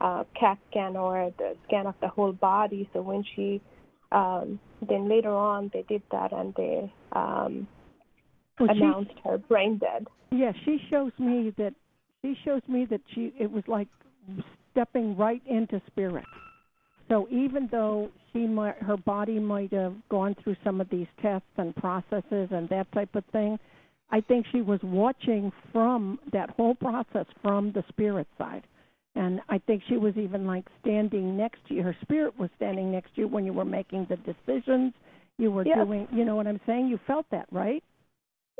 uh, 0.00 0.24
CAT 0.38 0.58
scan 0.70 0.96
or 0.96 1.32
the 1.38 1.56
scan 1.66 1.86
of 1.86 1.94
the 2.00 2.08
whole 2.08 2.32
body. 2.32 2.88
So 2.92 3.02
when 3.02 3.24
she 3.36 3.60
um, 4.10 4.58
then 4.88 5.08
later 5.08 5.30
on 5.30 5.70
they 5.74 5.82
did 5.88 6.02
that 6.10 6.32
and 6.32 6.54
they 6.56 6.92
um, 7.12 7.68
well, 8.58 8.70
announced 8.70 9.10
she, 9.14 9.28
her 9.28 9.38
brain 9.38 9.78
dead. 9.78 10.06
Yeah, 10.30 10.52
she 10.64 10.78
shows 10.90 11.12
me 11.18 11.52
that 11.58 11.74
she 12.22 12.34
shows 12.44 12.62
me 12.68 12.86
that 12.90 13.00
she 13.14 13.32
it 13.38 13.50
was 13.50 13.64
like 13.66 13.88
stepping 14.72 15.16
right 15.16 15.42
into 15.46 15.82
spirit. 15.86 16.24
So 17.08 17.26
even 17.30 17.68
though 17.70 18.10
she 18.32 18.46
might, 18.46 18.76
her 18.82 18.96
body 18.96 19.38
might 19.38 19.72
have 19.72 19.94
gone 20.10 20.36
through 20.42 20.56
some 20.62 20.80
of 20.80 20.88
these 20.90 21.06
tests 21.22 21.48
and 21.56 21.74
processes 21.76 22.48
and 22.50 22.68
that 22.68 22.90
type 22.92 23.14
of 23.14 23.24
thing, 23.32 23.58
I 24.10 24.20
think 24.20 24.46
she 24.52 24.62
was 24.62 24.80
watching 24.82 25.52
from 25.72 26.18
that 26.32 26.50
whole 26.50 26.74
process 26.74 27.26
from 27.42 27.72
the 27.72 27.84
spirit 27.88 28.26
side. 28.36 28.64
And 29.14 29.40
I 29.48 29.58
think 29.58 29.82
she 29.88 29.96
was 29.96 30.16
even 30.16 30.46
like 30.46 30.66
standing 30.80 31.36
next 31.36 31.58
to 31.68 31.74
you. 31.74 31.82
Her 31.82 31.96
spirit 32.02 32.38
was 32.38 32.50
standing 32.56 32.92
next 32.92 33.14
to 33.14 33.22
you 33.22 33.28
when 33.28 33.44
you 33.44 33.52
were 33.52 33.64
making 33.64 34.06
the 34.08 34.16
decisions. 34.16 34.92
You 35.38 35.50
were 35.50 35.66
yes. 35.66 35.78
doing, 35.78 36.06
you 36.12 36.24
know 36.24 36.36
what 36.36 36.46
I'm 36.46 36.60
saying? 36.66 36.88
You 36.88 37.00
felt 37.06 37.26
that, 37.30 37.46
right? 37.50 37.82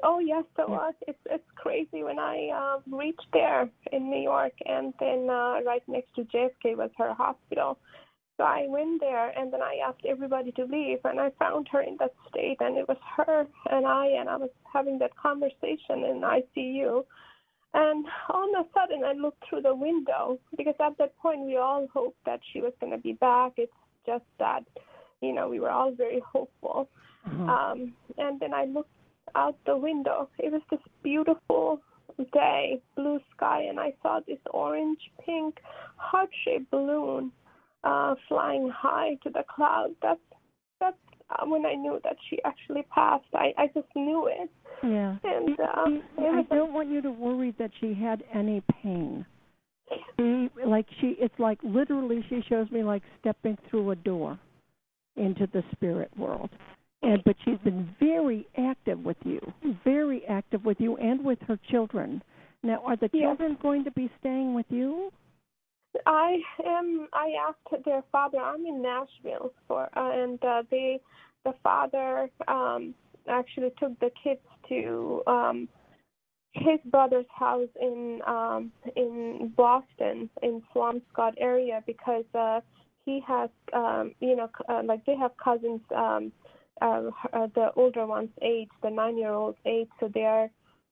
Oh 0.04 0.20
yes, 0.20 0.44
it 0.58 0.64
yeah. 0.68 0.74
was. 0.74 0.94
It's 1.06 1.18
it's 1.26 1.50
crazy 1.56 2.04
when 2.04 2.18
I 2.18 2.50
uh, 2.54 2.96
reached 2.96 3.26
there 3.32 3.68
in 3.92 4.10
New 4.10 4.22
York, 4.22 4.52
and 4.64 4.94
then 5.00 5.28
uh, 5.28 5.60
right 5.66 5.82
next 5.88 6.14
to 6.14 6.22
JFK 6.22 6.76
was 6.76 6.90
her 6.98 7.14
hospital. 7.14 7.78
So 8.38 8.44
I 8.44 8.66
went 8.68 9.00
there, 9.00 9.36
and 9.36 9.52
then 9.52 9.62
I 9.62 9.80
asked 9.84 10.06
everybody 10.08 10.52
to 10.52 10.64
leave, 10.64 11.00
and 11.04 11.20
I 11.20 11.30
found 11.40 11.66
her 11.72 11.80
in 11.82 11.96
that 11.98 12.14
state, 12.28 12.58
and 12.60 12.78
it 12.78 12.86
was 12.86 12.96
her 13.16 13.46
and 13.68 13.84
I, 13.84 14.06
and 14.06 14.28
I 14.28 14.36
was 14.36 14.50
having 14.72 14.96
that 15.00 15.16
conversation 15.16 16.04
in 16.04 16.22
ICU. 16.22 17.04
And 17.74 18.06
all 18.28 18.48
of 18.56 18.64
a 18.64 18.68
sudden, 18.72 19.02
I 19.04 19.12
looked 19.12 19.42
through 19.48 19.62
the 19.62 19.74
window 19.74 20.38
because 20.56 20.76
at 20.80 20.96
that 20.98 21.18
point 21.18 21.40
we 21.46 21.56
all 21.56 21.88
hoped 21.92 22.24
that 22.26 22.40
she 22.52 22.60
was 22.60 22.72
going 22.80 22.92
to 22.92 22.98
be 22.98 23.12
back. 23.14 23.54
It's 23.56 23.72
just 24.06 24.24
that, 24.38 24.64
you 25.20 25.34
know, 25.34 25.48
we 25.48 25.58
were 25.58 25.70
all 25.70 25.90
very 25.90 26.22
hopeful. 26.24 26.88
Mm-hmm. 27.28 27.50
Um, 27.50 27.92
and 28.18 28.38
then 28.38 28.54
I 28.54 28.66
looked 28.66 28.88
out 29.34 29.56
the 29.66 29.76
window. 29.76 30.28
It 30.38 30.52
was 30.52 30.62
this 30.70 30.80
beautiful 31.02 31.80
day, 32.32 32.80
blue 32.96 33.20
sky, 33.36 33.62
and 33.68 33.78
I 33.78 33.92
saw 34.00 34.20
this 34.26 34.38
orange 34.52 35.00
pink 35.24 35.58
heart 35.96 36.30
shaped 36.44 36.70
balloon 36.70 37.32
uh, 37.84 38.14
flying 38.28 38.70
high 38.70 39.16
to 39.22 39.30
the 39.30 39.44
clouds. 39.54 39.94
That's 40.02 40.20
that's 40.80 40.96
uh, 41.30 41.46
when 41.46 41.66
I 41.66 41.74
knew 41.74 42.00
that 42.04 42.16
she 42.28 42.38
actually 42.44 42.84
passed. 42.94 43.26
I 43.34 43.52
I 43.56 43.66
just 43.68 43.88
knew 43.94 44.28
it. 44.28 44.50
Yeah. 44.82 45.16
And 45.24 45.58
uh, 45.60 46.20
I 46.20 46.42
don't 46.50 46.72
want 46.72 46.90
you 46.90 47.02
to 47.02 47.10
worry 47.10 47.54
that 47.58 47.70
she 47.80 47.94
had 47.94 48.22
any 48.34 48.62
pain. 48.82 49.26
She, 50.16 50.48
like 50.66 50.86
she, 51.00 51.16
it's 51.18 51.38
like 51.38 51.58
literally 51.62 52.24
she 52.28 52.42
shows 52.48 52.70
me 52.70 52.82
like 52.82 53.02
stepping 53.20 53.56
through 53.68 53.90
a 53.90 53.96
door 53.96 54.38
into 55.16 55.48
the 55.52 55.62
spirit 55.72 56.10
world. 56.16 56.50
And 57.02 57.22
but 57.24 57.36
she's 57.44 57.58
been 57.58 57.88
very 58.00 58.46
active 58.56 58.98
with 58.98 59.16
you, 59.24 59.40
very 59.84 60.24
active 60.26 60.64
with 60.64 60.78
you 60.80 60.96
and 60.96 61.24
with 61.24 61.38
her 61.46 61.58
children. 61.70 62.22
Now, 62.62 62.82
are 62.84 62.96
the 62.96 63.08
children 63.08 63.52
yes. 63.52 63.62
going 63.62 63.84
to 63.84 63.92
be 63.92 64.10
staying 64.18 64.52
with 64.52 64.66
you? 64.68 65.12
I 66.06 66.38
am. 66.64 67.08
I 67.12 67.32
asked 67.48 67.84
their 67.84 68.02
father. 68.12 68.38
I'm 68.38 68.64
in 68.66 68.82
Nashville 68.82 69.52
for, 69.66 69.88
uh, 69.96 70.22
and 70.22 70.42
uh, 70.44 70.62
they, 70.70 71.00
the 71.44 71.54
father, 71.62 72.30
um, 72.46 72.94
actually 73.28 73.72
took 73.78 73.98
the 74.00 74.10
kids 74.22 74.40
to 74.68 75.22
um, 75.26 75.68
his 76.52 76.78
brother's 76.86 77.26
house 77.34 77.68
in 77.80 78.20
um, 78.26 78.72
in 78.96 79.52
Boston, 79.56 80.28
in 80.42 80.62
Swampscott 80.74 81.34
area, 81.38 81.82
because 81.86 82.24
uh, 82.34 82.60
he 83.04 83.22
has, 83.26 83.50
um, 83.72 84.14
you 84.20 84.36
know, 84.36 84.50
uh, 84.68 84.82
like 84.84 85.04
they 85.06 85.16
have 85.16 85.32
cousins. 85.42 85.80
Um, 85.94 86.32
uh, 86.80 87.10
uh, 87.32 87.48
the 87.56 87.72
older 87.74 88.06
one's 88.06 88.30
age, 88.40 88.68
the 88.84 88.90
nine-year-old's 88.90 89.58
age, 89.66 89.88
so 89.98 90.08
they 90.14 90.24
are 90.24 90.48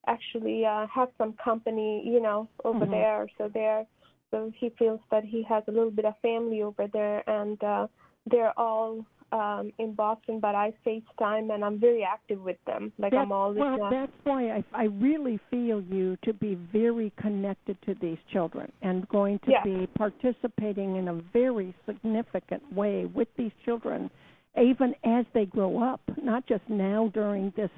actually 0.08 0.64
uh, 0.64 0.86
have 0.92 1.08
some 1.16 1.32
company, 1.34 2.02
you 2.04 2.20
know, 2.20 2.48
over 2.64 2.80
mm-hmm. 2.80 2.90
there. 2.90 3.28
So 3.38 3.48
they're 3.52 3.86
so 4.30 4.52
he 4.56 4.70
feels 4.78 5.00
that 5.10 5.24
he 5.24 5.42
has 5.44 5.62
a 5.68 5.70
little 5.70 5.90
bit 5.90 6.04
of 6.04 6.14
family 6.22 6.62
over 6.62 6.86
there, 6.92 7.28
and 7.28 7.62
uh, 7.62 7.86
they're 8.30 8.58
all 8.58 9.04
um, 9.32 9.72
in 9.78 9.94
Boston. 9.94 10.40
But 10.40 10.54
I 10.54 10.72
FaceTime, 10.86 11.52
and 11.54 11.64
I'm 11.64 11.78
very 11.78 12.02
active 12.04 12.40
with 12.42 12.56
them. 12.66 12.92
Like 12.98 13.12
that's, 13.12 13.22
I'm 13.22 13.32
always. 13.32 13.58
Well, 13.58 13.78
not... 13.78 13.90
that's 13.90 14.12
why 14.24 14.50
I, 14.50 14.64
I 14.72 14.84
really 14.84 15.38
feel 15.50 15.80
you 15.82 16.16
to 16.24 16.32
be 16.32 16.56
very 16.72 17.12
connected 17.20 17.76
to 17.86 17.94
these 18.00 18.18
children 18.32 18.70
and 18.82 19.08
going 19.08 19.38
to 19.40 19.52
be 19.64 19.86
participating 19.96 20.96
in 20.96 21.08
a 21.08 21.14
very 21.32 21.74
significant 21.86 22.62
way 22.72 23.06
with 23.06 23.28
these 23.36 23.52
children, 23.64 24.10
even 24.60 24.94
as 25.04 25.24
they 25.34 25.46
grow 25.46 25.82
up. 25.82 26.00
Not 26.22 26.46
just 26.46 26.62
now 26.68 27.10
during 27.14 27.52
this 27.56 27.70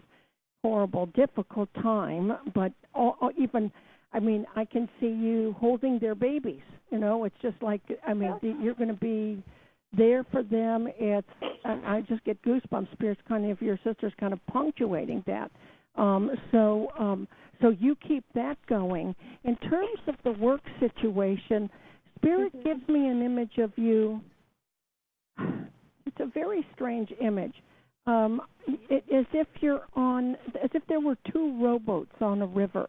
horrible, 0.65 1.07
difficult 1.07 1.69
time, 1.83 2.33
but 2.55 2.73
all, 2.95 3.31
even 3.39 3.71
I 4.13 4.21
mean, 4.21 4.47
I 4.57 4.65
can 4.65 4.89
see 5.01 5.09
you 5.09 5.55
holding 5.59 5.99
their 5.99 6.15
babies. 6.15 6.63
You 6.91 6.99
know, 6.99 7.25
it's 7.25 7.37
just 7.43 7.61
like 7.63 7.83
I 8.07 8.15
mean, 8.15 8.39
you're 8.43 8.75
going 8.75 8.89
to 8.89 8.95
be 8.95 9.43
there 9.97 10.25
for 10.31 10.43
them. 10.43 10.89
It's 10.99 11.27
and 11.65 11.85
I 11.87 12.03
just 12.03 12.25
get 12.25 12.41
goosebumps. 12.43 12.93
Spirits 12.93 13.21
kind 13.29 13.45
of 13.45 13.51
if 13.51 13.63
your 13.63 13.79
sister's 13.85 14.13
kind 14.19 14.33
of 14.33 14.41
punctuating 14.47 15.23
that. 15.27 15.51
Um, 15.97 16.31
so 16.53 16.89
um, 16.99 17.29
so 17.61 17.71
you 17.71 17.97
keep 17.97 18.25
that 18.35 18.57
going. 18.69 19.15
In 19.45 19.57
terms 19.57 20.01
of 20.07 20.15
the 20.25 20.33
work 20.33 20.63
situation, 20.81 21.69
Spirit 22.17 22.55
mm-hmm. 22.55 22.69
gives 22.69 22.89
me 22.89 23.09
an 23.09 23.23
image 23.23 23.59
of 23.59 23.73
you. 23.77 24.21
It's 26.07 26.21
a 26.21 26.33
very 26.33 26.67
strange 26.75 27.13
image. 27.21 27.53
Um, 28.07 28.41
it, 28.67 29.05
as 29.15 29.27
if 29.35 29.47
you're 29.61 29.83
on, 29.95 30.37
as 30.65 30.71
if 30.73 30.83
there 30.89 31.01
were 31.01 31.19
two 31.31 31.63
rowboats 31.63 32.15
on 32.23 32.41
a 32.41 32.47
river 32.47 32.89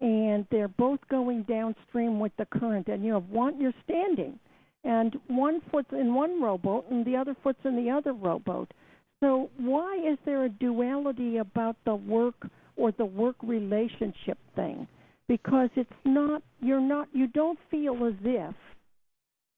and 0.00 0.46
they're 0.50 0.68
both 0.68 1.00
going 1.10 1.42
downstream 1.44 2.20
with 2.20 2.32
the 2.38 2.46
current 2.46 2.88
and 2.88 3.04
you 3.04 3.14
have 3.14 3.28
one 3.30 3.60
you're 3.60 3.72
standing 3.84 4.38
and 4.84 5.16
one 5.28 5.60
foot's 5.70 5.90
in 5.92 6.14
one 6.14 6.40
rowboat 6.40 6.88
and 6.90 7.04
the 7.04 7.16
other 7.16 7.34
foot's 7.42 7.58
in 7.64 7.76
the 7.76 7.90
other 7.90 8.12
rowboat. 8.12 8.72
So 9.20 9.50
why 9.56 9.96
is 9.96 10.18
there 10.24 10.44
a 10.44 10.48
duality 10.48 11.38
about 11.38 11.76
the 11.84 11.94
work 11.94 12.46
or 12.76 12.92
the 12.92 13.04
work 13.04 13.36
relationship 13.42 14.38
thing? 14.54 14.86
Because 15.28 15.70
it's 15.74 15.90
not 16.04 16.42
you're 16.60 16.80
not 16.80 17.08
you 17.12 17.26
don't 17.26 17.58
feel 17.70 18.06
as 18.06 18.14
if 18.22 18.54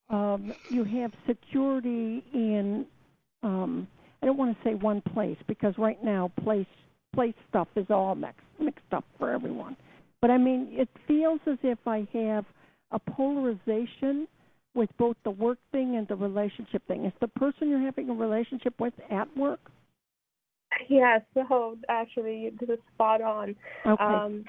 um, 0.09 0.55
you 0.71 0.85
have 0.85 1.13
security 1.27 2.25
in 2.33 2.87
um, 3.43 3.87
I 4.23 4.27
don't 4.27 4.39
want 4.39 4.57
to 4.57 4.69
say 4.69 4.75
one 4.75 5.03
place 5.13 5.37
because 5.47 5.75
right 5.77 6.03
now 6.03 6.33
place 6.43 6.67
place 7.15 7.35
stuff 7.51 7.69
is 7.77 7.87
all 7.91 8.15
mixed 8.15 8.41
mixed 8.59 8.93
up 8.93 9.05
for 9.19 9.31
everyone 9.31 9.77
but 10.21 10.31
I 10.31 10.39
mean, 10.39 10.69
it 10.73 10.89
feels 11.07 11.41
as 11.47 11.59
if 11.63 11.79
I 11.87 12.07
have 12.13 12.45
a 12.91 12.99
polarization 12.99 14.27
with 14.75 14.91
both 14.99 15.17
the 15.25 15.31
work 15.31 15.59
thing 15.73 15.97
and 15.97 16.07
the 16.09 16.17
relationship 16.17 16.87
thing. 16.87 17.05
Is 17.05 17.13
the 17.21 17.29
person 17.29 17.69
you're 17.69 17.81
having 17.81 18.11
a 18.11 18.15
relationship 18.15 18.75
with 18.79 18.95
at 19.11 19.35
work? 19.37 19.61
Yes. 20.89 21.23
So 21.35 21.77
actually, 21.89 22.53
this 22.61 22.69
is 22.69 22.79
spot 22.95 23.21
on. 23.21 23.57
Okay. 23.87 24.05
Um, 24.05 24.45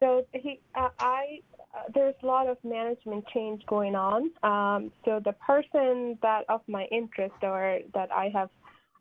so 0.00 0.24
he, 0.32 0.60
uh, 0.74 0.88
I, 1.00 1.40
uh, 1.74 1.82
there's 1.94 2.14
a 2.22 2.26
lot 2.26 2.48
of 2.48 2.56
management 2.62 3.24
change 3.34 3.62
going 3.66 3.94
on. 3.94 4.30
Um, 4.42 4.92
so 5.04 5.20
the 5.24 5.32
person 5.32 6.18
that 6.22 6.42
of 6.48 6.60
my 6.68 6.86
interest 6.92 7.34
or 7.42 7.80
that 7.94 8.10
I 8.12 8.30
have, 8.32 8.50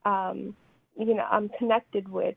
um, 0.05 0.55
you 0.97 1.13
know, 1.13 1.25
I'm 1.29 1.49
connected 1.59 2.09
with 2.09 2.35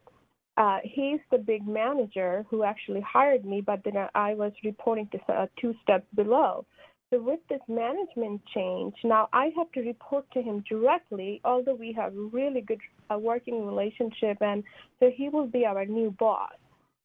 uh, 0.60 0.78
he's 0.84 1.20
the 1.30 1.38
big 1.38 1.66
manager 1.66 2.44
who 2.50 2.64
actually 2.64 3.00
hired 3.00 3.46
me, 3.46 3.62
but 3.62 3.80
then 3.82 3.94
I 4.14 4.34
was 4.34 4.52
reporting 4.62 5.08
to 5.12 5.32
uh, 5.32 5.46
two 5.58 5.74
steps 5.82 6.04
below. 6.14 6.66
So 7.08 7.20
with 7.20 7.40
this 7.48 7.62
management 7.66 8.42
change, 8.54 8.94
now 9.02 9.28
I 9.32 9.50
have 9.56 9.72
to 9.72 9.80
report 9.80 10.26
to 10.34 10.42
him 10.42 10.62
directly, 10.68 11.40
although 11.44 11.74
we 11.74 11.92
have 11.94 12.12
really 12.14 12.60
good 12.60 12.78
uh, 13.10 13.16
working 13.18 13.66
relationship, 13.66 14.36
and 14.42 14.62
so 15.00 15.10
he 15.12 15.30
will 15.30 15.46
be 15.46 15.64
our 15.64 15.86
new 15.86 16.14
boss. 16.18 16.52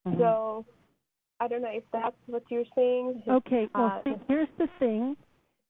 Mm-hmm. 0.06 0.20
So 0.20 0.66
I 1.39 1.47
don't 1.47 1.62
know 1.62 1.72
if 1.72 1.84
that's 1.93 2.18
what 2.28 2.43
you're 2.49 2.66
saying. 2.76 3.24
Okay, 3.28 3.70
well, 3.74 4.01
uh, 4.06 4.12
here's 4.28 4.49
the 4.58 4.68
thing. 4.80 5.16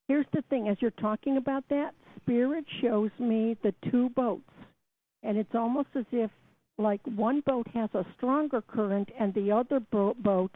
Here's 0.08 0.26
the 0.34 0.44
thing. 0.50 0.70
As 0.70 0.78
you're 0.82 0.92
talking 0.92 1.38
about 1.38 1.64
that, 1.70 1.92
Spirit 2.18 2.66
shows 2.82 3.12
me 3.20 3.56
the 3.62 3.74
two 3.92 4.10
boats 4.10 4.50
and 5.26 5.38
it's 5.38 5.56
almost 5.56 5.90
as 5.96 6.06
if 6.12 6.30
like 6.78 7.01
one 7.05 7.41
boat 7.45 7.67
has 7.73 7.89
a 7.93 8.05
stronger 8.17 8.61
current 8.61 9.09
and 9.19 9.34
the 9.34 9.51
other 9.51 9.80
boat 9.80 10.51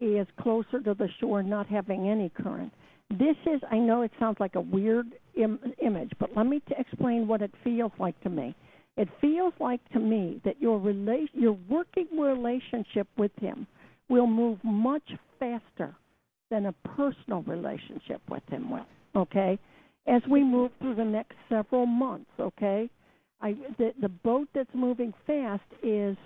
is 0.00 0.26
closer 0.40 0.80
to 0.80 0.94
the 0.94 1.08
shore, 1.20 1.42
not 1.42 1.66
having 1.66 2.08
any 2.08 2.28
current. 2.30 2.72
This 3.10 3.36
is, 3.46 3.60
I 3.70 3.78
know 3.78 4.02
it 4.02 4.10
sounds 4.18 4.38
like 4.40 4.54
a 4.54 4.60
weird 4.60 5.06
Im- 5.36 5.60
image, 5.82 6.12
but 6.18 6.30
let 6.36 6.46
me 6.46 6.60
t- 6.60 6.74
explain 6.78 7.28
what 7.28 7.42
it 7.42 7.52
feels 7.62 7.92
like 7.98 8.20
to 8.22 8.30
me. 8.30 8.54
It 8.96 9.08
feels 9.20 9.52
like 9.60 9.80
to 9.92 9.98
me 9.98 10.40
that 10.44 10.60
your 10.60 10.78
rela- 10.78 11.28
your 11.32 11.56
working 11.68 12.06
relationship 12.18 13.08
with 13.16 13.32
him 13.40 13.66
will 14.08 14.26
move 14.26 14.58
much 14.62 15.12
faster 15.38 15.94
than 16.50 16.66
a 16.66 16.72
personal 16.96 17.42
relationship 17.42 18.22
with 18.28 18.42
him 18.48 18.70
will. 18.70 18.86
Okay, 19.16 19.58
as 20.06 20.22
we 20.30 20.42
move 20.42 20.70
through 20.80 20.94
the 20.94 21.04
next 21.04 21.34
several 21.48 21.86
months. 21.86 22.30
Okay, 22.38 22.88
I 23.44 23.54
the 23.76 23.92
the 24.00 24.08
boat 24.08 24.48
that's 24.54 24.74
moving 24.74 25.12
fast 25.26 25.62
is 25.82 26.16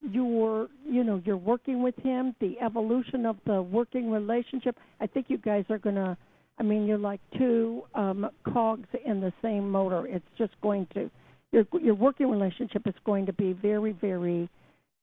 your 0.00 0.68
you 0.88 1.04
know 1.04 1.20
you're 1.24 1.36
working 1.36 1.82
with 1.82 1.94
him 1.96 2.34
the 2.40 2.58
evolution 2.60 3.26
of 3.26 3.36
the 3.46 3.60
working 3.60 4.10
relationship. 4.10 4.76
I 4.98 5.06
think 5.06 5.26
you 5.28 5.36
guys 5.36 5.64
are 5.68 5.78
going 5.78 5.96
to 5.96 6.16
i 6.58 6.62
mean 6.62 6.86
you're 6.86 6.98
like 6.98 7.20
two 7.38 7.82
um 7.94 8.28
cogs 8.52 8.88
in 9.04 9.20
the 9.20 9.32
same 9.42 9.70
motor. 9.70 10.06
It's 10.06 10.24
just 10.38 10.54
going 10.62 10.86
to 10.94 11.10
your 11.52 11.64
your 11.80 11.94
working 11.94 12.30
relationship 12.30 12.86
is 12.86 12.94
going 13.04 13.26
to 13.26 13.34
be 13.34 13.52
very 13.52 13.92
very 13.92 14.48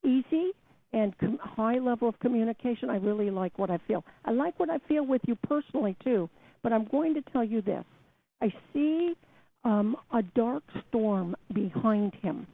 easy 0.04 0.52
and 0.92 1.16
com- 1.20 1.40
high 1.40 1.78
level 1.78 2.10
of 2.10 2.20
communication. 2.20 2.90
I 2.90 2.98
really 2.98 3.30
like 3.30 3.60
what 3.60 3.70
i 3.70 3.78
feel. 3.88 4.04
I 4.26 4.32
like 4.32 4.60
what 4.60 4.72
i 4.72 4.80
feel 4.88 5.06
with 5.06 5.22
you 5.28 5.36
personally 5.48 5.96
too 6.04 6.30
but 6.64 6.74
i'm 6.74 6.86
going 6.86 7.14
to 7.14 7.22
tell 7.32 7.44
you 7.44 7.62
this. 7.62 7.86
I 8.42 8.52
see 8.74 9.14
um 9.64 9.96
a 10.14 10.22
dark 10.22 10.64
storm 10.88 11.36
behind 11.54 12.14
him 12.16 12.48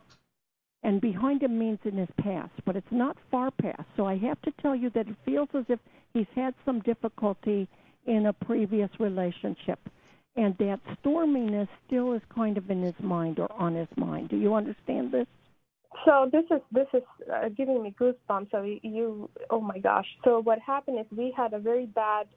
and 0.86 1.02
behind 1.02 1.42
him 1.42 1.58
means 1.58 1.80
in 1.84 1.98
his 1.98 2.10
past, 2.20 2.52
but 2.64 2.76
it's 2.76 2.92
not 2.92 3.18
far 3.32 3.50
past. 3.50 3.84
So 3.98 4.06
I 4.06 4.18
have 4.20 4.40
to 4.44 4.52
tell 4.62 4.76
you 4.76 4.92
that 4.92 5.08
it 5.08 5.16
feels 5.26 5.50
as 5.56 5.66
if 5.68 5.80
he's 6.14 6.28
had 6.36 6.54
some 6.64 6.80
difficulty 6.82 7.68
in 8.06 8.28
a 8.28 8.34
previous 8.34 8.92
relationship, 9.00 9.80
and 10.36 10.56
that 10.60 10.80
storminess 11.04 11.68
still 11.88 12.14
is 12.14 12.22
kind 12.34 12.56
of 12.56 12.70
in 12.70 12.84
his 12.84 12.94
mind 13.00 13.40
or 13.40 13.52
on 13.52 13.74
his 13.74 13.88
mind. 13.98 14.30
Do 14.30 14.38
you 14.38 14.54
understand 14.54 15.12
this? 15.12 15.26
So 16.06 16.30
this 16.32 16.44
is 16.52 16.62
this 16.72 16.88
is 16.94 17.02
uh, 17.34 17.50
giving 17.50 17.82
me 17.82 17.96
goosebumps. 18.00 18.52
So 18.52 18.62
you, 18.62 19.28
oh 19.50 19.62
my 19.62 19.80
gosh. 19.80 20.06
So 20.24 20.40
what 20.40 20.60
happened 20.60 21.00
is 21.00 21.06
we 21.18 21.34
had 21.36 21.54
a 21.54 21.60
very 21.60 21.88
bad 21.88 22.28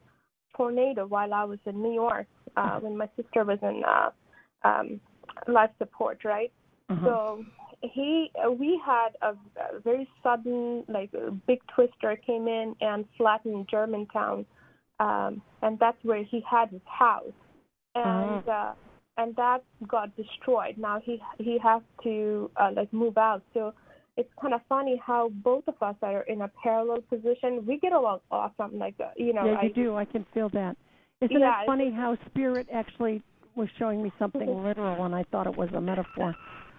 tornado 0.56 1.06
while 1.06 1.34
I 1.34 1.44
was 1.44 1.58
in 1.66 1.82
New 1.82 1.92
York 1.92 2.26
uh, 2.56 2.78
when 2.80 2.96
my 2.96 3.10
sister 3.14 3.44
was 3.44 3.58
in 3.60 3.82
uh, 3.86 4.08
um, 4.64 5.00
life 5.46 5.70
support, 5.78 6.24
right? 6.24 6.52
Uh-huh. 6.88 7.04
So 7.04 7.44
he 7.82 8.30
uh, 8.44 8.50
we 8.50 8.80
had 8.84 9.10
a, 9.22 9.30
a 9.30 9.80
very 9.80 10.08
sudden 10.22 10.84
like 10.88 11.10
a 11.14 11.30
big 11.30 11.60
twister 11.74 12.16
came 12.26 12.48
in 12.48 12.74
and 12.80 13.04
flattened 13.16 13.68
Germantown, 13.70 14.44
um, 15.00 15.42
and 15.62 15.78
that's 15.78 16.02
where 16.02 16.24
he 16.24 16.42
had 16.48 16.70
his 16.70 16.80
house, 16.86 17.24
and 17.94 18.48
uh-huh. 18.48 18.50
uh, 18.50 18.74
and 19.18 19.36
that 19.36 19.62
got 19.86 20.16
destroyed. 20.16 20.76
Now 20.76 21.00
he 21.04 21.20
he 21.38 21.58
has 21.62 21.82
to 22.04 22.50
uh, 22.56 22.70
like 22.74 22.92
move 22.92 23.18
out. 23.18 23.42
So 23.54 23.74
it's 24.16 24.30
kind 24.40 24.54
of 24.54 24.60
funny 24.68 25.00
how 25.04 25.28
both 25.28 25.64
of 25.68 25.80
us 25.80 25.94
are 26.02 26.22
in 26.22 26.42
a 26.42 26.50
parallel 26.62 27.02
position. 27.02 27.64
We 27.66 27.78
get 27.78 27.92
along 27.92 28.20
awesome, 28.30 28.78
like 28.78 28.94
uh, 28.98 29.10
you 29.16 29.32
know. 29.32 29.44
Yeah, 29.44 29.62
you 29.62 29.68
I, 29.68 29.72
do. 29.72 29.96
I 29.96 30.04
can 30.04 30.26
feel 30.34 30.48
that. 30.50 30.76
Isn't 31.20 31.38
yeah, 31.38 31.62
it 31.62 31.66
funny 31.66 31.92
how 31.92 32.16
spirit 32.26 32.68
actually 32.72 33.22
was 33.58 33.68
showing 33.78 34.02
me 34.02 34.12
something 34.18 34.62
literal, 34.62 35.04
and 35.04 35.14
I 35.14 35.24
thought 35.24 35.46
it 35.46 35.56
was 35.56 35.68
a 35.74 35.80
metaphor. 35.80 36.34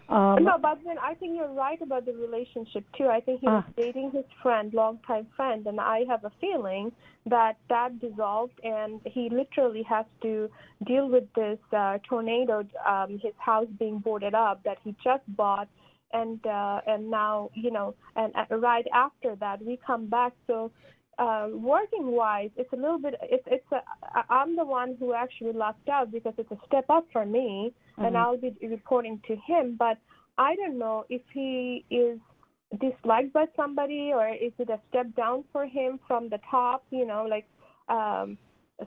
Um, 0.08 0.44
no, 0.44 0.58
but 0.60 0.80
then 0.84 0.98
I 0.98 1.14
think 1.14 1.36
you're 1.36 1.54
right 1.54 1.80
about 1.80 2.06
the 2.06 2.14
relationship 2.14 2.84
too. 2.98 3.06
I 3.06 3.20
think 3.20 3.42
he 3.42 3.46
was 3.46 3.64
uh, 3.68 3.72
dating 3.78 4.10
his 4.12 4.26
friend, 4.42 4.74
longtime 4.74 5.28
friend, 5.36 5.68
and 5.68 5.80
I 5.80 6.00
have 6.10 6.26
a 6.26 6.32
feeling 6.42 6.92
that 7.28 7.58
that 7.70 8.00
dissolved, 8.00 8.60
and 8.64 9.02
he 9.06 9.30
literally 9.30 9.84
has 9.84 10.06
to 10.24 10.50
deal 10.88 11.08
with 11.08 11.26
this 11.36 11.60
uh, 11.78 12.00
tornado, 12.10 12.66
um, 12.88 13.20
his 13.22 13.34
house 13.38 13.68
being 13.78 14.00
boarded 14.00 14.34
up 14.34 14.64
that 14.64 14.78
he 14.84 14.96
just 15.04 15.22
bought, 15.38 15.68
and 16.12 16.44
uh, 16.44 16.82
and 16.88 17.12
now 17.12 17.52
you 17.54 17.70
know, 17.70 17.94
and 18.16 18.34
uh, 18.36 18.58
right 18.58 18.88
after 18.92 19.36
that 19.36 19.64
we 19.64 19.78
come 19.86 20.08
back. 20.08 20.34
So 20.48 20.72
uh, 21.20 21.50
working 21.52 22.12
wise, 22.12 22.50
it's 22.56 22.72
a 22.72 22.76
little 22.76 22.98
bit. 22.98 23.16
It's 23.22 23.44
it's 23.48 23.66
a, 23.72 23.82
I'm 24.30 24.56
the 24.56 24.66
one 24.66 24.96
who 25.00 25.14
actually 25.14 25.54
lucked 25.54 25.90
out 25.90 26.12
because 26.12 26.34
it's 26.38 26.52
a 26.52 26.58
step 26.66 26.86
up 26.90 27.06
for 27.12 27.26
me 27.26 27.74
mm-hmm. 27.94 28.06
and 28.06 28.18
I'll 28.18 28.38
be 28.38 28.56
reporting 28.62 29.22
to 29.28 29.36
him. 29.36 29.76
But 29.78 29.98
I 30.38 30.56
don't 30.56 30.80
know 30.80 31.06
if 31.10 31.22
he 31.34 31.86
is 31.92 32.20
disliked 32.80 33.34
by 33.34 33.46
somebody 33.56 34.12
or 34.14 34.30
is 34.30 34.54
it 34.58 34.70
a 34.70 34.80
step 34.90 35.14
down 35.16 35.44
for 35.52 35.66
him 35.66 36.00
from 36.08 36.30
the 36.30 36.40
top? 36.50 36.86
You 36.92 37.06
know, 37.06 37.28
like. 37.30 37.46
Um, 37.90 38.38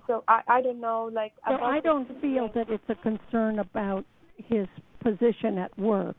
so 0.07 0.25
I, 0.27 0.41
I 0.49 0.63
don't 0.63 0.81
know, 0.81 1.11
like. 1.13 1.33
So 1.47 1.57
I 1.57 1.81
don't 1.81 2.09
feel 2.23 2.49
that 2.55 2.71
it's 2.71 2.85
a 2.89 2.95
concern 2.95 3.59
about 3.59 4.07
his 4.39 4.67
position 5.03 5.59
at 5.59 5.77
work. 5.79 6.17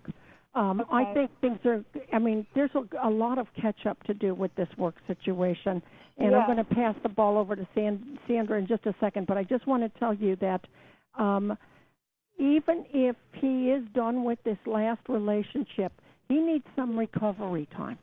Um, 0.55 0.81
okay. 0.81 0.89
I 0.91 1.13
think 1.13 1.31
things 1.41 1.59
are. 1.65 1.83
I 2.11 2.19
mean, 2.19 2.45
there's 2.53 2.71
a, 2.75 3.07
a 3.07 3.09
lot 3.09 3.39
of 3.39 3.47
catch 3.59 3.85
up 3.87 4.01
to 4.03 4.13
do 4.13 4.35
with 4.35 4.53
this 4.55 4.67
work 4.77 4.95
situation, 5.07 5.81
and 6.17 6.31
yeah. 6.31 6.37
I'm 6.37 6.45
going 6.45 6.63
to 6.63 6.75
pass 6.75 6.95
the 7.01 7.09
ball 7.09 7.37
over 7.37 7.55
to 7.55 7.67
San, 7.73 8.19
Sandra 8.27 8.59
in 8.59 8.67
just 8.67 8.85
a 8.85 8.93
second. 8.99 9.25
But 9.25 9.37
I 9.37 9.43
just 9.43 9.65
want 9.65 9.81
to 9.81 9.99
tell 9.99 10.13
you 10.13 10.35
that 10.37 10.61
um, 11.17 11.57
even 12.37 12.85
if 12.93 13.15
he 13.33 13.71
is 13.71 13.83
done 13.95 14.23
with 14.23 14.39
this 14.43 14.57
last 14.67 15.01
relationship, 15.09 15.91
he 16.29 16.35
needs 16.35 16.65
some 16.75 16.97
recovery 16.97 17.67
time. 17.75 17.97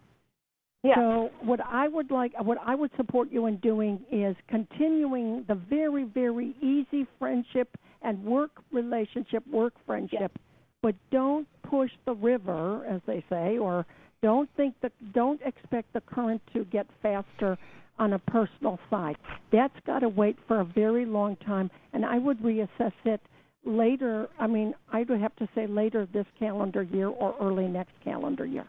Yeah. 0.82 0.94
So 0.94 1.30
what 1.42 1.60
I 1.64 1.88
would 1.88 2.10
like, 2.10 2.32
what 2.42 2.58
I 2.64 2.74
would 2.74 2.90
support 2.96 3.30
you 3.30 3.46
in 3.46 3.58
doing 3.58 4.00
is 4.10 4.34
continuing 4.48 5.44
the 5.46 5.54
very, 5.54 6.04
very 6.04 6.54
easy 6.62 7.06
friendship 7.18 7.76
and 8.02 8.24
work 8.24 8.50
relationship, 8.72 9.46
work 9.46 9.74
friendship, 9.84 10.32
yeah. 10.34 10.49
But 10.82 10.94
don't 11.10 11.46
push 11.62 11.90
the 12.06 12.14
river, 12.14 12.84
as 12.86 13.00
they 13.06 13.24
say, 13.28 13.58
or 13.58 13.86
don't 14.22 14.48
think 14.56 14.74
that, 14.82 14.92
don't 15.12 15.40
expect 15.42 15.92
the 15.92 16.00
current 16.00 16.42
to 16.52 16.64
get 16.64 16.86
faster 17.02 17.58
on 17.98 18.14
a 18.14 18.18
personal 18.18 18.78
side. 18.88 19.16
That's 19.52 19.78
got 19.86 20.00
to 20.00 20.08
wait 20.08 20.36
for 20.48 20.60
a 20.60 20.64
very 20.64 21.04
long 21.04 21.36
time, 21.36 21.70
and 21.92 22.04
I 22.04 22.18
would 22.18 22.38
reassess 22.40 22.92
it 23.04 23.20
later, 23.64 24.28
I 24.38 24.46
mean, 24.46 24.74
I 24.92 25.02
would 25.02 25.20
have 25.20 25.36
to 25.36 25.48
say 25.54 25.66
later 25.66 26.06
this 26.12 26.26
calendar 26.38 26.82
year 26.82 27.08
or 27.08 27.34
early 27.40 27.68
next 27.68 27.92
calendar 28.02 28.46
year. 28.46 28.66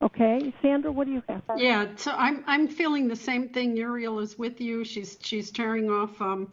Okay, 0.00 0.52
Sandra, 0.62 0.92
what 0.92 1.08
do 1.08 1.12
you 1.12 1.22
have? 1.28 1.42
Yeah, 1.56 1.86
so 1.96 2.12
I'm 2.12 2.44
I'm 2.46 2.68
feeling 2.68 3.08
the 3.08 3.16
same 3.16 3.48
thing. 3.48 3.76
Uriel 3.76 4.20
is 4.20 4.38
with 4.38 4.60
you. 4.60 4.84
She's 4.84 5.18
she's 5.20 5.50
tearing 5.50 5.90
off 5.90 6.20
um, 6.22 6.52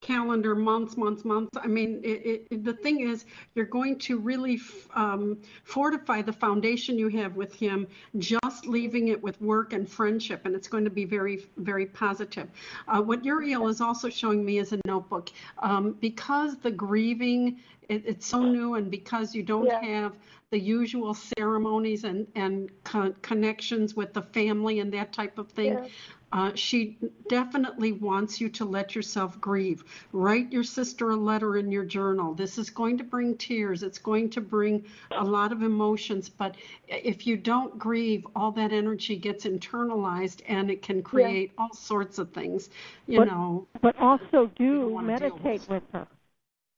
calendar 0.00 0.54
months, 0.54 0.96
months, 0.96 1.24
months. 1.24 1.50
I 1.60 1.66
mean, 1.66 2.00
it, 2.04 2.46
it, 2.50 2.64
the 2.64 2.72
thing 2.72 3.00
is, 3.00 3.24
you're 3.54 3.64
going 3.64 3.98
to 4.00 4.18
really 4.18 4.60
um, 4.94 5.38
fortify 5.64 6.22
the 6.22 6.32
foundation 6.32 6.98
you 6.98 7.08
have 7.08 7.36
with 7.36 7.54
him, 7.54 7.86
just 8.18 8.66
leaving 8.66 9.08
it 9.08 9.22
with 9.22 9.40
work 9.40 9.72
and 9.72 9.88
friendship, 9.88 10.42
and 10.44 10.54
it's 10.54 10.68
going 10.68 10.84
to 10.84 10.90
be 10.90 11.04
very, 11.04 11.46
very 11.56 11.86
positive. 11.86 12.48
Uh, 12.88 13.02
what 13.02 13.24
Uriel 13.24 13.68
is 13.68 13.80
also 13.80 14.08
showing 14.08 14.44
me 14.44 14.58
is 14.58 14.72
a 14.72 14.80
notebook. 14.84 15.30
Um, 15.58 15.96
because 16.00 16.56
the 16.58 16.70
grieving, 16.70 17.60
it, 17.88 18.04
it's 18.06 18.26
so 18.26 18.42
new, 18.42 18.74
and 18.74 18.90
because 18.90 19.34
you 19.34 19.42
don't 19.42 19.66
yeah. 19.66 19.82
have 19.82 20.12
the 20.50 20.58
usual 20.58 21.12
ceremonies 21.12 22.04
and, 22.04 22.26
and 22.36 22.70
co- 22.84 23.14
connections 23.22 23.96
with 23.96 24.12
the 24.12 24.22
family 24.22 24.78
and 24.78 24.92
that 24.92 25.12
type 25.12 25.38
of 25.38 25.50
thing. 25.50 25.72
Yeah. 25.72 25.86
Uh, 26.32 26.50
she 26.54 26.98
definitely 27.28 27.92
wants 27.92 28.40
you 28.40 28.48
to 28.48 28.64
let 28.64 28.94
yourself 28.94 29.40
grieve. 29.40 29.84
Write 30.12 30.52
your 30.52 30.64
sister 30.64 31.10
a 31.10 31.16
letter 31.16 31.56
in 31.56 31.70
your 31.70 31.84
journal. 31.84 32.34
This 32.34 32.58
is 32.58 32.68
going 32.68 32.98
to 32.98 33.04
bring 33.04 33.36
tears. 33.36 33.82
It's 33.82 33.98
going 33.98 34.30
to 34.30 34.40
bring 34.40 34.84
a 35.12 35.24
lot 35.24 35.52
of 35.52 35.62
emotions. 35.62 36.28
But 36.28 36.56
if 36.88 37.26
you 37.26 37.36
don't 37.36 37.78
grieve, 37.78 38.26
all 38.34 38.50
that 38.52 38.72
energy 38.72 39.16
gets 39.16 39.46
internalized 39.46 40.42
and 40.48 40.70
it 40.70 40.82
can 40.82 41.02
create 41.02 41.52
yeah. 41.54 41.62
all 41.62 41.74
sorts 41.74 42.18
of 42.18 42.32
things. 42.32 42.70
You 43.06 43.20
but, 43.20 43.28
know. 43.28 43.68
But 43.80 43.96
also 43.98 44.50
do 44.56 45.00
meditate 45.00 45.66
with 45.68 45.84
her. 45.92 46.08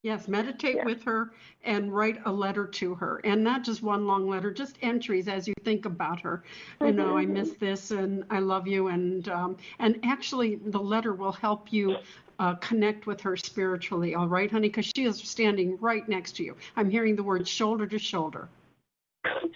Yes, 0.09 0.27
meditate 0.27 0.77
yeah. 0.77 0.87
with 0.87 1.03
her 1.03 1.33
and 1.65 1.95
write 1.95 2.19
a 2.25 2.33
letter 2.33 2.67
to 2.67 2.95
her. 2.95 3.21
And 3.25 3.45
not 3.45 3.63
just 3.63 3.83
one 3.83 4.07
long 4.07 4.27
letter, 4.27 4.51
just 4.51 4.79
entries 4.81 5.29
as 5.29 5.47
you 5.47 5.53
think 5.65 5.85
about 5.85 6.19
her. 6.21 6.45
Mm-hmm. 6.81 6.87
You 6.87 6.93
know, 6.95 7.19
I 7.19 7.27
miss 7.27 7.51
this 7.59 7.91
and 7.91 8.25
I 8.31 8.39
love 8.39 8.67
you. 8.67 8.89
And, 8.89 9.29
um, 9.29 9.59
and 9.81 10.01
actually, 10.05 10.61
the 10.65 10.81
letter 10.81 11.13
will 11.13 11.33
help 11.33 11.75
you 11.75 11.99
uh, 12.39 12.55
connect 12.55 13.07
with 13.07 13.21
her 13.21 13.37
spiritually. 13.37 14.15
All 14.15 14.29
right, 14.29 14.51
honey? 14.51 14.69
Because 14.69 14.91
she 14.97 15.05
is 15.05 15.19
standing 15.19 15.77
right 15.79 16.09
next 16.09 16.37
to 16.37 16.43
you. 16.43 16.57
I'm 16.75 16.89
hearing 16.89 17.15
the 17.15 17.23
word 17.23 17.47
shoulder 17.47 17.87
to 17.87 17.99
shoulder. 17.99 18.49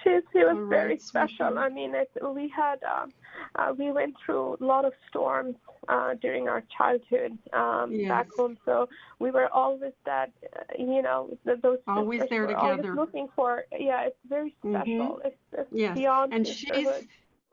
She 0.04 0.10
was 0.10 0.24
All 0.34 0.54
right, 0.54 0.68
very 0.68 0.98
special. 0.98 1.58
I 1.58 1.68
mean, 1.68 1.94
it, 1.94 2.10
we 2.34 2.48
had 2.48 2.78
um, 2.84 3.12
uh, 3.56 3.72
we 3.76 3.92
went 3.92 4.14
through 4.24 4.56
a 4.60 4.64
lot 4.64 4.84
of 4.84 4.92
storms 5.08 5.56
uh, 5.88 6.14
during 6.20 6.48
our 6.48 6.62
childhood 6.76 7.38
um, 7.52 7.92
Yes. 7.92 8.08
back 8.08 8.28
home, 8.36 8.56
so 8.64 8.88
we 9.18 9.30
were 9.30 9.48
always 9.48 9.92
that 10.04 10.30
uh, 10.56 10.60
you 10.78 11.02
know 11.02 11.36
th- 11.44 11.60
those 11.62 11.78
Always 11.86 12.22
there 12.30 12.42
were 12.46 12.56
always 12.56 12.78
together. 12.78 12.94
looking 12.94 13.28
for. 13.36 13.64
Yeah, 13.78 14.02
it's 14.06 14.16
very 14.28 14.54
Mhm. 14.64 14.84
special. 14.84 15.20
It's, 15.24 15.36
it's 15.52 15.68
Yes, 15.72 15.96
beyond 15.96 16.32
and 16.34 16.46
she's 16.46 16.88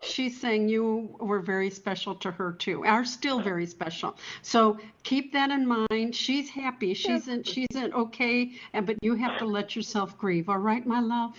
she's 0.01 0.39
saying 0.39 0.70
you 0.70 1.15
were 1.20 1.39
very 1.41 1.70
special 1.70 2.15
to 2.15 2.32
her 2.32 2.53
too. 2.53 2.86
Are 2.86 3.05
still 3.05 3.39
very 3.39 3.65
special. 3.65 4.17
So 4.41 4.78
keep 5.03 5.34
that 5.34 5.51
in 5.51 5.65
mind. 5.67 6.15
She's 6.15 6.49
happy. 6.49 6.93
She's 6.93 7.28
in, 7.28 7.43
she's 7.43 7.67
in 7.76 7.93
okay, 7.93 8.51
and 8.74 8.86
but 8.86 8.95
you 9.01 9.15
have 9.15 9.38
to 9.39 9.45
let 9.45 9.76
yourself 9.76 10.17
grieve. 10.17 10.49
All 10.49 10.57
right, 10.57 10.86
my 10.86 10.99
love. 11.01 11.34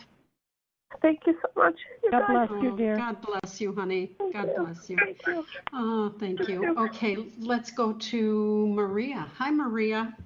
Thank 1.02 1.20
you 1.26 1.34
so 1.40 1.48
much. 1.56 1.78
You 2.02 2.10
God 2.10 2.22
guys. 2.26 2.48
bless 2.48 2.62
you, 2.62 2.70
Oh, 2.70 2.76
dear. 2.76 2.96
God 2.96 3.16
bless 3.22 3.60
you, 3.60 3.74
honey. 3.74 4.10
Thank 4.18 4.34
God 4.34 4.46
you. 4.56 4.64
bless 4.64 4.90
you. 4.90 4.96
Thank 4.96 5.18
you. 5.26 5.46
Oh, 5.72 6.14
thank 6.18 6.48
you. 6.48 6.74
Okay, 6.76 7.16
let's 7.38 7.70
go 7.70 7.92
to 7.92 8.66
Maria. 8.68 9.26
Hi, 9.36 9.50
Maria. 9.50 10.16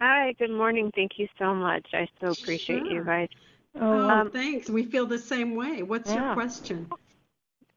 Hi, 0.00 0.32
good 0.38 0.50
morning. 0.50 0.90
Thank 0.94 1.12
you 1.18 1.28
so 1.38 1.54
much. 1.54 1.86
I 1.92 2.08
so 2.20 2.28
appreciate 2.28 2.86
Sure. 2.86 2.92
you 2.92 3.04
guys. 3.04 3.28
Oh, 3.80 4.08
Um, 4.08 4.30
thanks. 4.30 4.70
We 4.70 4.84
feel 4.84 5.06
the 5.06 5.18
same 5.18 5.54
way. 5.54 5.82
What's 5.82 6.12
your 6.12 6.32
question? 6.32 6.88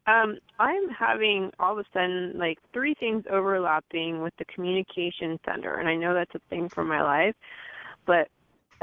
Um, 0.05 0.37
I'm 0.59 0.89
having 0.89 1.51
all 1.59 1.73
of 1.73 1.85
a 1.85 1.89
sudden 1.93 2.33
like 2.37 2.57
three 2.73 2.93
things 2.95 3.23
overlapping 3.29 4.21
with 4.21 4.33
the 4.37 4.45
communication 4.45 5.39
center, 5.45 5.75
and 5.75 5.87
I 5.87 5.95
know 5.95 6.13
that's 6.13 6.35
a 6.35 6.41
thing 6.49 6.69
for 6.69 6.83
my 6.83 7.01
life, 7.01 7.35
but 8.05 8.27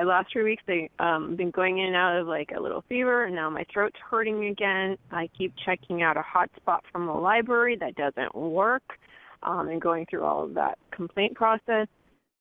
the 0.00 0.08
last 0.08 0.32
three 0.32 0.44
weeks 0.44 0.62
I 0.68 0.88
um 0.98 1.36
been 1.36 1.50
going 1.50 1.78
in 1.78 1.86
and 1.86 1.96
out 1.96 2.16
of 2.16 2.26
like 2.26 2.50
a 2.56 2.60
little 2.60 2.84
fever, 2.88 3.24
and 3.24 3.34
now 3.34 3.50
my 3.50 3.64
throat's 3.72 3.98
hurting 4.10 4.46
again. 4.46 4.96
I 5.10 5.28
keep 5.36 5.52
checking 5.64 6.02
out 6.02 6.16
a 6.16 6.22
hotspot 6.22 6.80
from 6.90 7.06
the 7.06 7.12
library 7.12 7.76
that 7.80 7.94
doesn't 7.96 8.34
work, 8.34 8.82
um, 9.42 9.68
and 9.68 9.80
going 9.80 10.06
through 10.06 10.24
all 10.24 10.44
of 10.44 10.54
that 10.54 10.78
complaint 10.90 11.34
process. 11.34 11.86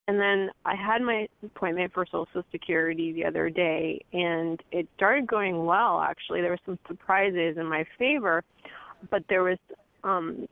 And 0.08 0.18
then 0.18 0.50
I 0.64 0.74
had 0.74 1.02
my 1.02 1.28
appointment 1.44 1.92
for 1.92 2.04
Social 2.04 2.42
Security 2.50 3.12
the 3.12 3.24
other 3.24 3.48
day, 3.48 4.00
and 4.12 4.60
it 4.72 4.88
started 4.96 5.26
going 5.26 5.64
well. 5.64 6.00
Actually, 6.00 6.40
there 6.40 6.50
were 6.50 6.58
some 6.66 6.78
surprises 6.88 7.56
in 7.56 7.66
my 7.66 7.84
favor, 7.96 8.42
but 9.10 9.22
there 9.28 9.44
was 9.44 9.58
um, 10.02 10.48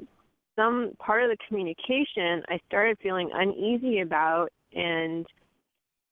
some 0.55 0.93
part 0.99 1.25
of 1.25 1.31
the 1.31 1.37
communication 1.49 2.43
I 2.49 2.61
started 2.69 2.99
feeling 3.03 3.31
uneasy 3.33 4.01
about, 4.01 4.51
and 4.75 5.27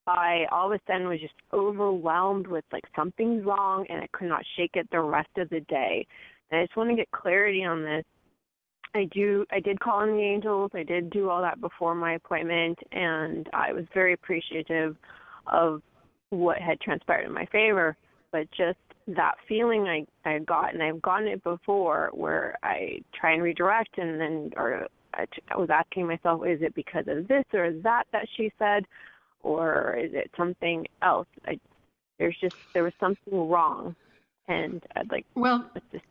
I 0.07 0.47
all 0.51 0.73
of 0.73 0.79
a 0.79 0.81
sudden 0.87 1.09
was 1.09 1.21
just 1.21 1.35
overwhelmed 1.53 2.47
with 2.47 2.65
like 2.73 2.85
something's 2.95 3.45
wrong, 3.45 3.87
and 3.89 4.01
I 4.01 4.09
could 4.13 4.29
not 4.29 4.43
shake 4.57 4.73
it 4.75 4.89
the 4.91 5.01
rest 5.01 5.31
of 5.37 5.49
the 5.51 5.61
day. 5.61 6.07
And 6.51 6.61
I 6.61 6.65
just 6.65 6.77
want 6.77 6.91
to 6.91 6.97
get 6.97 7.11
clarity 7.11 7.65
on 7.65 7.83
this. 7.83 8.05
I 8.95 9.05
do. 9.13 9.45
I 9.51 9.61
did 9.61 9.81
call 9.81 10.03
in 10.03 10.17
the 10.17 10.23
angels. 10.23 10.71
I 10.75 10.83
did 10.83 11.11
do 11.11 11.29
all 11.29 11.43
that 11.43 11.61
before 11.61 11.95
my 11.95 12.15
appointment, 12.15 12.79
and 12.93 13.49
I 13.53 13.73
was 13.73 13.85
very 13.93 14.13
appreciative 14.13 14.97
of 15.47 15.83
what 16.31 16.59
had 16.59 16.81
transpired 16.81 17.27
in 17.27 17.33
my 17.33 17.47
favor. 17.47 17.97
But 18.33 18.51
just 18.57 18.79
that 19.09 19.35
feeling 19.49 19.87
I 19.87 20.07
I 20.29 20.39
got, 20.41 20.73
and 20.73 20.83
I've 20.83 21.03
gotten 21.03 21.29
it 21.29 21.43
before, 21.45 22.11
where 22.13 22.57
I 22.63 23.01
try 23.19 23.33
and 23.33 23.43
redirect, 23.43 23.99
and 23.99 24.21
then 24.21 24.51
or 24.57 24.87
I 25.15 25.57
was 25.57 25.69
asking 25.71 26.07
myself, 26.07 26.47
is 26.47 26.63
it 26.63 26.75
because 26.75 27.05
of 27.09 27.29
this 27.29 27.45
or 27.53 27.73
that 27.83 28.05
that 28.13 28.27
she 28.37 28.53
said, 28.59 28.85
or 29.47 29.97
is 29.97 30.13
it 30.13 30.31
something 30.37 30.87
else? 31.03 31.29
I, 31.47 31.59
there's 32.19 32.37
just 32.41 32.57
there 32.75 32.83
was 32.83 32.93
something 32.99 33.49
wrong, 33.49 33.95
and 34.49 34.83
I'd 34.97 35.11
like 35.11 35.25
Well, 35.35 35.71
just 35.93 36.05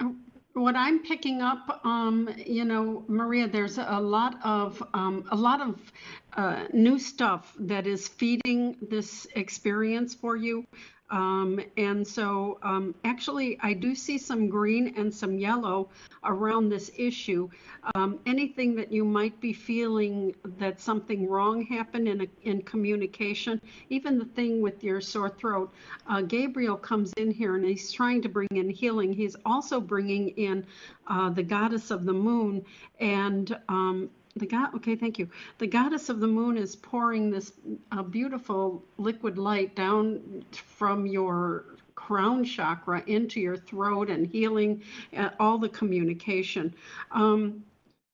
what 0.54 0.76
I'm 0.78 1.00
picking 1.04 1.42
up, 1.42 1.82
um, 1.84 2.34
you 2.38 2.64
know, 2.64 3.04
Maria, 3.08 3.48
there's 3.48 3.78
a 3.78 4.00
lot 4.00 4.40
of 4.44 4.82
um, 4.94 5.26
a 5.32 5.36
lot 5.36 5.60
of 5.62 5.92
uh, 6.38 6.66
new 6.72 6.98
stuff 6.98 7.54
that 7.60 7.86
is 7.86 8.08
feeding 8.08 8.78
this 8.90 9.28
experience 9.36 10.14
for 10.14 10.38
you. 10.38 10.66
Um, 11.10 11.60
and 11.78 12.08
so, 12.08 12.58
um, 12.64 12.96
actually, 13.04 13.60
I 13.62 13.74
do 13.74 13.94
see 13.94 14.18
some 14.18 14.50
green 14.50 14.96
and 14.98 15.14
some 15.14 15.38
yellow 15.38 15.90
around 16.24 16.70
this 16.70 16.90
issue. 16.98 17.48
Um, 17.94 18.20
anything 18.26 18.76
that 18.76 18.92
you 18.92 19.06
might 19.06 19.40
be 19.40 19.54
feeling 19.54 20.36
that 20.58 20.82
something 20.82 21.30
wrong 21.30 21.64
happened 21.64 22.08
in 22.08 22.22
a, 22.22 22.28
in 22.42 22.64
communication, 22.64 23.62
even 23.90 24.18
the 24.18 24.26
thing 24.26 24.62
with 24.62 24.84
your 24.84 25.00
sore 25.00 25.30
throat, 25.30 25.72
uh, 26.10 26.22
Gabriel 26.22 26.76
comes 26.76 27.14
in 27.18 27.30
here 27.30 27.56
and 27.56 27.66
he's 27.66 27.92
trying 27.92 28.22
to 28.24 28.30
bring 28.30 28.50
in 28.52 28.70
healing. 28.70 29.14
He's 29.14 29.36
also 29.46 29.80
bringing 29.80 30.30
in 30.30 30.66
uh, 31.08 31.30
the 31.30 31.44
goddess 31.44 31.92
of 31.92 32.06
the 32.06 32.14
moon 32.14 32.66
and 33.00 33.56
um, 33.70 34.10
the 34.36 34.46
god. 34.46 34.76
Okay, 34.76 34.96
thank 34.96 35.18
you. 35.20 35.30
The 35.60 35.68
goddess 35.68 36.10
of 36.10 36.20
the 36.20 36.28
moon 36.28 36.58
is 36.58 36.76
pouring 36.76 37.32
this 37.32 37.54
uh, 37.92 38.04
beautiful 38.04 38.84
liquid 38.98 39.38
light 39.38 39.76
down 39.76 40.44
from 40.52 41.06
your 41.06 41.66
crown 41.96 42.44
chakra 42.44 43.02
into 43.08 43.40
your 43.40 43.58
throat 43.58 44.10
and 44.10 44.28
healing 44.28 44.82
uh, 45.16 45.30
all 45.40 45.58
the 45.58 45.70
communication. 45.70 46.74
Um, 47.12 47.64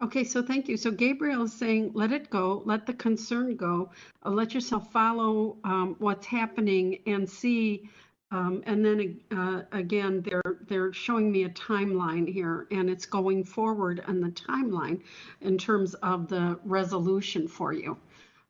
Okay, 0.03 0.23
so 0.23 0.41
thank 0.41 0.67
you. 0.67 0.77
So 0.77 0.89
Gabriel 0.89 1.43
is 1.43 1.53
saying, 1.53 1.91
let 1.93 2.11
it 2.11 2.31
go, 2.31 2.63
let 2.65 2.87
the 2.87 2.93
concern 2.93 3.55
go, 3.55 3.91
uh, 4.25 4.31
let 4.31 4.53
yourself 4.55 4.91
follow 4.91 5.57
um, 5.63 5.95
what's 5.99 6.25
happening 6.25 6.97
and 7.05 7.29
see. 7.29 7.83
Um, 8.31 8.63
and 8.65 8.83
then 8.83 9.19
uh, 9.31 9.63
again, 9.73 10.21
they're 10.21 10.57
they're 10.67 10.93
showing 10.93 11.31
me 11.31 11.43
a 11.43 11.49
timeline 11.49 12.31
here, 12.31 12.65
and 12.71 12.89
it's 12.89 13.05
going 13.05 13.43
forward 13.43 14.01
on 14.07 14.21
the 14.21 14.29
timeline 14.29 15.01
in 15.41 15.57
terms 15.57 15.95
of 15.95 16.29
the 16.29 16.57
resolution 16.63 17.47
for 17.47 17.73
you. 17.73 17.97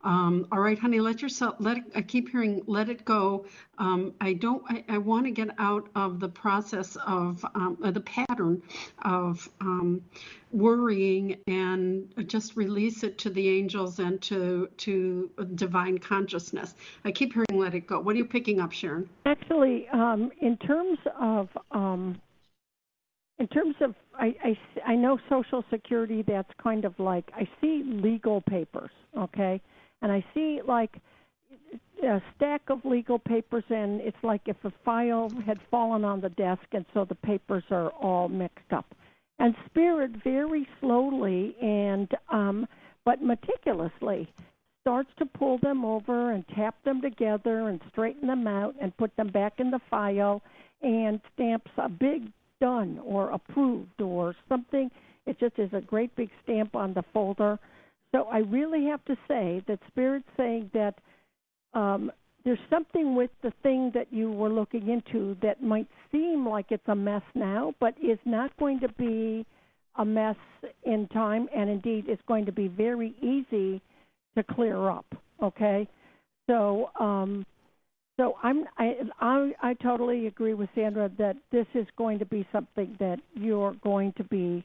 Um, 0.03 0.47
all 0.51 0.59
right, 0.59 0.77
honey, 0.77 0.99
let 0.99 1.21
yourself 1.21 1.55
let 1.59 1.77
it, 1.77 1.83
I 1.95 2.01
keep 2.01 2.29
hearing 2.29 2.63
let 2.65 2.89
it 2.89 3.05
go. 3.05 3.45
Um, 3.77 4.13
I 4.19 4.33
don't. 4.33 4.63
I, 4.67 4.83
I 4.89 4.97
want 4.97 5.25
to 5.25 5.31
get 5.31 5.49
out 5.59 5.87
of 5.95 6.19
the 6.19 6.29
process 6.29 6.97
of 7.05 7.45
um, 7.55 7.77
uh, 7.83 7.91
the 7.91 8.01
pattern 8.01 8.61
of 9.03 9.47
um, 9.59 10.01
worrying 10.51 11.37
and 11.47 12.13
just 12.27 12.55
release 12.55 13.03
it 13.03 13.17
to 13.19 13.29
the 13.29 13.47
angels 13.49 13.99
and 13.99 14.21
to 14.23 14.69
to 14.77 15.29
divine 15.55 15.97
consciousness. 15.97 16.75
I 17.05 17.11
keep 17.11 17.33
hearing 17.33 17.47
let 17.51 17.75
it 17.75 17.87
go. 17.87 17.99
What 17.99 18.15
are 18.15 18.17
you 18.17 18.25
picking 18.25 18.59
up, 18.59 18.71
Sharon? 18.71 19.07
Actually, 19.25 19.87
um, 19.89 20.31
in 20.41 20.57
terms 20.57 20.97
of 21.19 21.49
um, 21.71 22.19
in 23.39 23.47
terms 23.47 23.75
of 23.81 23.95
I, 24.13 24.35
I, 24.43 24.91
I 24.91 24.95
know 24.95 25.19
Social 25.29 25.63
Security. 25.69 26.23
That's 26.25 26.51
kind 26.61 26.85
of 26.85 26.97
like 26.99 27.31
I 27.35 27.47
see 27.59 27.83
legal 27.85 28.41
papers, 28.41 28.91
okay, 29.17 29.61
and 30.01 30.11
I 30.11 30.23
see 30.33 30.61
like 30.65 30.97
a 32.03 32.21
stack 32.35 32.61
of 32.69 32.83
legal 32.83 33.19
papers, 33.19 33.63
and 33.69 34.01
it's 34.01 34.17
like 34.23 34.41
if 34.45 34.57
a 34.63 34.73
file 34.83 35.31
had 35.45 35.59
fallen 35.69 36.03
on 36.03 36.21
the 36.21 36.29
desk, 36.29 36.63
and 36.71 36.85
so 36.93 37.05
the 37.05 37.15
papers 37.15 37.63
are 37.69 37.89
all 37.89 38.27
mixed 38.27 38.71
up. 38.71 38.85
And 39.39 39.55
Spirit 39.65 40.11
very 40.23 40.67
slowly 40.79 41.55
and 41.61 42.09
um, 42.29 42.67
but 43.05 43.21
meticulously 43.21 44.31
starts 44.81 45.09
to 45.17 45.25
pull 45.25 45.57
them 45.59 45.85
over 45.85 46.31
and 46.31 46.43
tap 46.55 46.75
them 46.83 47.01
together 47.01 47.69
and 47.69 47.79
straighten 47.89 48.27
them 48.27 48.47
out 48.47 48.75
and 48.81 48.95
put 48.97 49.15
them 49.15 49.29
back 49.29 49.53
in 49.59 49.71
the 49.71 49.79
file 49.89 50.41
and 50.81 51.19
stamps 51.33 51.71
a 51.77 51.89
big 51.89 52.31
done 52.59 52.99
or 53.03 53.29
approved 53.29 54.01
or 54.01 54.35
something. 54.49 54.89
It 55.25 55.39
just 55.39 55.57
is 55.59 55.71
a 55.73 55.81
great 55.81 56.15
big 56.15 56.29
stamp 56.43 56.75
on 56.75 56.93
the 56.93 57.03
folder. 57.13 57.59
So 58.13 58.23
I 58.31 58.39
really 58.39 58.85
have 58.85 59.03
to 59.05 59.15
say 59.27 59.63
that 59.67 59.79
Spirit's 59.87 60.27
saying 60.35 60.69
that 60.73 60.95
um, 61.73 62.11
there's 62.43 62.59
something 62.69 63.15
with 63.15 63.29
the 63.43 63.53
thing 63.63 63.91
that 63.93 64.11
you 64.11 64.31
were 64.31 64.49
looking 64.49 64.89
into 64.89 65.37
that 65.41 65.61
might 65.61 65.87
seem 66.11 66.47
like 66.47 66.67
it's 66.69 66.87
a 66.87 66.95
mess 66.95 67.21
now, 67.35 67.73
but 67.79 67.93
is 68.03 68.19
not 68.25 68.55
going 68.57 68.79
to 68.81 68.89
be 68.89 69.45
a 69.95 70.05
mess 70.05 70.35
in 70.83 71.07
time, 71.09 71.47
and 71.55 71.69
indeed 71.69 72.05
it's 72.07 72.21
going 72.27 72.45
to 72.45 72.51
be 72.51 72.67
very 72.67 73.13
easy 73.21 73.81
to 74.35 74.43
clear 74.43 74.89
up. 74.89 75.05
Okay, 75.41 75.87
so 76.47 76.89
um, 76.99 77.45
so 78.17 78.35
I'm 78.43 78.65
I, 78.77 78.97
I 79.19 79.51
I 79.61 79.73
totally 79.75 80.27
agree 80.27 80.53
with 80.53 80.69
Sandra 80.75 81.09
that 81.17 81.35
this 81.51 81.67
is 81.73 81.87
going 81.97 82.19
to 82.19 82.25
be 82.25 82.47
something 82.51 82.95
that 82.99 83.19
you're 83.33 83.73
going 83.83 84.13
to 84.17 84.23
be 84.23 84.63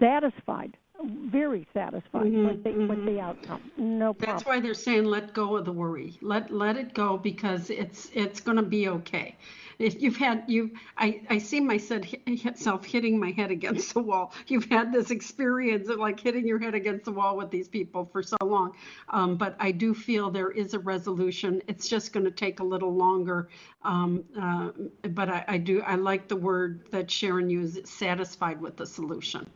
satisfied 0.00 0.76
very 1.04 1.66
satisfied 1.72 2.32
Mhm, 2.32 2.46
with 2.46 2.64
the 2.64 2.70
with 2.72 2.98
mhm. 2.98 3.06
the 3.06 3.20
outcome. 3.20 3.60
No 3.76 4.14
problem. 4.14 4.36
That's 4.36 4.46
why 4.46 4.60
they're 4.60 4.74
saying 4.74 5.04
let 5.04 5.32
go 5.32 5.56
of 5.56 5.64
the 5.64 5.72
worry. 5.72 6.18
Let 6.20 6.50
let 6.50 6.76
it 6.76 6.94
go 6.94 7.16
because 7.16 7.70
it's 7.70 8.10
it's 8.14 8.40
going 8.40 8.56
to 8.56 8.62
be 8.62 8.88
okay. 8.88 9.36
If 9.78 10.02
you've 10.02 10.16
had 10.16 10.42
you, 10.48 10.72
I 10.96 11.20
I 11.30 11.38
see 11.38 11.60
myself 11.60 12.84
hitting 12.84 13.18
my 13.18 13.30
head 13.30 13.50
against 13.52 13.94
the 13.94 14.00
wall. 14.00 14.32
You've 14.48 14.64
had 14.64 14.92
this 14.92 15.10
experience 15.10 15.88
of 15.88 15.98
like 15.98 16.18
hitting 16.18 16.46
your 16.46 16.58
head 16.58 16.74
against 16.74 17.04
the 17.04 17.12
wall 17.12 17.36
with 17.36 17.50
these 17.50 17.68
people 17.68 18.04
for 18.06 18.22
so 18.22 18.36
long, 18.42 18.74
um, 19.10 19.36
but 19.36 19.54
I 19.60 19.70
do 19.70 19.94
feel 19.94 20.30
there 20.30 20.50
is 20.50 20.74
a 20.74 20.78
resolution. 20.80 21.62
It's 21.68 21.88
just 21.88 22.12
going 22.12 22.24
to 22.24 22.32
take 22.32 22.58
a 22.60 22.64
little 22.64 22.92
longer. 22.94 23.48
Um, 23.84 24.24
uh, 24.40 24.70
but 25.10 25.28
I, 25.28 25.44
I 25.46 25.58
do 25.58 25.80
I 25.82 25.94
like 25.94 26.26
the 26.26 26.36
word 26.36 26.88
that 26.90 27.08
Sharon 27.10 27.48
used, 27.48 27.86
satisfied 27.86 28.60
with 28.60 28.76
the 28.76 28.86
solution. 28.86 29.48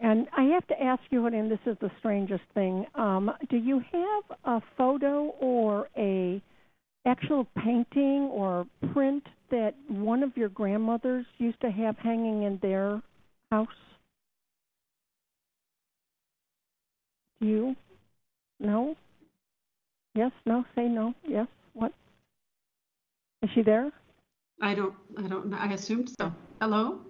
And 0.00 0.26
I 0.36 0.42
have 0.44 0.66
to 0.68 0.82
ask 0.82 1.02
you, 1.10 1.26
and 1.26 1.50
this 1.50 1.58
is 1.64 1.76
the 1.80 1.90
strangest 1.98 2.44
thing. 2.54 2.86
Um, 2.94 3.30
do 3.48 3.56
you 3.56 3.80
have 3.92 4.38
a 4.44 4.62
photo 4.76 5.34
or 5.40 5.88
a 5.96 6.42
actual 7.06 7.46
painting 7.56 8.28
or 8.32 8.66
print 8.92 9.24
that 9.50 9.74
one 9.88 10.22
of 10.22 10.36
your 10.36 10.48
grandmothers 10.48 11.24
used 11.38 11.60
to 11.60 11.70
have 11.70 11.96
hanging 11.98 12.42
in 12.42 12.58
their 12.60 13.00
house? 13.50 13.68
Do 17.40 17.46
you? 17.46 17.76
No? 18.60 18.96
Yes? 20.14 20.32
No? 20.44 20.64
Say 20.74 20.88
no? 20.88 21.14
Yes? 21.26 21.46
What? 21.72 21.92
Is 23.42 23.50
she 23.54 23.62
there? 23.62 23.92
I 24.60 24.74
don't 24.74 24.94
I 25.18 25.28
don't. 25.28 25.52
I 25.52 25.72
assumed 25.72 26.10
so. 26.18 26.32
Hello. 26.60 27.00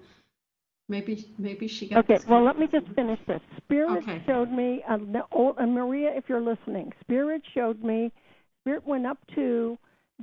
Maybe 0.88 1.26
maybe 1.38 1.66
she 1.66 1.88
got. 1.88 2.08
Okay, 2.08 2.18
well, 2.28 2.44
let 2.44 2.58
me 2.58 2.68
just 2.70 2.86
finish 2.94 3.18
this. 3.26 3.40
Spirit 3.64 4.04
Okay. 4.04 4.22
showed 4.26 4.50
me, 4.52 4.82
uh, 4.88 4.98
the 4.98 5.22
old, 5.32 5.56
and 5.58 5.74
Maria, 5.74 6.12
if 6.14 6.28
you're 6.28 6.40
listening, 6.40 6.92
Spirit 7.00 7.42
showed 7.54 7.82
me, 7.82 8.12
Spirit 8.62 8.86
went 8.86 9.04
up 9.06 9.18
to 9.34 9.76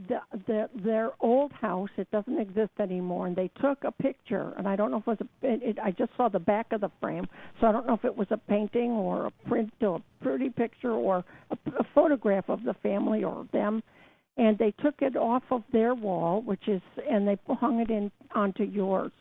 the, 0.08 0.20
the 0.48 0.70
their 0.74 1.12
old 1.20 1.52
house. 1.52 1.90
It 1.98 2.10
doesn't 2.12 2.40
exist 2.40 2.72
anymore, 2.80 3.28
and 3.28 3.36
they 3.36 3.50
took 3.62 3.84
a 3.84 3.92
picture. 3.92 4.54
And 4.58 4.68
I 4.68 4.76
don't 4.78 4.90
know 4.90 4.98
if 4.98 5.08
it 5.08 5.08
was 5.08 5.18
a. 5.22 5.54
It, 5.54 5.64
it, 5.64 5.80
I 5.80 5.92
just 5.92 6.12
saw 6.16 6.30
the 6.30 6.40
back 6.40 6.72
of 6.72 6.80
the 6.82 6.92
frame, 7.02 7.28
so 7.60 7.68
I 7.68 7.74
don't 7.74 7.86
know 7.86 7.94
if 7.94 8.06
it 8.06 8.16
was 8.16 8.28
a 8.32 8.38
painting 8.38 8.92
or 8.92 9.28
a 9.28 9.32
print 9.48 9.72
or 9.82 9.98
a 9.98 10.24
pretty 10.24 10.50
picture 10.50 10.94
or 10.94 11.26
a, 11.52 11.58
a 11.78 11.84
photograph 11.94 12.50
of 12.50 12.64
the 12.64 12.74
family 12.76 13.24
or 13.26 13.46
them. 13.52 13.84
And 14.38 14.58
they 14.58 14.72
took 14.82 14.96
it 15.02 15.16
off 15.16 15.44
of 15.52 15.64
their 15.72 15.94
wall, 15.94 16.42
which 16.42 16.68
is, 16.68 16.82
and 17.08 17.28
they 17.28 17.38
hung 17.48 17.82
it 17.82 17.92
in 17.92 18.12
onto 18.34 18.64
yours. 18.64 19.12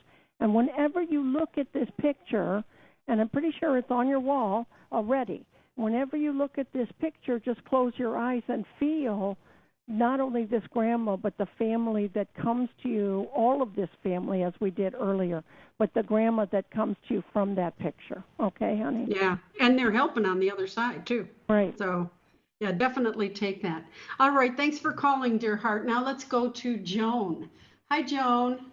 And 0.43 0.57
whenever 0.57 1.01
you 1.01 1.23
look 1.23 1.51
at 1.57 1.73
this 1.73 1.89
picture, 2.01 2.65
and 3.07 3.21
I'm 3.21 3.29
pretty 3.29 3.55
sure 3.61 3.79
it's 3.79 3.93
on 3.93 4.09
your 4.09 4.19
wall 4.19 4.67
already, 4.91 5.47
whenever 5.77 6.17
you 6.17 6.33
look 6.33 6.59
at 6.59 6.67
this 6.73 6.89
picture, 7.01 7.39
just 7.39 7.65
close 7.65 7.93
your 7.97 8.19
eyes 8.19 8.43
and 8.49 8.65
feel 8.81 9.39
not 9.87 10.19
only 10.19 10.45
this 10.45 10.65
grandma, 10.71 11.15
but 11.15 11.39
the 11.39 11.47
family 11.59 12.11
that 12.17 12.35
comes 12.35 12.69
to 12.83 12.89
you, 12.89 13.29
all 13.33 13.63
of 13.63 13.77
this 13.77 13.89
family, 14.03 14.43
as 14.43 14.53
we 14.59 14.73
did 14.73 14.95
earlier, 14.95 15.45
but 15.79 15.95
the 15.95 16.03
grandma 16.03 16.45
that 16.47 16.69
comes 16.73 16.97
to 17.07 17.15
you 17.15 17.25
from 17.33 17.55
that 17.55 17.79
picture. 17.79 18.25
Okay, 18.41 18.77
honey? 18.83 19.07
Yeah, 19.07 19.37
and 19.61 19.79
they're 19.79 19.93
helping 19.93 20.27
on 20.27 20.41
the 20.41 20.51
other 20.51 20.67
side 20.67 21.07
too. 21.07 21.29
Right. 21.49 21.77
So, 21.79 22.11
yeah, 22.59 22.73
definitely 22.73 23.29
take 23.29 23.63
that. 23.63 23.85
All 24.19 24.33
right, 24.33 24.57
thanks 24.57 24.81
for 24.81 24.93
calling, 24.93 25.39
dear 25.39 25.55
heart. 25.55 25.87
Now 25.87 26.05
let's 26.05 26.25
go 26.25 26.51
to 26.51 26.79
Joan. 26.79 27.49
Hi, 27.93 28.03
Joan. 28.03 28.73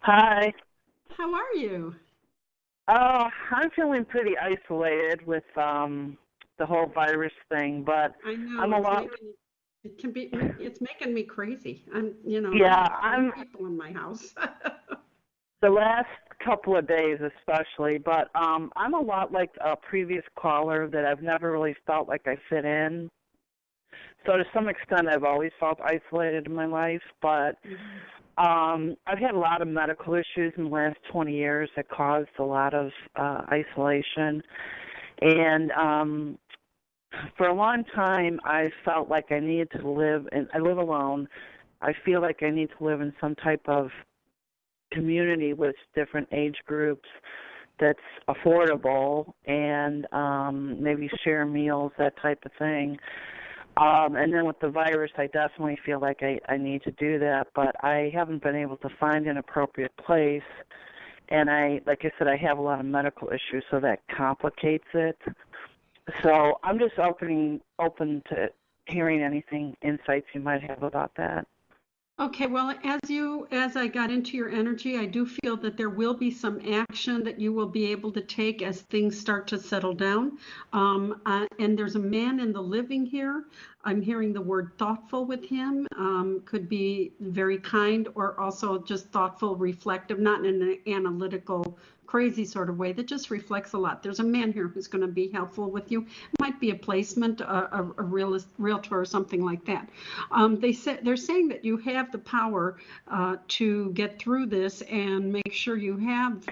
Hi. 0.00 0.52
How 1.16 1.34
are 1.34 1.54
you? 1.54 1.94
Oh, 2.88 3.28
I'm 3.50 3.70
feeling 3.70 4.04
pretty 4.04 4.32
isolated 4.38 5.26
with 5.26 5.44
um 5.56 6.18
the 6.58 6.66
whole 6.66 6.86
virus 6.86 7.32
thing, 7.50 7.82
but 7.84 8.14
I 8.24 8.34
know 8.34 8.62
I'm 8.62 8.72
a 8.72 8.80
lot. 8.80 9.04
making- 9.10 9.34
it 9.84 9.98
can 9.98 10.12
be. 10.12 10.30
It's 10.60 10.80
making 10.80 11.12
me 11.12 11.24
crazy. 11.24 11.84
I'm, 11.92 12.14
you 12.24 12.40
know. 12.40 12.52
Yeah, 12.52 12.86
I'm- 13.00 13.32
people 13.32 13.66
in 13.66 13.76
my 13.76 13.92
house. 13.92 14.32
the 15.60 15.70
last 15.70 16.08
couple 16.44 16.76
of 16.76 16.86
days 16.86 17.18
especially, 17.20 17.98
but 17.98 18.30
um 18.34 18.70
I'm 18.76 18.94
a 18.94 19.00
lot 19.00 19.32
like 19.32 19.50
a 19.60 19.76
previous 19.76 20.24
caller 20.38 20.88
that 20.88 21.04
I've 21.04 21.22
never 21.22 21.50
really 21.52 21.74
felt 21.86 22.08
like 22.08 22.26
I 22.26 22.36
fit 22.48 22.64
in. 22.64 23.08
So 24.26 24.36
to 24.36 24.44
some 24.54 24.68
extent 24.68 25.08
I've 25.08 25.24
always 25.24 25.50
felt 25.58 25.78
isolated 25.80 26.46
in 26.46 26.54
my 26.54 26.66
life, 26.66 27.02
but 27.20 27.56
um 28.38 28.96
I've 29.06 29.18
had 29.18 29.34
a 29.34 29.38
lot 29.38 29.62
of 29.62 29.68
medical 29.68 30.14
issues 30.14 30.52
in 30.56 30.64
the 30.64 30.70
last 30.70 30.96
20 31.10 31.32
years 31.32 31.68
that 31.76 31.88
caused 31.88 32.30
a 32.38 32.44
lot 32.44 32.74
of 32.74 32.90
uh 33.16 33.42
isolation. 33.50 34.42
And 35.20 35.70
um 35.72 36.38
for 37.36 37.48
a 37.48 37.54
long 37.54 37.84
time 37.94 38.40
I 38.44 38.70
felt 38.84 39.08
like 39.08 39.30
I 39.32 39.40
needed 39.40 39.70
to 39.80 39.90
live 39.90 40.26
and 40.32 40.48
I 40.54 40.58
live 40.58 40.78
alone. 40.78 41.28
I 41.80 41.92
feel 42.04 42.20
like 42.20 42.42
I 42.42 42.50
need 42.50 42.68
to 42.78 42.84
live 42.84 43.00
in 43.00 43.12
some 43.20 43.34
type 43.36 43.62
of 43.66 43.90
community 44.92 45.52
with 45.52 45.74
different 45.94 46.28
age 46.32 46.56
groups 46.66 47.08
that's 47.80 47.98
affordable 48.28 49.32
and 49.46 50.06
um 50.12 50.80
maybe 50.80 51.10
share 51.24 51.44
meals 51.44 51.90
that 51.98 52.14
type 52.22 52.38
of 52.44 52.52
thing 52.58 52.96
um 53.76 54.16
and 54.16 54.32
then 54.32 54.44
with 54.44 54.58
the 54.60 54.68
virus 54.68 55.10
i 55.16 55.26
definitely 55.28 55.78
feel 55.84 56.00
like 56.00 56.22
i 56.22 56.38
i 56.48 56.56
need 56.56 56.82
to 56.82 56.90
do 56.92 57.18
that 57.18 57.46
but 57.54 57.74
i 57.84 58.10
haven't 58.14 58.42
been 58.42 58.56
able 58.56 58.76
to 58.76 58.88
find 59.00 59.26
an 59.26 59.36
appropriate 59.38 59.96
place. 59.96 60.42
And 61.28 61.50
i 61.50 61.80
like 61.86 62.04
i 62.04 62.10
said 62.18 62.28
i 62.28 62.36
have 62.36 62.58
a 62.58 62.62
lot 62.62 62.80
of 62.80 62.86
medical 62.86 63.28
issues 63.28 63.64
so 63.70 63.80
that 63.80 64.00
complicates 64.14 64.88
it. 64.94 65.18
So 66.22 66.58
i'm 66.62 66.78
just 66.78 66.98
opening 66.98 67.60
open 67.78 68.22
to 68.28 68.50
hearing 68.86 69.22
anything 69.22 69.76
insights 69.82 70.26
you 70.34 70.40
might 70.40 70.62
have 70.62 70.82
about 70.82 71.12
that 71.16 71.46
Okay, 72.22 72.46
well, 72.46 72.72
as 72.84 73.00
you 73.08 73.48
as 73.50 73.74
I 73.76 73.88
got 73.88 74.12
into 74.12 74.36
your 74.36 74.48
energy, 74.48 74.96
I 74.96 75.06
do 75.06 75.26
feel 75.26 75.56
that 75.56 75.76
there 75.76 75.90
will 75.90 76.14
be 76.14 76.30
some 76.30 76.60
action 76.70 77.24
that 77.24 77.40
you 77.40 77.52
will 77.52 77.66
be 77.66 77.86
able 77.86 78.12
to 78.12 78.20
take 78.20 78.62
as 78.62 78.82
things 78.82 79.18
start 79.18 79.48
to 79.48 79.58
settle 79.58 79.92
down. 79.92 80.38
Um, 80.72 81.20
uh, 81.26 81.46
and 81.58 81.76
there's 81.76 81.96
a 81.96 81.98
man 81.98 82.38
in 82.38 82.52
the 82.52 82.62
living 82.62 83.04
here. 83.04 83.46
I'm 83.84 84.00
hearing 84.00 84.32
the 84.32 84.40
word 84.40 84.70
thoughtful 84.78 85.24
with 85.24 85.44
him. 85.44 85.88
Um, 85.96 86.42
could 86.46 86.68
be 86.68 87.12
very 87.18 87.58
kind 87.58 88.06
or 88.14 88.38
also 88.38 88.80
just 88.80 89.10
thoughtful, 89.10 89.56
reflective, 89.56 90.20
not 90.20 90.46
in 90.46 90.62
an 90.62 90.78
analytical, 90.86 91.76
crazy 92.12 92.44
sort 92.44 92.68
of 92.68 92.76
way 92.76 92.92
that 92.92 93.06
just 93.06 93.30
reflects 93.30 93.72
a 93.72 93.78
lot. 93.78 94.02
There's 94.02 94.20
a 94.20 94.22
man 94.22 94.52
here 94.52 94.68
who's 94.68 94.86
going 94.86 95.00
to 95.00 95.08
be 95.08 95.28
helpful 95.28 95.70
with 95.70 95.90
you. 95.90 96.04
Might 96.42 96.60
be 96.60 96.68
a 96.68 96.74
placement, 96.74 97.40
a, 97.40 97.74
a, 97.74 97.90
a 97.96 98.02
realist, 98.02 98.48
realtor, 98.58 99.00
or 99.00 99.06
something 99.06 99.42
like 99.42 99.64
that. 99.64 99.88
Um, 100.30 100.60
they 100.60 100.74
say 100.74 100.98
they're 101.02 101.16
saying 101.16 101.48
that 101.48 101.64
you 101.64 101.78
have 101.78 102.12
the 102.12 102.18
power 102.18 102.76
uh, 103.08 103.36
to 103.56 103.92
get 103.92 104.18
through 104.18 104.44
this 104.44 104.82
and 104.82 105.32
make 105.32 105.54
sure 105.54 105.78
you 105.78 105.96
have 105.96 106.44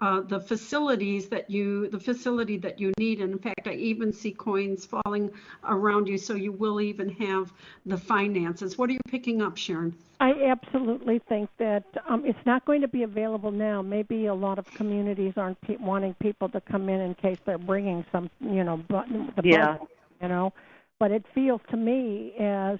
uh, 0.00 0.20
the 0.22 0.40
facilities 0.40 1.28
that 1.28 1.48
you 1.50 1.88
the 1.88 2.00
facility 2.00 2.56
that 2.56 2.80
you 2.80 2.92
need 2.98 3.20
and 3.20 3.32
in 3.32 3.38
fact 3.38 3.66
i 3.66 3.74
even 3.74 4.12
see 4.12 4.32
coins 4.32 4.86
falling 4.86 5.30
around 5.68 6.06
you 6.08 6.18
so 6.18 6.34
you 6.34 6.52
will 6.52 6.80
even 6.80 7.08
have 7.08 7.52
the 7.86 7.96
finances 7.96 8.76
what 8.76 8.90
are 8.90 8.92
you 8.92 9.00
picking 9.08 9.40
up 9.42 9.56
sharon 9.56 9.94
I 10.20 10.32
absolutely 10.44 11.20
think 11.28 11.50
that 11.58 11.84
um, 12.08 12.24
it's 12.24 12.38
not 12.46 12.64
going 12.64 12.80
to 12.80 12.88
be 12.88 13.02
available 13.02 13.50
now. 13.50 13.82
Maybe 13.82 14.26
a 14.26 14.34
lot 14.34 14.58
of 14.60 14.64
communities 14.74 15.34
aren't 15.36 15.60
pe- 15.62 15.76
wanting 15.76 16.14
people 16.14 16.48
to 16.50 16.60
come 16.60 16.88
in 16.88 17.00
in 17.00 17.14
case 17.16 17.36
they're 17.44 17.58
bringing 17.58 18.06
some, 18.12 18.30
you 18.40 18.62
know, 18.62 18.76
but 18.88 19.06
the 19.08 19.42
Yeah. 19.42 19.76
bug, 19.78 19.88
you 20.22 20.28
know. 20.28 20.52
But 21.00 21.10
it 21.10 21.26
feels 21.34 21.60
to 21.72 21.76
me 21.76 22.32
as 22.38 22.78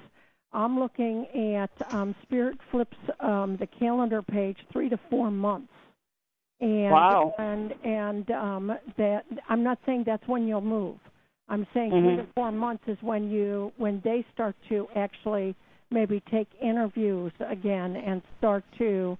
I'm 0.53 0.79
looking 0.79 1.27
at 1.57 1.71
um, 1.93 2.15
Spirit 2.23 2.57
flips 2.71 2.97
um, 3.21 3.57
the 3.59 3.67
calendar 3.67 4.23
page 4.23 4.59
three 4.73 4.89
to 4.89 4.99
four 5.11 5.31
months, 5.31 5.73
and 6.65 6.91
Wow. 6.91 7.35
and 7.39 7.75
and 7.85 8.31
um, 8.31 8.79
that 8.97 9.25
I'm 9.49 9.63
not 9.63 9.79
saying 9.85 10.05
that's 10.07 10.27
when 10.27 10.49
you'll 10.49 10.61
move. 10.63 10.97
I'm 11.49 11.67
saying 11.75 11.91
three 11.91 12.17
to 12.17 12.27
four 12.35 12.51
months 12.53 12.85
is 12.87 12.97
when 13.03 13.31
you 13.31 13.71
when 13.77 14.01
they 14.03 14.25
start 14.33 14.57
to 14.71 14.89
actually 14.97 15.55
maybe 15.91 16.23
take 16.31 16.49
interviews 16.63 17.33
again 17.47 17.97
and 17.97 18.23
start 18.39 18.65
to 18.79 19.19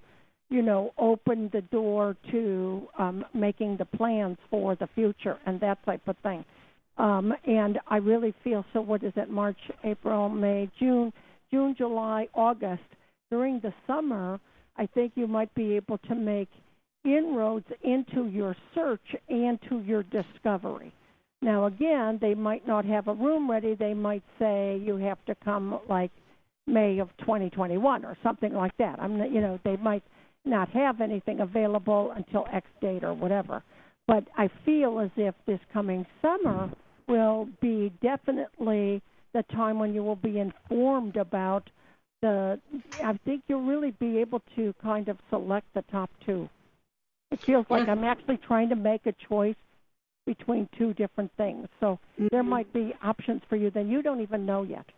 you 0.49 0.61
know 0.63 0.91
open 0.97 1.49
the 1.53 1.61
door 1.61 2.17
to 2.31 2.87
um 2.97 3.23
making 3.33 3.77
the 3.77 3.85
plans 3.85 4.37
for 4.49 4.75
the 4.75 4.87
future 4.95 5.37
and 5.45 5.59
that 5.59 5.83
type 5.85 6.01
of 6.07 6.17
thing 6.23 6.43
um 6.97 7.33
and 7.45 7.79
i 7.87 7.97
really 7.97 8.33
feel 8.43 8.65
so 8.73 8.81
what 8.81 9.03
is 9.03 9.13
it 9.15 9.29
march 9.29 9.57
april 9.83 10.29
may 10.29 10.69
june 10.79 11.11
june 11.51 11.73
july 11.77 12.27
august 12.33 12.83
during 13.31 13.59
the 13.61 13.73
summer 13.87 14.39
i 14.77 14.85
think 14.85 15.11
you 15.15 15.27
might 15.27 15.53
be 15.55 15.75
able 15.75 15.97
to 15.99 16.13
make 16.13 16.49
inroads 17.05 17.65
into 17.83 18.27
your 18.27 18.55
search 18.73 19.15
and 19.29 19.59
to 19.69 19.79
your 19.81 20.03
discovery 20.03 20.93
now 21.41 21.65
again 21.65 22.17
they 22.21 22.33
might 22.33 22.67
not 22.67 22.83
have 22.85 23.07
a 23.07 23.13
room 23.13 23.49
ready 23.49 23.75
they 23.75 23.93
might 23.93 24.23
say 24.39 24.81
you 24.83 24.97
have 24.97 25.23
to 25.25 25.35
come 25.43 25.79
like 25.87 26.11
May 26.67 26.99
of 26.99 27.09
2021 27.19 28.05
or 28.05 28.17
something 28.23 28.53
like 28.53 28.75
that. 28.77 28.99
I'm 28.99 29.19
not, 29.19 29.31
you 29.31 29.41
know, 29.41 29.59
they 29.63 29.77
might 29.77 30.03
not 30.45 30.69
have 30.69 31.01
anything 31.01 31.41
available 31.41 32.11
until 32.15 32.45
X 32.51 32.67
date 32.81 33.03
or 33.03 33.13
whatever. 33.13 33.63
But 34.07 34.25
I 34.37 34.49
feel 34.65 34.99
as 34.99 35.11
if 35.15 35.35
this 35.45 35.59
coming 35.73 36.05
summer 36.21 36.71
will 37.07 37.47
be 37.61 37.91
definitely 38.01 39.01
the 39.33 39.43
time 39.51 39.79
when 39.79 39.93
you 39.93 40.03
will 40.03 40.15
be 40.15 40.39
informed 40.39 41.17
about 41.17 41.69
the. 42.21 42.59
I 43.03 43.17
think 43.25 43.43
you'll 43.47 43.65
really 43.65 43.91
be 43.91 44.19
able 44.19 44.41
to 44.55 44.73
kind 44.81 45.07
of 45.07 45.17
select 45.29 45.67
the 45.73 45.83
top 45.91 46.09
two. 46.25 46.49
It 47.35 47.41
feels 47.41 47.65
like 47.69 47.87
Yes. 47.87 47.89
I'm 47.89 48.05
actually 48.05 48.37
trying 48.37 48.69
to 48.69 48.77
make 48.77 49.05
a 49.05 49.11
choice 49.11 49.57
between 50.25 50.69
two 50.77 50.93
different 50.93 51.29
things. 51.35 51.67
So 51.81 51.99
there 52.17 52.43
Mhm. 52.43 52.47
might 52.47 52.71
be 52.71 52.95
options 53.03 53.43
for 53.49 53.57
you 53.57 53.69
that 53.71 53.85
you 53.87 54.01
don't 54.01 54.21
even 54.21 54.45
know 54.45 54.63
yet. 54.63 54.89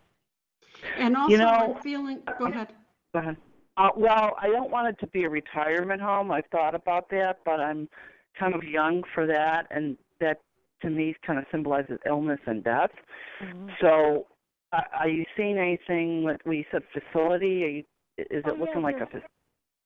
And 0.96 1.16
also, 1.16 1.32
You 1.32 1.38
know- 1.38 1.48
I'm 1.48 1.74
feeling. 1.82 2.22
Go 2.38 2.44
ahead. 2.46 2.72
Go 3.12 3.18
ahead. 3.18 3.36
Uh, 3.76 3.90
well, 3.96 4.36
I 4.38 4.46
don't 4.50 4.70
want 4.70 4.86
it 4.86 5.00
to 5.00 5.08
be 5.08 5.24
a 5.24 5.28
retirement 5.28 6.00
home. 6.00 6.30
I've 6.30 6.46
thought 6.46 6.76
about 6.76 7.08
that, 7.08 7.42
but 7.44 7.58
I'm 7.58 7.88
kind 8.36 8.54
of 8.54 8.62
young 8.62 9.02
for 9.02 9.26
that, 9.26 9.66
and 9.70 9.98
that 10.20 10.40
to 10.82 10.90
me 10.90 11.16
kind 11.26 11.40
of 11.40 11.46
symbolizes 11.50 11.98
illness 12.06 12.40
and 12.46 12.62
death. 12.62 12.92
Mm-hmm. 13.40 13.70
So, 13.80 14.28
uh, 14.72 14.82
are 14.92 15.08
you 15.08 15.24
seeing 15.36 15.58
anything? 15.58 16.22
With 16.22 16.40
we 16.46 16.64
said 16.70 16.84
facility. 16.92 17.64
Are 17.64 17.68
you, 17.68 17.84
is 18.16 18.44
Oh, 18.46 18.50
it 18.50 18.60
looking 18.60 18.76
yeah, 18.76 18.90
like 18.90 19.00
a? 19.00 19.22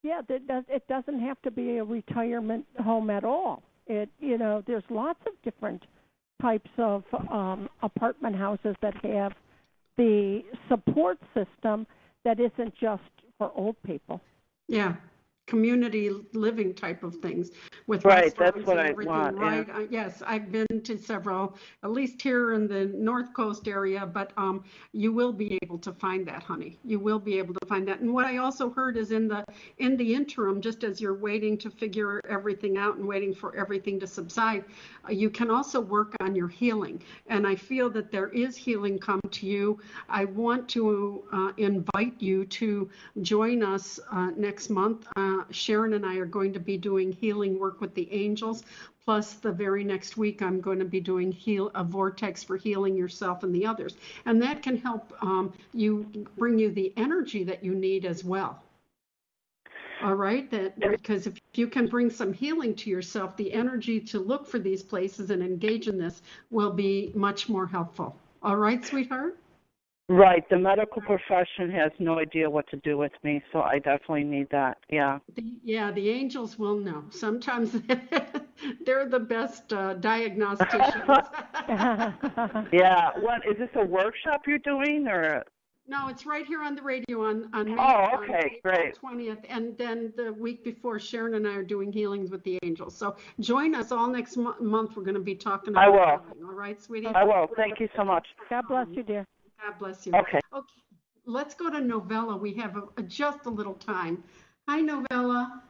Yeah, 0.02 0.20
that 0.28 0.46
does, 0.48 0.64
it 0.68 0.86
doesn't 0.88 1.20
have 1.20 1.40
to 1.42 1.50
be 1.50 1.78
a 1.78 1.84
retirement 1.84 2.66
home 2.82 3.10
at 3.10 3.24
all. 3.24 3.62
It, 3.86 4.08
you 4.20 4.38
know, 4.38 4.62
there's 4.66 4.84
lots 4.90 5.20
of 5.26 5.32
different 5.42 5.84
types 6.40 6.70
of 6.78 7.04
um, 7.30 7.68
apartment 7.82 8.36
houses 8.36 8.74
that 8.82 8.94
have 9.04 9.32
the 9.96 10.42
support 10.68 11.18
system 11.34 11.86
that 12.24 12.40
isn't 12.40 12.74
just 12.80 13.02
for 13.38 13.52
old 13.54 13.76
people. 13.84 14.20
Yeah, 14.68 14.94
community 15.46 16.10
living 16.32 16.74
type 16.74 17.02
of 17.02 17.16
things 17.16 17.50
with 17.86 18.04
Right, 18.04 18.24
restaurants 18.24 18.56
that's 18.56 18.66
what 18.66 18.78
and 18.78 18.86
I 18.86 18.90
everything, 18.90 19.12
want, 19.12 19.36
yeah. 19.36 19.42
right? 19.42 19.70
Uh, 19.70 19.86
yes, 19.90 20.22
I've 20.24 20.50
been 20.52 20.66
to 20.84 20.96
several, 20.96 21.56
at 21.82 21.90
least 21.90 22.22
here 22.22 22.54
in 22.54 22.68
the 22.68 22.86
North 22.86 23.34
Coast 23.34 23.66
area, 23.68 24.06
but 24.06 24.32
um, 24.36 24.64
you 24.92 25.12
will 25.12 25.32
be 25.32 25.58
able 25.62 25.78
to 25.78 25.92
find 25.92 26.26
that, 26.28 26.42
honey. 26.42 26.78
You 26.84 26.98
will 26.98 27.18
be 27.18 27.38
able 27.38 27.54
to 27.54 27.66
find 27.66 27.86
that. 27.88 28.00
And 28.00 28.12
what 28.14 28.26
I 28.26 28.38
also 28.38 28.70
heard 28.70 28.96
is 28.96 29.10
in 29.10 29.28
the 29.28 29.44
in 29.78 29.96
the 29.96 30.14
interim, 30.14 30.60
just 30.60 30.84
as 30.84 31.00
you're 31.00 31.14
waiting 31.14 31.58
to 31.58 31.70
figure 31.70 32.20
everything 32.28 32.78
out 32.78 32.96
and 32.96 33.06
waiting 33.06 33.34
for 33.34 33.54
everything 33.56 33.98
to 34.00 34.06
subside, 34.06 34.64
uh, 35.08 35.12
you 35.12 35.28
can 35.28 35.50
also 35.50 35.80
work 35.80 36.14
on 36.20 36.34
your 36.34 36.48
healing. 36.48 37.02
And 37.26 37.46
I 37.46 37.56
feel 37.56 37.90
that 37.90 38.10
there 38.10 38.28
is 38.28 38.56
healing 38.56 38.98
come 38.98 39.20
to 39.32 39.46
you. 39.46 39.78
I 40.08 40.24
want 40.24 40.68
to 40.70 41.24
uh, 41.32 41.52
invite 41.56 42.14
you 42.20 42.44
to 42.46 42.88
join 43.22 43.62
us 43.62 43.98
uh, 44.10 44.30
next 44.36 44.70
month. 44.70 45.06
Uh, 45.32 45.44
Sharon 45.50 45.94
and 45.94 46.04
I 46.04 46.16
are 46.16 46.26
going 46.26 46.52
to 46.52 46.60
be 46.60 46.76
doing 46.76 47.10
healing 47.10 47.58
work 47.58 47.80
with 47.80 47.94
the 47.94 48.12
angels. 48.12 48.64
Plus, 49.04 49.34
the 49.34 49.50
very 49.50 49.82
next 49.82 50.16
week, 50.16 50.42
I'm 50.42 50.60
going 50.60 50.78
to 50.78 50.84
be 50.84 51.00
doing 51.00 51.32
heal 51.32 51.70
a 51.74 51.82
vortex 51.82 52.44
for 52.44 52.56
healing 52.56 52.96
yourself 52.96 53.42
and 53.42 53.54
the 53.54 53.66
others, 53.66 53.96
and 54.26 54.40
that 54.42 54.62
can 54.62 54.76
help 54.76 55.12
um, 55.22 55.52
you 55.74 56.06
bring 56.36 56.58
you 56.58 56.70
the 56.70 56.92
energy 56.96 57.42
that 57.44 57.64
you 57.64 57.74
need 57.74 58.04
as 58.04 58.22
well. 58.22 58.62
All 60.02 60.14
right, 60.14 60.50
that 60.50 60.78
because 60.78 61.26
if 61.26 61.40
you 61.54 61.66
can 61.66 61.86
bring 61.86 62.10
some 62.10 62.32
healing 62.32 62.74
to 62.76 62.90
yourself, 62.90 63.36
the 63.36 63.52
energy 63.52 64.00
to 64.00 64.18
look 64.20 64.46
for 64.46 64.58
these 64.58 64.82
places 64.82 65.30
and 65.30 65.42
engage 65.42 65.88
in 65.88 65.98
this 65.98 66.22
will 66.50 66.72
be 66.72 67.12
much 67.14 67.48
more 67.48 67.66
helpful. 67.66 68.16
All 68.42 68.56
right, 68.56 68.84
sweetheart. 68.84 69.36
Right. 70.12 70.46
The 70.50 70.58
medical 70.58 71.00
profession 71.00 71.70
has 71.70 71.90
no 71.98 72.18
idea 72.18 72.50
what 72.50 72.68
to 72.68 72.76
do 72.76 72.98
with 72.98 73.12
me, 73.22 73.42
so 73.50 73.62
I 73.62 73.78
definitely 73.78 74.24
need 74.24 74.46
that. 74.50 74.76
Yeah. 74.90 75.20
The, 75.34 75.42
yeah, 75.64 75.90
the 75.90 76.10
angels 76.10 76.58
will 76.58 76.76
know. 76.76 77.04
Sometimes 77.08 77.72
they're 78.84 79.08
the 79.08 79.18
best 79.18 79.72
uh, 79.72 79.94
diagnosticians. 79.94 81.28
Yeah. 82.72 83.10
What 83.20 83.40
is 83.50 83.56
this 83.56 83.70
a 83.74 83.84
workshop 83.86 84.42
you're 84.46 84.58
doing 84.58 85.08
or? 85.08 85.44
no, 85.88 86.08
it's 86.08 86.26
right 86.26 86.44
here 86.46 86.62
on 86.62 86.74
the 86.74 86.82
radio 86.82 87.24
on 87.24 87.48
on 87.54 87.64
May 87.74 87.80
Oh, 87.80 87.84
on 87.84 88.24
okay, 88.24 88.58
April 88.58 88.74
great. 88.76 88.98
20th, 89.02 89.44
and 89.48 89.76
then 89.78 90.12
the 90.16 90.32
week 90.34 90.62
before, 90.62 90.98
Sharon 90.98 91.34
and 91.34 91.46
I 91.48 91.54
are 91.54 91.62
doing 91.64 91.90
healings 91.90 92.30
with 92.30 92.42
the 92.44 92.58
angels. 92.62 92.94
So 92.96 93.16
join 93.40 93.74
us 93.74 93.92
all 93.92 94.08
next 94.08 94.36
mo- 94.36 94.56
month. 94.60 94.94
We're 94.96 95.04
going 95.04 95.14
to 95.14 95.20
be 95.20 95.34
talking 95.34 95.74
I 95.76 95.88
will. 95.88 96.20
healing. 96.22 96.44
All 96.48 96.54
right, 96.54 96.80
sweetie. 96.82 97.06
I 97.08 97.24
will. 97.24 97.46
Thank 97.56 97.80
you 97.80 97.88
so 97.96 98.04
much. 98.04 98.26
God 98.50 98.64
bless 98.68 98.88
you, 98.92 99.02
dear. 99.02 99.26
God 99.62 99.78
bless 99.78 100.06
you. 100.06 100.12
Okay. 100.14 100.40
Okay. 100.52 100.66
Let's 101.24 101.54
go 101.54 101.70
to 101.70 101.80
Novella. 101.80 102.36
We 102.36 102.52
have 102.54 102.76
a, 102.76 102.82
a- 102.96 103.02
just 103.02 103.46
a 103.46 103.50
little 103.50 103.74
time. 103.74 104.22
Hi, 104.68 104.80
Novella. 104.80 105.62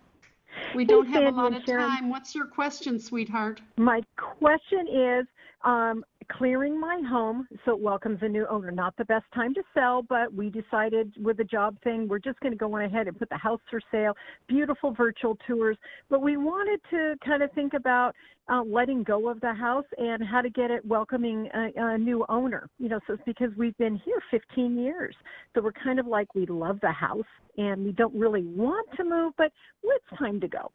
We 0.75 0.85
don't 0.85 1.07
have 1.09 1.25
a 1.25 1.31
lot 1.31 1.55
of 1.55 1.63
Sharon. 1.67 1.89
time. 1.89 2.11
What's 2.11 2.35
your 2.35 2.47
question, 2.47 2.99
sweetheart? 2.99 3.61
My 3.77 4.03
question 4.17 4.89
is 4.89 5.27
um, 5.65 6.05
clearing 6.29 6.79
my 6.79 7.01
home 7.09 7.47
so 7.65 7.73
it 7.73 7.81
welcomes 7.81 8.19
a 8.23 8.29
new 8.29 8.47
owner. 8.49 8.71
Not 8.71 8.97
the 8.97 9.05
best 9.05 9.25
time 9.35 9.55
to 9.55 9.63
sell, 9.75 10.03
but 10.03 10.33
we 10.33 10.51
decided 10.51 11.13
with 11.23 11.37
the 11.37 11.45
job 11.45 11.77
thing, 11.83 12.09
we're 12.09 12.19
just 12.19 12.41
going 12.41 12.53
to 12.53 12.59
go 12.59 12.75
on 12.75 12.83
ahead 12.83 13.09
and 13.09 13.19
put 13.19 13.29
the 13.29 13.37
house 13.37 13.61
for 13.71 13.81
sale. 13.91 14.15
Beautiful 14.49 14.93
virtual 14.93 15.37
tours. 15.47 15.77
But 16.11 16.23
we 16.23 16.37
wanted 16.37 16.81
to 16.91 17.15
kind 17.25 17.43
of 17.43 17.53
think 17.53 17.75
about 17.75 18.15
uh, 18.49 18.63
letting 18.63 19.03
go 19.03 19.29
of 19.29 19.41
the 19.41 19.55
house 19.55 19.85
and 19.99 20.23
how 20.23 20.41
to 20.41 20.51
get 20.51 20.71
it 20.71 20.85
welcoming 20.85 21.49
a, 21.55 21.71
a 21.77 21.99
new 21.99 22.25
owner. 22.29 22.69
You 22.79 22.89
know, 22.89 23.01
so 23.07 23.15
it's 23.15 23.23
because 23.25 23.51
we've 23.57 23.77
been 23.79 24.01
here 24.05 24.21
15 24.31 24.79
years. 24.79 25.15
So 25.55 25.63
we're 25.63 25.73
kind 25.73 26.01
of 26.01 26.07
like 26.07 26.35
we 26.35 26.47
love 26.47 26.79
the 26.83 26.93
house 26.93 27.25
and 27.57 27.85
we 27.85 27.93
don't 27.93 28.15
really 28.15 28.45
want 28.45 28.89
to 28.97 29.05
move, 29.05 29.33
but 29.39 29.53
it's 29.85 30.19
time 30.19 30.41
to 30.41 30.49
go. 30.49 30.73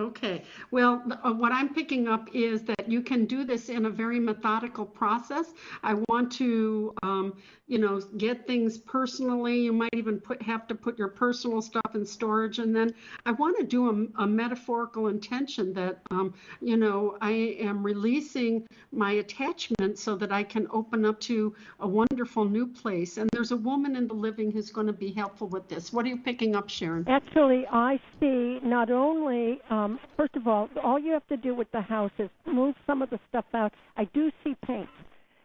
Okay, 0.00 0.44
well, 0.70 1.02
uh, 1.24 1.32
what 1.32 1.52
I'm 1.52 1.74
picking 1.74 2.08
up 2.08 2.28
is 2.32 2.62
that 2.62 2.88
you 2.88 3.02
can 3.02 3.26
do 3.26 3.44
this 3.44 3.68
in 3.68 3.86
a 3.86 3.90
very 3.90 4.20
methodical 4.20 4.86
process. 4.86 5.52
I 5.82 5.94
want 6.08 6.32
to, 6.32 6.94
um, 7.02 7.34
you 7.66 7.78
know, 7.78 8.00
get 8.16 8.46
things 8.46 8.78
personally. 8.78 9.60
You 9.60 9.72
might 9.72 9.94
even 9.94 10.18
put 10.18 10.40
have 10.42 10.66
to 10.68 10.74
put 10.74 10.96
your 10.96 11.08
personal 11.08 11.60
stuff 11.60 11.94
in 11.94 12.06
storage, 12.06 12.60
and 12.60 12.74
then 12.74 12.94
I 13.26 13.32
want 13.32 13.58
to 13.58 13.64
do 13.64 13.90
a, 13.90 14.22
a 14.22 14.26
metaphorical 14.26 15.08
intention 15.08 15.74
that, 15.74 16.00
um, 16.12 16.34
you 16.62 16.76
know, 16.76 17.18
I 17.20 17.32
am 17.60 17.82
releasing 17.82 18.66
my 18.92 19.12
attachment 19.12 19.98
so 19.98 20.14
that 20.16 20.32
I 20.32 20.44
can 20.44 20.66
open 20.70 21.04
up 21.04 21.20
to 21.22 21.54
a 21.80 21.88
wonderful 21.88 22.44
new 22.44 22.66
place. 22.66 23.18
And 23.18 23.28
there's 23.32 23.50
a 23.50 23.56
woman 23.56 23.96
in 23.96 24.06
the 24.06 24.14
living 24.14 24.52
who's 24.52 24.70
going 24.70 24.86
to 24.86 24.92
be 24.92 25.12
helpful 25.12 25.48
with 25.48 25.68
this. 25.68 25.92
What 25.92 26.06
are 26.06 26.08
you 26.08 26.18
picking 26.18 26.54
up, 26.54 26.70
Sharon? 26.70 27.04
Actually, 27.08 27.66
I 27.70 28.00
see 28.20 28.60
not 28.62 28.90
only, 28.90 29.60
um, 29.68 29.79
first 30.16 30.34
of 30.36 30.46
all, 30.46 30.68
all 30.82 30.98
you 30.98 31.12
have 31.12 31.26
to 31.28 31.36
do 31.36 31.54
with 31.54 31.70
the 31.72 31.80
house 31.80 32.10
is 32.18 32.30
move 32.46 32.74
some 32.86 33.02
of 33.02 33.10
the 33.10 33.20
stuff 33.28 33.44
out. 33.54 33.72
I 33.96 34.04
do 34.14 34.30
see 34.42 34.54
paint, 34.64 34.88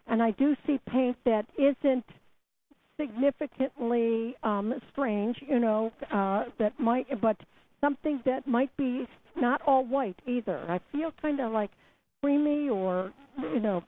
and 0.08 0.22
I 0.22 0.32
do 0.32 0.56
see 0.66 0.80
paint 0.90 1.18
that 1.26 1.46
isn't 1.58 2.06
significantly 3.00 4.36
um, 4.44 4.74
strange, 4.92 5.38
you 5.48 5.60
know, 5.60 5.92
uh, 6.12 6.46
that 6.60 6.80
might, 6.80 7.08
but 7.22 7.38
something 7.82 8.22
that 8.26 8.48
might 8.48 8.76
be 8.78 9.06
not 9.36 9.62
all 9.68 9.86
white 9.86 10.18
either. 10.26 10.60
I 10.70 10.80
feel 10.92 11.12
kind 11.22 11.40
of 11.40 11.52
like 11.52 11.72
creamy 12.22 12.70
or, 12.70 13.12
you 13.38 13.60
know, 13.60 13.84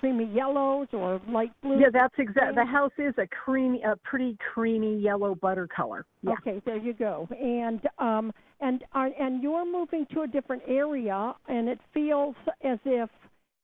creamy 0.00 0.26
yellows 0.32 0.88
or 0.92 1.20
light 1.28 1.52
blue. 1.62 1.80
Yeah, 1.80 1.88
that's 1.92 2.14
exact. 2.18 2.54
The 2.54 2.64
house 2.64 2.92
is 2.98 3.14
a 3.18 3.26
creamy, 3.26 3.82
a 3.82 3.96
pretty 3.96 4.36
creamy 4.52 4.98
yellow 4.98 5.34
butter 5.34 5.66
color. 5.68 6.04
Yeah. 6.22 6.32
Okay, 6.34 6.60
there 6.64 6.76
you 6.76 6.92
go. 6.92 7.28
And 7.30 7.80
um 7.98 8.32
and 8.60 8.84
are, 8.92 9.10
and 9.18 9.42
you're 9.42 9.70
moving 9.70 10.06
to 10.14 10.22
a 10.22 10.26
different 10.26 10.62
area, 10.66 11.34
and 11.48 11.68
it 11.68 11.78
feels 11.92 12.34
as 12.64 12.78
if 12.84 13.10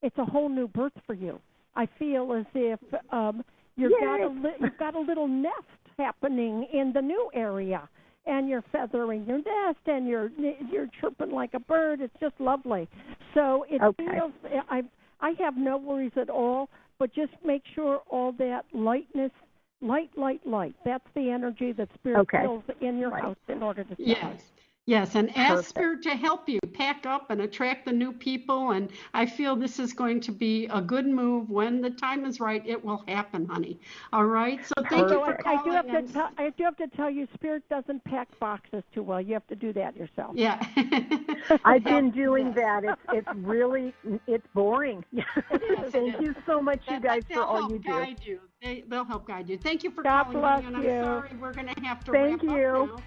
it's 0.03 0.19
a 0.19 0.25
whole 0.25 0.49
new 0.49 0.69
birth 0.69 0.93
for 1.07 1.15
you. 1.15 1.41
I 1.75 1.89
feel 1.99 2.33
as 2.33 2.47
if 2.55 2.81
um 3.11 3.45
you've 3.77 3.93
got 4.01 4.21
a 4.21 4.29
li- 4.29 4.57
you've 4.61 4.79
got 4.79 4.95
a 4.95 5.01
little 5.01 5.29
nest 5.29 5.55
happening 5.99 6.69
in 6.73 6.93
the 6.93 7.01
new 7.01 7.31
area, 7.35 7.89
and 8.27 8.49
you're 8.49 8.65
feathering 8.73 9.25
your 9.27 9.39
nest, 9.39 9.81
and 9.87 10.07
you're 10.07 10.31
you're 10.71 10.89
chirping 11.01 11.31
like 11.31 11.55
a 11.55 11.61
bird. 11.61 12.01
It's 12.01 12.15
just 12.21 12.35
lovely. 12.39 12.89
So 13.35 13.65
it 13.69 13.81
Okay. 13.81 14.07
feels 14.07 14.33
I 14.69 14.83
I 15.23 15.33
have 15.39 15.57
no 15.57 15.79
worries 15.79 16.13
at 16.17 16.29
all. 16.29 16.69
But 16.99 17.13
just 17.15 17.33
make 17.45 17.63
sure 17.75 18.01
all 18.11 18.33
that 18.33 18.65
lightness 18.73 19.33
light, 19.81 20.11
light, 20.17 20.47
light. 20.47 20.75
That's 20.85 21.05
the 21.15 21.31
energy 21.31 21.73
that 21.73 21.89
spirit 21.95 22.21
Okay. 22.21 22.43
feels 22.43 22.63
in 22.81 22.99
your 22.99 23.11
Right. 23.11 23.23
house 23.23 23.37
in 23.49 23.63
order 23.63 23.83
to 23.83 23.97
sell. 23.97 24.07
Yes. 24.07 24.53
Yes, 24.87 25.15
and 25.15 25.31
ask 25.37 25.49
Perfect. 25.49 25.69
Spirit 25.69 26.03
to 26.03 26.11
help 26.11 26.49
you 26.49 26.59
pack 26.75 27.07
up 27.07 27.31
and 27.31 27.41
attract 27.43 27.85
the 27.85 27.93
new 27.93 28.13
people. 28.13 28.73
And 28.73 28.91
I 29.15 29.27
feel 29.27 29.55
this 29.55 29.79
is 29.79 29.93
going 29.93 30.21
to 30.23 30.33
be 30.33 30.67
a 30.73 30.81
good 30.81 31.07
move. 31.07 31.49
When 31.51 31.81
the 31.81 31.91
time 31.91 32.25
is 32.25 32.41
right, 32.41 32.67
it 32.67 32.85
will 32.85 33.05
happen, 33.07 33.47
honey. 33.47 33.79
All 34.13 34.25
right. 34.25 34.59
So 34.67 34.75
thank 34.91 35.09
you 35.11 35.25
for 35.25 35.39
I, 35.47 35.53
I 35.55 35.57
calling. 35.57 35.65
do 35.65 35.71
have 35.71 36.07
to 36.07 36.13
tell 36.13 36.31
I 36.37 36.51
do 36.51 36.65
have 36.65 36.77
to 36.79 36.89
tell 36.97 37.09
you, 37.09 37.29
Spirit 37.35 37.63
doesn't 37.71 38.03
pack 38.05 38.27
boxes 38.41 38.83
too 38.93 39.05
well. 39.05 39.21
You 39.21 39.35
have 39.35 39.47
to 39.49 39.55
do 39.55 39.73
that 39.75 39.97
yourself. 39.97 40.33
yeah. 40.35 40.61
I've 41.65 41.85
been 41.85 42.11
doing 42.15 42.47
Yes. 42.47 42.57
that. 42.57 42.85
It's 42.85 43.03
it's 43.13 43.39
really 43.47 43.95
it's 44.27 44.47
boring. 44.53 45.05
Thank 45.93 46.21
you 46.21 46.35
so 46.45 46.61
much, 46.61 46.81
you 46.91 46.99
guys, 46.99 47.23
for 47.33 47.45
all 47.45 47.71
you 47.71 47.79
do. 47.79 48.07
you. 48.25 48.41
They, 48.61 48.83
they'll 48.89 49.05
help 49.05 49.27
guide 49.29 49.49
you. 49.49 49.59
Thank 49.59 49.85
you 49.85 49.93
for 49.93 50.03
God 50.03 50.25
calling 50.25 50.41
bless 50.41 50.65
and 50.65 50.77
I'm 50.77 50.83
you. 50.83 51.01
sorry 51.03 51.31
we're 51.41 51.53
going 51.53 51.69
to 51.69 51.85
have 51.85 52.03
to 52.05 52.13
Thank 52.13 52.43
you. 52.43 52.99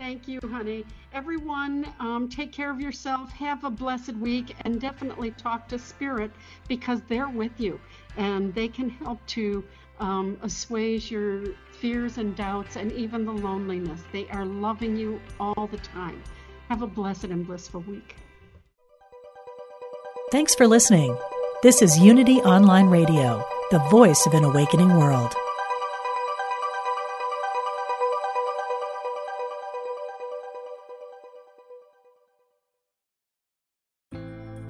Thank 0.00 0.26
you, 0.26 0.40
honey. 0.50 0.86
Everyone, 1.12 1.86
um, 1.98 2.26
take 2.26 2.52
care 2.52 2.70
of 2.70 2.80
yourself. 2.80 3.30
Have 3.32 3.64
a 3.64 3.70
blessed 3.70 4.14
week, 4.14 4.56
and 4.62 4.80
definitely 4.80 5.30
talk 5.32 5.68
to 5.68 5.78
Spirit 5.78 6.30
because 6.68 7.02
they're 7.06 7.28
with 7.28 7.52
you 7.58 7.78
and 8.16 8.54
they 8.54 8.66
can 8.66 8.88
help 8.88 9.24
to 9.26 9.62
um, 9.98 10.38
assuage 10.40 11.10
your 11.10 11.52
fears 11.80 12.16
and 12.16 12.34
doubts 12.34 12.76
and 12.76 12.90
even 12.92 13.26
the 13.26 13.32
loneliness. 13.32 14.00
They 14.10 14.26
are 14.28 14.46
loving 14.46 14.96
you 14.96 15.20
all 15.38 15.66
the 15.66 15.76
time. 15.76 16.22
Have 16.70 16.80
a 16.80 16.86
blessed 16.86 17.24
and 17.24 17.46
blissful 17.46 17.82
week. 17.82 18.16
Thanks 20.32 20.54
for 20.54 20.66
listening. 20.66 21.14
This 21.62 21.82
is 21.82 21.98
Unity 21.98 22.38
Online 22.38 22.86
Radio, 22.86 23.46
the 23.70 23.80
voice 23.90 24.24
of 24.26 24.32
an 24.32 24.44
awakening 24.44 24.96
world. 24.96 25.34